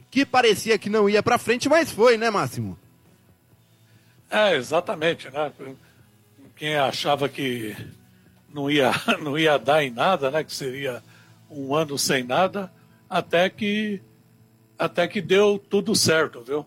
que 0.09 0.25
parecia 0.25 0.77
que 0.77 0.89
não 0.89 1.09
ia 1.09 1.23
para 1.23 1.37
frente, 1.37 1.67
mas 1.67 1.91
foi, 1.91 2.17
né, 2.17 2.29
Máximo? 2.29 2.77
É, 4.29 4.55
exatamente, 4.55 5.29
né? 5.29 5.51
Quem 6.55 6.75
achava 6.75 7.27
que 7.27 7.75
não 8.53 8.69
ia, 8.69 8.91
não 9.21 9.37
ia 9.37 9.57
dar 9.57 9.83
em 9.83 9.89
nada, 9.89 10.29
né? 10.29 10.43
Que 10.43 10.53
seria 10.53 11.03
um 11.49 11.75
ano 11.75 11.97
sem 11.97 12.23
nada, 12.23 12.71
até 13.09 13.49
que 13.49 14.01
até 14.77 15.07
que 15.07 15.21
deu 15.21 15.59
tudo 15.59 15.95
certo, 15.95 16.41
viu? 16.41 16.65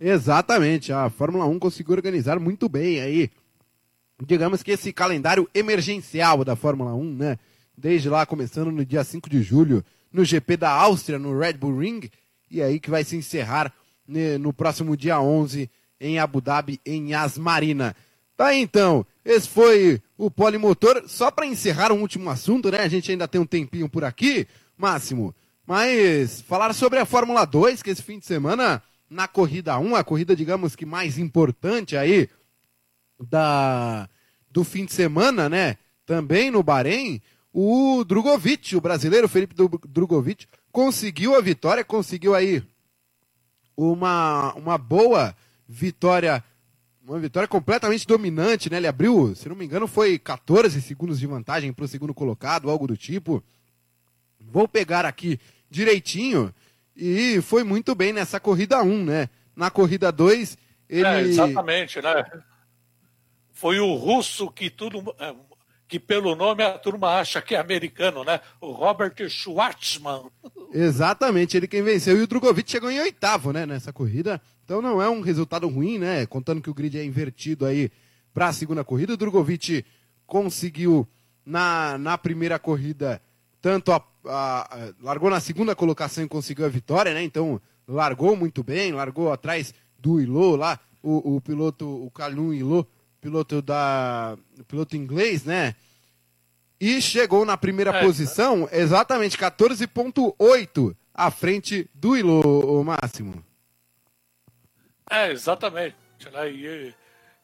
Exatamente, 0.00 0.92
a 0.92 1.10
Fórmula 1.10 1.44
1 1.46 1.58
conseguiu 1.58 1.94
organizar 1.94 2.38
muito 2.38 2.68
bem 2.68 3.00
aí. 3.00 3.30
Digamos 4.24 4.62
que 4.62 4.72
esse 4.72 4.92
calendário 4.92 5.48
emergencial 5.54 6.44
da 6.44 6.56
Fórmula 6.56 6.94
1, 6.94 7.14
né? 7.14 7.38
Desde 7.76 8.08
lá, 8.08 8.26
começando 8.26 8.72
no 8.72 8.84
dia 8.84 9.04
5 9.04 9.30
de 9.30 9.42
julho, 9.42 9.84
no 10.12 10.24
GP 10.24 10.56
da 10.56 10.70
Áustria, 10.70 11.18
no 11.18 11.38
Red 11.38 11.54
Bull 11.54 11.78
Ring, 11.78 12.10
e 12.50 12.62
aí 12.62 12.80
que 12.80 12.90
vai 12.90 13.04
se 13.04 13.16
encerrar 13.16 13.72
né, 14.06 14.38
no 14.38 14.52
próximo 14.52 14.96
dia 14.96 15.20
11 15.20 15.70
em 16.00 16.18
Abu 16.18 16.40
Dhabi, 16.40 16.80
em 16.84 17.14
Asmarina. 17.14 17.94
Tá 18.36 18.54
então, 18.54 19.04
esse 19.28 19.46
foi 19.46 20.00
o 20.16 20.30
Polimotor. 20.30 21.04
Só 21.06 21.30
para 21.30 21.44
encerrar 21.44 21.92
um 21.92 22.00
último 22.00 22.30
assunto, 22.30 22.70
né? 22.70 22.78
A 22.78 22.88
gente 22.88 23.10
ainda 23.10 23.28
tem 23.28 23.38
um 23.38 23.46
tempinho 23.46 23.86
por 23.86 24.02
aqui, 24.02 24.48
Máximo. 24.74 25.34
Mas 25.66 26.40
falar 26.40 26.72
sobre 26.72 26.98
a 26.98 27.04
Fórmula 27.04 27.44
2, 27.44 27.82
que 27.82 27.90
esse 27.90 28.02
fim 28.02 28.18
de 28.18 28.24
semana, 28.24 28.82
na 29.10 29.28
corrida 29.28 29.78
1, 29.78 29.96
a 29.96 30.02
corrida, 30.02 30.34
digamos 30.34 30.74
que 30.74 30.86
mais 30.86 31.18
importante 31.18 31.94
aí 31.94 32.26
da, 33.20 34.08
do 34.50 34.64
fim 34.64 34.86
de 34.86 34.94
semana, 34.94 35.46
né? 35.46 35.76
Também 36.06 36.50
no 36.50 36.62
Bahrein, 36.62 37.20
o 37.52 38.02
Drogovic, 38.04 38.76
o 38.76 38.80
brasileiro 38.80 39.28
Felipe 39.28 39.54
Drogovic, 39.86 40.46
conseguiu 40.72 41.36
a 41.36 41.42
vitória, 41.42 41.84
conseguiu 41.84 42.34
aí 42.34 42.62
uma, 43.76 44.54
uma 44.54 44.78
boa 44.78 45.36
vitória, 45.68 46.42
uma 47.08 47.18
vitória 47.18 47.48
completamente 47.48 48.06
dominante, 48.06 48.68
né? 48.68 48.76
Ele 48.76 48.86
abriu, 48.86 49.34
se 49.34 49.48
não 49.48 49.56
me 49.56 49.64
engano, 49.64 49.88
foi 49.88 50.18
14 50.18 50.80
segundos 50.82 51.18
de 51.18 51.26
vantagem 51.26 51.72
para 51.72 51.84
o 51.84 51.88
segundo 51.88 52.12
colocado, 52.12 52.68
algo 52.68 52.86
do 52.86 52.96
tipo. 52.96 53.42
Vou 54.38 54.68
pegar 54.68 55.06
aqui 55.06 55.40
direitinho 55.70 56.54
e 56.94 57.40
foi 57.40 57.64
muito 57.64 57.94
bem 57.94 58.12
nessa 58.12 58.38
corrida 58.38 58.82
1, 58.82 59.04
né? 59.04 59.30
Na 59.56 59.70
corrida 59.70 60.12
2, 60.12 60.58
ele. 60.88 61.06
É, 61.06 61.20
exatamente, 61.22 62.00
né? 62.02 62.24
Foi 63.52 63.80
o 63.80 63.94
russo 63.94 64.50
que 64.50 64.68
tudo 64.68 65.14
é, 65.18 65.34
que 65.88 65.98
pelo 65.98 66.36
nome 66.36 66.62
a 66.62 66.78
turma 66.78 67.18
acha 67.18 67.40
que 67.40 67.54
é 67.54 67.58
americano, 67.58 68.22
né? 68.22 68.40
O 68.60 68.70
Robert 68.72 69.14
Schwartzman. 69.28 70.26
Exatamente, 70.72 71.56
ele 71.56 71.66
quem 71.66 71.82
venceu. 71.82 72.18
E 72.18 72.22
o 72.22 72.26
Drogovic 72.26 72.70
chegou 72.70 72.90
em 72.90 73.00
oitavo, 73.00 73.50
né, 73.50 73.64
nessa 73.64 73.92
corrida. 73.92 74.40
Então 74.68 74.82
não 74.82 75.00
é 75.00 75.08
um 75.08 75.22
resultado 75.22 75.66
ruim, 75.66 75.96
né? 75.96 76.26
Contando 76.26 76.60
que 76.60 76.68
o 76.68 76.74
grid 76.74 76.98
é 76.98 77.02
invertido 77.02 77.64
aí 77.64 77.90
para 78.34 78.48
a 78.48 78.52
segunda 78.52 78.84
corrida. 78.84 79.14
O 79.14 79.16
Drogovic 79.16 79.82
conseguiu 80.26 81.08
na, 81.42 81.96
na 81.96 82.18
primeira 82.18 82.58
corrida, 82.58 83.18
tanto 83.62 83.90
a, 83.92 84.04
a, 84.26 84.60
a, 84.60 84.92
largou 85.00 85.30
na 85.30 85.40
segunda 85.40 85.74
colocação 85.74 86.22
e 86.22 86.28
conseguiu 86.28 86.66
a 86.66 86.68
vitória, 86.68 87.14
né? 87.14 87.22
Então 87.22 87.58
largou 87.86 88.36
muito 88.36 88.62
bem, 88.62 88.92
largou 88.92 89.32
atrás 89.32 89.72
do 89.98 90.20
Ilô 90.20 90.54
lá, 90.54 90.78
o, 91.02 91.36
o 91.36 91.40
piloto, 91.40 91.88
o 91.88 92.10
Calum 92.10 92.52
Ilô 92.52 92.86
piloto 93.22 93.62
da 93.62 94.36
piloto 94.68 94.98
inglês, 94.98 95.44
né? 95.44 95.76
E 96.78 97.00
chegou 97.00 97.46
na 97.46 97.56
primeira 97.56 97.90
é. 97.92 98.04
posição, 98.04 98.68
exatamente 98.70 99.38
14.8 99.38 100.94
à 101.14 101.30
frente 101.30 101.88
do 101.94 102.14
Ilo, 102.18 102.80
o 102.80 102.84
Máximo. 102.84 103.48
É, 105.10 105.30
exatamente. 105.30 105.96
Né? 106.32 106.50
E, 106.50 106.94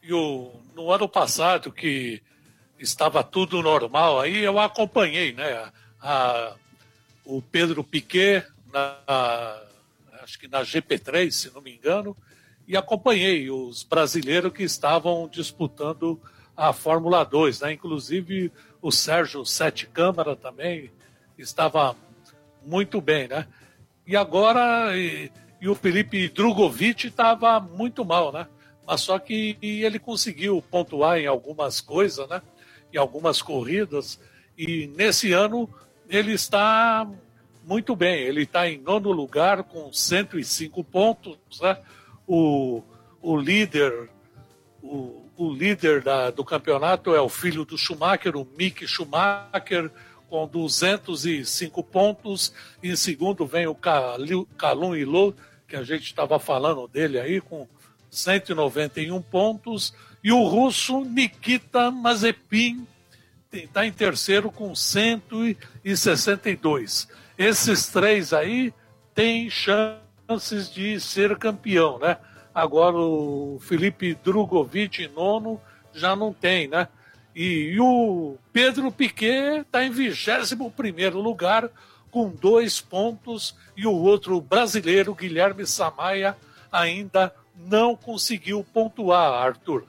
e 0.03 0.13
o, 0.13 0.53
no 0.75 0.91
ano 0.91 1.09
passado, 1.09 1.73
que 1.73 2.23
estava 2.79 3.23
tudo 3.25 3.63
normal, 3.63 4.21
aí 4.21 4.39
eu 4.39 4.59
acompanhei, 4.59 5.33
né? 5.33 5.73
A, 6.01 6.55
o 7.25 7.41
Pedro 7.41 7.83
Piquet, 7.83 8.45
na, 8.73 9.63
acho 10.23 10.39
que 10.39 10.47
na 10.49 10.63
GP3, 10.63 11.31
se 11.31 11.55
não 11.55 11.63
me 11.63 11.75
engano, 11.75 12.17
e 12.67 12.77
acompanhei 12.77 13.51
os 13.51 13.83
brasileiros 13.83 14.53
que 14.53 14.63
estavam 14.63 15.29
disputando 15.29 16.21
a 16.57 16.73
Fórmula 16.73 17.25
2, 17.25 17.61
né? 17.61 17.73
Inclusive 17.73 18.53
o 18.81 18.93
Sérgio 18.93 19.45
Sete 19.45 19.87
Câmara 19.87 20.37
também 20.37 20.91
estava 21.39 21.97
muito 22.65 23.01
bem, 23.01 23.29
né? 23.29 23.47
E 24.07 24.17
agora 24.17 24.91
e, 25.65 25.69
o 25.69 25.75
Felipe 25.75 26.29
Drogovic 26.29 27.07
estava 27.07 27.59
muito 27.61 28.05
mal, 28.05 28.33
né? 28.33 28.47
Mas 28.87 29.01
só 29.01 29.19
que 29.19 29.57
ele 29.63 29.99
conseguiu 29.99 30.63
pontuar 30.71 31.19
em 31.19 31.27
algumas 31.27 31.81
coisas, 31.81 32.29
né? 32.29 32.43
Em 32.93 32.99
algumas 32.99 33.41
corridas 33.41 34.21
e 34.57 34.87
nesse 34.89 35.33
ano 35.33 35.69
ele 36.09 36.33
está 36.33 37.09
muito 37.67 37.97
bem. 37.97 38.23
Ele 38.23 38.43
está 38.43 38.69
em 38.69 38.79
nono 38.79 39.11
lugar 39.11 39.65
com 39.65 39.93
105 39.93 40.85
pontos, 40.85 41.39
né? 41.61 41.79
o, 42.27 42.83
o 43.21 43.37
líder, 43.37 44.11
o, 44.83 45.25
o 45.37 45.53
líder 45.53 46.03
da, 46.03 46.31
do 46.31 46.45
campeonato 46.45 47.15
é 47.15 47.21
o 47.21 47.29
filho 47.29 47.65
do 47.65 47.77
Schumacher, 47.77 48.37
o 48.37 48.47
Mick 48.57 48.87
Schumacher, 48.87 49.91
com 50.29 50.47
205 50.47 51.83
pontos. 51.85 52.53
Em 52.83 52.97
segundo 52.97 53.47
vem 53.47 53.67
o 53.67 53.75
Calum 53.75 54.97
Ilô, 54.97 55.35
que 55.67 55.77
a 55.77 55.83
gente 55.83 56.05
estava 56.05 56.39
falando 56.39 56.87
dele 56.89 57.19
aí, 57.19 57.41
com 57.41 57.67
191 58.11 59.23
pontos. 59.23 59.95
E 60.23 60.31
o 60.33 60.45
russo 60.45 61.03
Nikita 61.05 61.91
Mazepin 61.91 62.87
está 63.53 63.87
em 63.87 63.93
terceiro 63.93 64.51
com 64.51 64.75
162. 64.75 67.09
Esses 67.37 67.89
três 67.89 68.33
aí 68.33 68.73
têm 69.15 69.51
chance 69.51 70.05
chances 70.27 70.73
de 70.73 70.99
ser 70.99 71.37
campeão, 71.37 71.99
né? 71.99 72.17
Agora 72.55 72.97
o 72.97 73.59
Felipe 73.61 74.15
Drogovic, 74.15 75.09
nono, 75.09 75.61
já 75.93 76.17
não 76.17 76.33
tem, 76.33 76.69
né? 76.69 76.89
E, 77.35 77.73
e 77.75 77.81
o 77.81 78.37
Pedro 78.53 78.91
Piquet 78.93 79.61
está 79.61 79.85
em 79.85 79.91
21 79.91 81.21
lugar, 81.21 81.69
com 82.15 82.29
dois 82.29 82.81
pontos, 82.81 83.57
e 83.77 83.89
o 83.89 83.93
outro 83.93 84.41
brasileiro, 84.41 85.17
Guilherme 85.17 85.67
Samaia, 85.67 86.37
ainda 86.71 87.35
não 87.67 87.97
conseguiu 87.97 88.65
pontuar, 88.73 89.33
Arthur. 89.33 89.85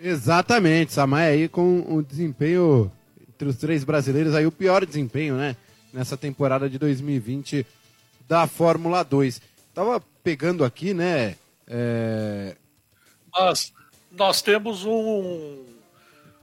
Exatamente, 0.00 0.92
Samaia 0.92 1.30
aí 1.30 1.48
com 1.48 1.84
o 1.88 2.02
desempenho 2.02 2.90
entre 3.28 3.46
os 3.46 3.54
três 3.54 3.84
brasileiros, 3.84 4.34
aí 4.34 4.44
o 4.44 4.50
pior 4.50 4.84
desempenho, 4.84 5.36
né? 5.36 5.56
Nessa 5.92 6.16
temporada 6.16 6.68
de 6.68 6.76
2020 6.76 7.64
da 8.28 8.48
Fórmula 8.48 9.04
2. 9.04 9.40
Tava 9.72 10.02
pegando 10.24 10.64
aqui, 10.64 10.92
né? 10.92 11.36
É... 11.68 12.56
Mas 13.32 13.72
nós 14.10 14.42
temos 14.42 14.84
um, 14.84 15.62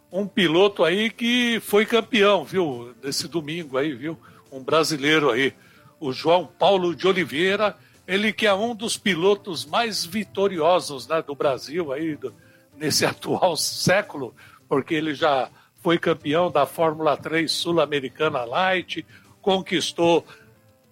um 0.09 0.25
piloto 0.25 0.85
aí 0.85 1.09
que 1.09 1.59
foi 1.59 1.85
campeão, 1.85 2.45
viu? 2.45 2.95
Nesse 3.03 3.27
domingo 3.27 3.77
aí, 3.77 3.93
viu? 3.93 4.17
Um 4.51 4.63
brasileiro 4.63 5.31
aí, 5.31 5.53
o 5.99 6.11
João 6.11 6.45
Paulo 6.45 6.95
de 6.95 7.07
Oliveira, 7.07 7.75
ele 8.07 8.33
que 8.33 8.45
é 8.45 8.53
um 8.53 8.75
dos 8.75 8.97
pilotos 8.97 9.65
mais 9.65 10.03
vitoriosos 10.03 11.07
né, 11.07 11.21
do 11.21 11.33
Brasil 11.33 11.93
aí, 11.93 12.15
do, 12.15 12.33
nesse 12.75 13.05
atual 13.07 13.55
século, 13.55 14.35
porque 14.67 14.93
ele 14.93 15.13
já 15.13 15.49
foi 15.81 15.97
campeão 15.97 16.51
da 16.51 16.65
Fórmula 16.65 17.17
3 17.17 17.51
Sul-Americana 17.51 18.43
Light, 18.43 19.05
conquistou 19.41 20.25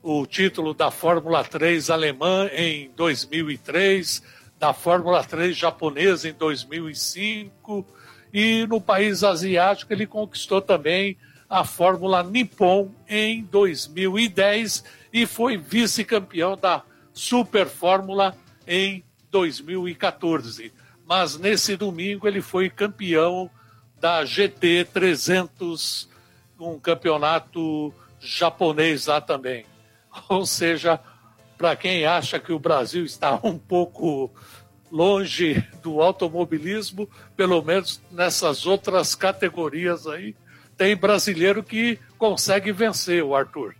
o 0.01 0.26
título 0.26 0.74
da 0.74 0.89
Fórmula 0.89 1.43
3 1.43 1.89
alemã 1.89 2.49
em 2.53 2.89
2003, 2.95 4.24
da 4.57 4.74
Fórmula 4.74 5.24
3 5.24 5.55
japonesa 5.55 6.30
em 6.30 6.34
2005 6.34 7.86
e 8.34 8.66
no 8.68 8.80
país 8.80 9.24
asiático 9.24 9.91
ele 9.91 10.05
conquistou 10.05 10.62
também 10.62 11.18
a 11.50 11.64
Fórmula 11.64 12.22
Nippon 12.22 12.91
em 13.08 13.43
2010 13.43 14.84
e 15.12 15.26
foi 15.26 15.58
vice-campeão 15.58 16.56
da 16.56 16.84
Super 17.12 17.68
Fórmula 17.68 18.38
em 18.68 19.04
2014. 19.32 20.72
Mas 21.06 21.38
nesse 21.38 21.76
domingo 21.76 22.28
ele 22.28 22.41
foi 22.41 22.70
campeão 22.70 23.50
da 24.00 24.24
GT 24.24 24.88
300, 24.93 26.08
um 26.60 26.80
campeonato 26.80 27.93
japonês 28.20 29.08
lá 29.08 29.20
também. 29.20 29.66
Ou 30.30 30.45
seja, 30.45 31.00
para 31.58 31.76
quem 31.76 32.06
acha 32.06 32.39
que 32.39 32.54
o 32.54 32.60
Brasil 32.60 33.04
está 33.04 33.39
um 33.43 33.58
pouco 33.58 34.32
longe 34.91 35.68
do 35.82 36.02
automobilismo, 36.02 37.10
pelo 37.36 37.62
menos 37.62 38.02
nessas 38.12 38.66
outras 38.66 39.16
categorias 39.16 40.08
aí, 40.08 40.36
tem 40.80 40.95
brasileiro 40.95 41.61
que 41.61 41.99
consegue 42.17 42.71
vencer 42.71 43.21
o 43.21 43.36
Arthur. 43.36 43.75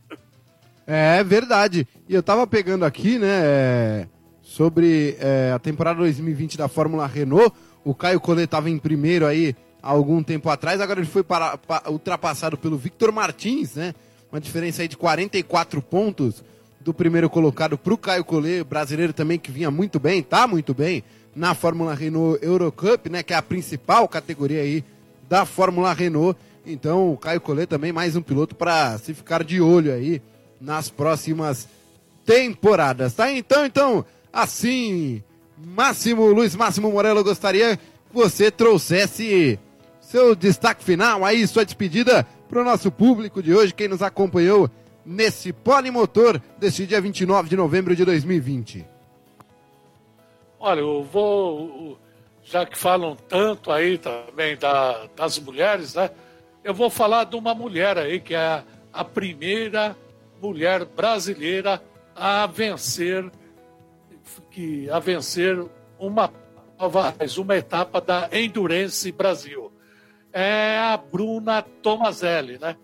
É 0.86 1.24
verdade. 1.24 1.88
E 2.10 2.14
eu 2.14 2.22
tava 2.22 2.46
pegando 2.46 2.84
aqui, 2.84 3.18
né, 3.18 4.06
sobre 4.42 5.16
é, 5.18 5.54
a 5.56 5.60
temporada 5.60 6.00
2020 6.00 6.58
da 6.58 6.68
Fórmula 6.68 7.08
Renault. 7.08 7.56
O 7.86 7.96
Caio 7.96 8.20
Collet 8.20 8.44
estava 8.44 8.70
em 8.70 8.78
primeiro 8.78 9.26
aí 9.26 9.56
há 9.82 9.92
algum 9.92 10.22
tempo 10.22 10.50
atrás, 10.50 10.82
agora 10.82 11.00
ele 11.00 11.08
foi 11.08 11.24
para, 11.24 11.58
para, 11.58 11.90
ultrapassado 11.90 12.58
pelo 12.58 12.78
Victor 12.78 13.14
Martins, 13.14 13.76
né? 13.76 13.96
uma 14.30 14.42
diferença 14.42 14.82
aí 14.82 14.90
de 14.90 14.98
44 14.98 15.82
pontos 15.82 16.44
do 16.82 16.94
primeiro 16.94 17.30
colocado 17.30 17.78
para 17.78 17.94
o 17.94 17.98
Caio 17.98 18.26
Collet, 18.26 18.66
brasileiro 18.66 19.14
também 19.14 19.40
que 19.40 19.52
vinha 19.52 19.72
muito 19.72 20.02
bem, 20.02 20.22
tá 20.22 20.46
muito 20.46 20.74
bem 20.74 21.02
na 21.34 21.56
Fórmula 21.56 21.94
Renault 21.94 22.46
Eurocup, 22.46 23.10
né, 23.10 23.24
que 23.24 23.32
é 23.32 23.38
a 23.38 23.42
principal 23.42 24.06
categoria 24.10 24.62
aí 24.62 24.84
da 25.30 25.46
Fórmula 25.46 25.94
Renault. 25.94 26.38
Então, 26.72 27.12
o 27.12 27.18
Caio 27.18 27.42
Collet 27.42 27.68
também 27.68 27.92
mais 27.92 28.16
um 28.16 28.22
piloto 28.22 28.56
para 28.56 28.98
se 28.98 29.14
ficar 29.14 29.44
de 29.44 29.60
olho 29.60 29.94
aí 29.94 30.22
nas 30.62 30.90
próximas 30.90 31.68
temporadas, 32.26 33.14
tá? 33.14 33.32
Então, 33.32 33.66
então, 33.66 34.06
Assim, 34.32 35.24
Máximo, 35.58 36.28
Luiz 36.28 36.56
Máximo 36.56 36.92
Morello, 36.92 37.24
gostaria 37.24 37.78
que 37.78 37.84
você 38.14 38.52
trouxesse 38.52 39.60
seu 40.00 40.36
destaque 40.36 40.84
final 40.84 41.26
aí, 41.26 41.46
sua 41.48 41.66
despedida 41.66 42.26
para 42.48 42.62
o 42.62 42.64
nosso 42.64 42.92
público 42.92 43.42
de 43.42 43.54
hoje, 43.54 43.74
quem 43.74 43.88
nos 43.88 44.02
acompanhou 44.02 44.70
nesse 45.06 45.52
polimotor 45.52 46.40
deste 46.58 46.86
dia 46.86 47.02
29 47.02 47.50
de 47.50 47.56
novembro 47.56 47.96
de 47.96 48.06
2020. 48.06 48.86
Olha, 50.60 50.82
eu 50.82 51.04
vou, 51.04 51.98
já 52.44 52.66
que 52.66 52.78
falam 52.78 53.16
tanto 53.28 53.72
aí 53.72 53.98
também 53.98 54.58
da, 54.58 55.08
das 55.16 55.40
mulheres, 55.40 55.96
né? 55.96 56.12
Eu 56.64 56.74
vou 56.74 56.90
falar 56.90 57.24
de 57.24 57.36
uma 57.36 57.54
mulher 57.54 57.98
aí 57.98 58.20
que 58.20 58.36
é 58.36 58.64
a 58.92 59.04
primeira 59.04 59.96
mulher 60.42 60.86
brasileira 60.86 61.82
a 62.16 62.46
vencer 62.46 63.30
que 64.52 64.90
a 64.90 65.00
vencer 65.00 65.58
uma 65.98 66.32
uma 67.38 67.58
etapa 67.58 68.00
da 68.00 68.30
Endurance 68.32 69.12
Brasil. 69.12 69.72
É 70.32 70.78
a 70.78 70.96
Bruna 70.96 71.62
Tomazelli, 71.62 72.58
né? 72.58 72.78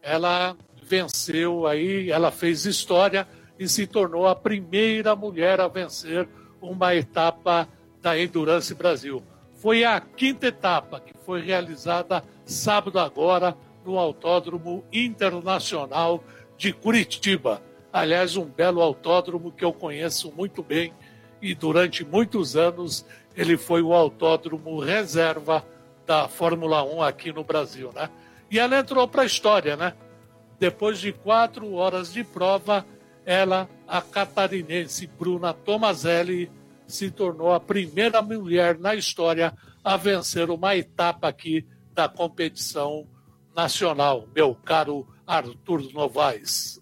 Ela 0.00 0.56
venceu 0.82 1.66
aí, 1.66 2.10
ela 2.10 2.30
fez 2.30 2.66
história 2.66 3.26
e 3.58 3.68
se 3.68 3.86
tornou 3.86 4.28
a 4.28 4.36
primeira 4.36 5.16
mulher 5.16 5.60
a 5.60 5.68
vencer 5.68 6.28
uma 6.60 6.94
etapa 6.94 7.68
da 8.00 8.18
Endurance 8.18 8.74
Brasil. 8.74 9.22
Foi 9.62 9.84
a 9.84 10.00
quinta 10.00 10.48
etapa 10.48 10.98
que 10.98 11.14
foi 11.24 11.40
realizada 11.40 12.24
sábado 12.44 12.98
agora 12.98 13.56
no 13.84 13.96
Autódromo 13.96 14.84
Internacional 14.92 16.24
de 16.58 16.72
Curitiba. 16.72 17.62
Aliás, 17.92 18.36
um 18.36 18.44
belo 18.44 18.82
autódromo 18.82 19.52
que 19.52 19.64
eu 19.64 19.72
conheço 19.72 20.32
muito 20.32 20.64
bem 20.64 20.92
e 21.40 21.54
durante 21.54 22.04
muitos 22.04 22.56
anos 22.56 23.06
ele 23.36 23.56
foi 23.56 23.82
o 23.82 23.92
autódromo 23.92 24.80
reserva 24.80 25.64
da 26.04 26.26
Fórmula 26.26 26.82
1 26.82 27.00
aqui 27.00 27.32
no 27.32 27.44
Brasil, 27.44 27.92
né? 27.94 28.10
E 28.50 28.58
ela 28.58 28.80
entrou 28.80 29.06
para 29.06 29.22
a 29.22 29.26
história, 29.26 29.76
né? 29.76 29.94
Depois 30.58 30.98
de 30.98 31.12
quatro 31.12 31.72
horas 31.74 32.12
de 32.12 32.24
prova, 32.24 32.84
ela, 33.24 33.68
a 33.86 34.02
catarinense 34.02 35.06
Bruna 35.06 35.54
Tomazelli, 35.54 36.50
se 36.86 37.10
tornou 37.10 37.52
a 37.52 37.60
primeira 37.60 38.20
mulher 38.22 38.78
na 38.78 38.94
história 38.94 39.52
a 39.84 39.96
vencer 39.96 40.50
uma 40.50 40.76
etapa 40.76 41.28
aqui 41.28 41.66
da 41.94 42.08
competição 42.08 43.06
nacional, 43.54 44.28
meu 44.34 44.54
caro 44.54 45.06
Arthur 45.26 45.92
Novaes. 45.92 46.80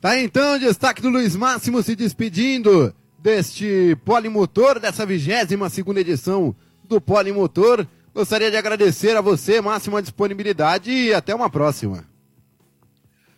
Tá 0.00 0.18
então, 0.18 0.58
destaque 0.58 1.00
do 1.00 1.08
Luiz 1.08 1.36
Máximo 1.36 1.82
se 1.82 1.94
despedindo 1.94 2.94
deste 3.18 3.96
Polimotor, 4.04 4.80
dessa 4.80 5.06
22 5.06 5.72
segunda 5.72 6.00
edição 6.00 6.54
do 6.84 7.00
Polimotor. 7.00 7.86
Gostaria 8.12 8.50
de 8.50 8.56
agradecer 8.56 9.16
a 9.16 9.20
você, 9.20 9.60
Máximo, 9.60 9.96
a 9.96 10.00
disponibilidade 10.00 10.90
e 10.90 11.14
até 11.14 11.34
uma 11.34 11.48
próxima. 11.48 12.04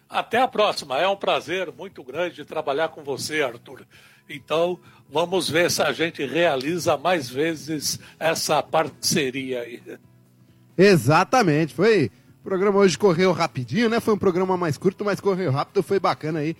Até 0.08 0.40
a 0.40 0.48
próxima. 0.48 0.98
É 0.98 1.06
um 1.06 1.16
prazer 1.16 1.72
muito 1.72 2.02
grande 2.02 2.44
trabalhar 2.44 2.88
com 2.88 3.02
você, 3.02 3.42
Arthur. 3.42 3.86
Então, 4.28 4.78
vamos 5.10 5.48
ver 5.48 5.70
se 5.70 5.82
a 5.82 5.92
gente 5.92 6.24
realiza 6.24 6.96
mais 6.96 7.28
vezes 7.28 7.98
essa 8.18 8.62
parceria 8.62 9.60
aí. 9.60 9.80
Exatamente. 10.76 11.74
Foi. 11.74 12.10
O 12.40 12.44
programa 12.44 12.78
hoje 12.78 12.98
correu 12.98 13.32
rapidinho, 13.32 13.88
né? 13.88 14.00
Foi 14.00 14.14
um 14.14 14.18
programa 14.18 14.56
mais 14.56 14.76
curto, 14.76 15.04
mas 15.04 15.20
correu 15.20 15.50
rápido. 15.50 15.82
Foi 15.82 15.98
bacana 15.98 16.40
aí 16.40 16.56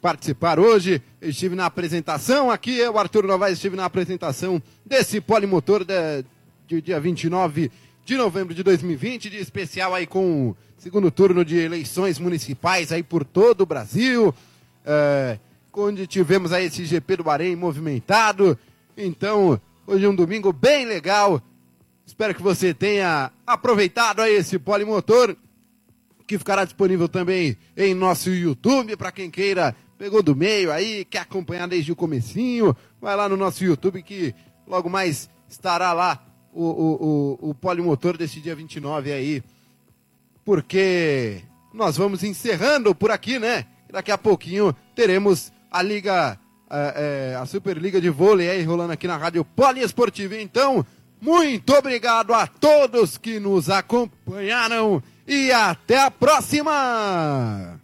participar 0.00 0.58
hoje. 0.58 1.02
Eu 1.20 1.30
estive 1.30 1.54
na 1.54 1.66
apresentação 1.66 2.50
aqui, 2.50 2.78
eu, 2.78 2.96
Arthur 2.98 3.26
Novaes, 3.26 3.58
estive 3.58 3.76
na 3.76 3.84
apresentação 3.84 4.62
desse 4.84 5.20
polimotor 5.20 5.84
de, 5.84 6.24
de 6.66 6.80
dia 6.80 7.00
29 7.00 7.70
de 8.04 8.16
novembro 8.16 8.54
de 8.54 8.62
2020, 8.62 9.28
de 9.28 9.38
especial 9.38 9.92
aí 9.92 10.06
com 10.06 10.54
segundo 10.78 11.10
turno 11.10 11.44
de 11.44 11.58
eleições 11.58 12.20
municipais 12.20 12.92
aí 12.92 13.02
por 13.02 13.24
todo 13.24 13.62
o 13.62 13.66
Brasil, 13.66 14.32
é, 14.84 15.40
onde 15.76 16.06
tivemos 16.06 16.52
aí 16.52 16.64
esse 16.64 16.84
GP 16.84 17.18
do 17.18 17.24
Bahrein 17.24 17.54
movimentado. 17.54 18.58
Então, 18.96 19.60
hoje 19.86 20.04
é 20.04 20.08
um 20.08 20.14
domingo 20.14 20.52
bem 20.52 20.86
legal. 20.86 21.40
Espero 22.06 22.34
que 22.34 22.42
você 22.42 22.72
tenha 22.72 23.30
aproveitado 23.46 24.20
aí 24.20 24.34
esse 24.34 24.58
polimotor, 24.58 25.36
que 26.26 26.38
ficará 26.38 26.64
disponível 26.64 27.08
também 27.08 27.56
em 27.76 27.94
nosso 27.94 28.30
YouTube, 28.30 28.96
para 28.96 29.12
quem 29.12 29.30
queira, 29.30 29.76
pegou 29.98 30.22
do 30.22 30.34
meio 30.34 30.72
aí, 30.72 31.04
quer 31.04 31.20
acompanhar 31.20 31.68
desde 31.68 31.92
o 31.92 31.96
comecinho, 31.96 32.74
vai 33.00 33.14
lá 33.14 33.28
no 33.28 33.36
nosso 33.36 33.62
YouTube 33.62 34.02
que 34.02 34.34
logo 34.66 34.88
mais 34.88 35.28
estará 35.48 35.92
lá 35.92 36.24
o, 36.52 36.64
o, 36.64 37.38
o, 37.42 37.50
o 37.50 37.54
polimotor 37.54 38.16
desse 38.16 38.40
dia 38.40 38.56
29 38.56 39.12
aí 39.12 39.42
porque 40.46 41.42
nós 41.74 41.96
vamos 41.96 42.22
encerrando 42.22 42.94
por 42.94 43.10
aqui, 43.10 43.40
né? 43.40 43.66
Daqui 43.90 44.12
a 44.12 44.16
pouquinho 44.16 44.74
teremos 44.94 45.52
a 45.76 45.82
Liga, 45.82 46.38
é, 46.70 47.32
é, 47.32 47.36
a 47.36 47.44
Superliga 47.44 48.00
de 48.00 48.08
Vôlei 48.08 48.48
aí 48.48 48.62
rolando 48.62 48.92
aqui 48.92 49.06
na 49.06 49.16
Rádio 49.16 49.44
Poliesportiva. 49.44 50.36
Então, 50.36 50.84
muito 51.20 51.74
obrigado 51.74 52.32
a 52.32 52.46
todos 52.46 53.18
que 53.18 53.38
nos 53.38 53.68
acompanharam 53.68 55.02
e 55.26 55.52
até 55.52 56.02
a 56.02 56.10
próxima! 56.10 57.75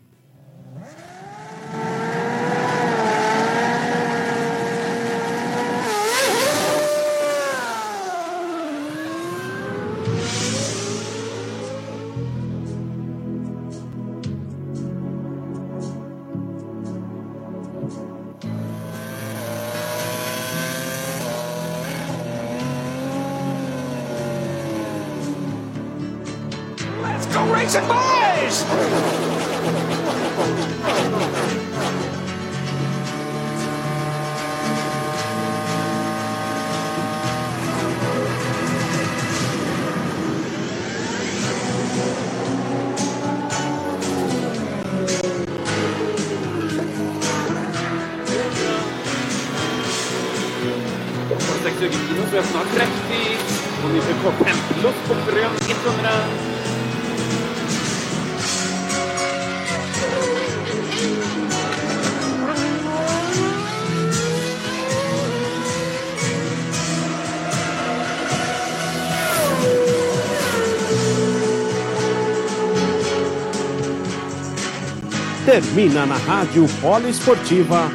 Termina 75.53 76.07
na 76.07 76.17
Rádio 76.17 76.67
Poliesportiva 76.81 77.91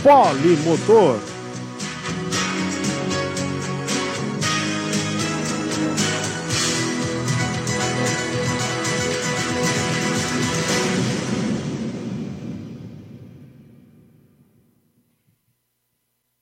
Polimotor 0.00 1.18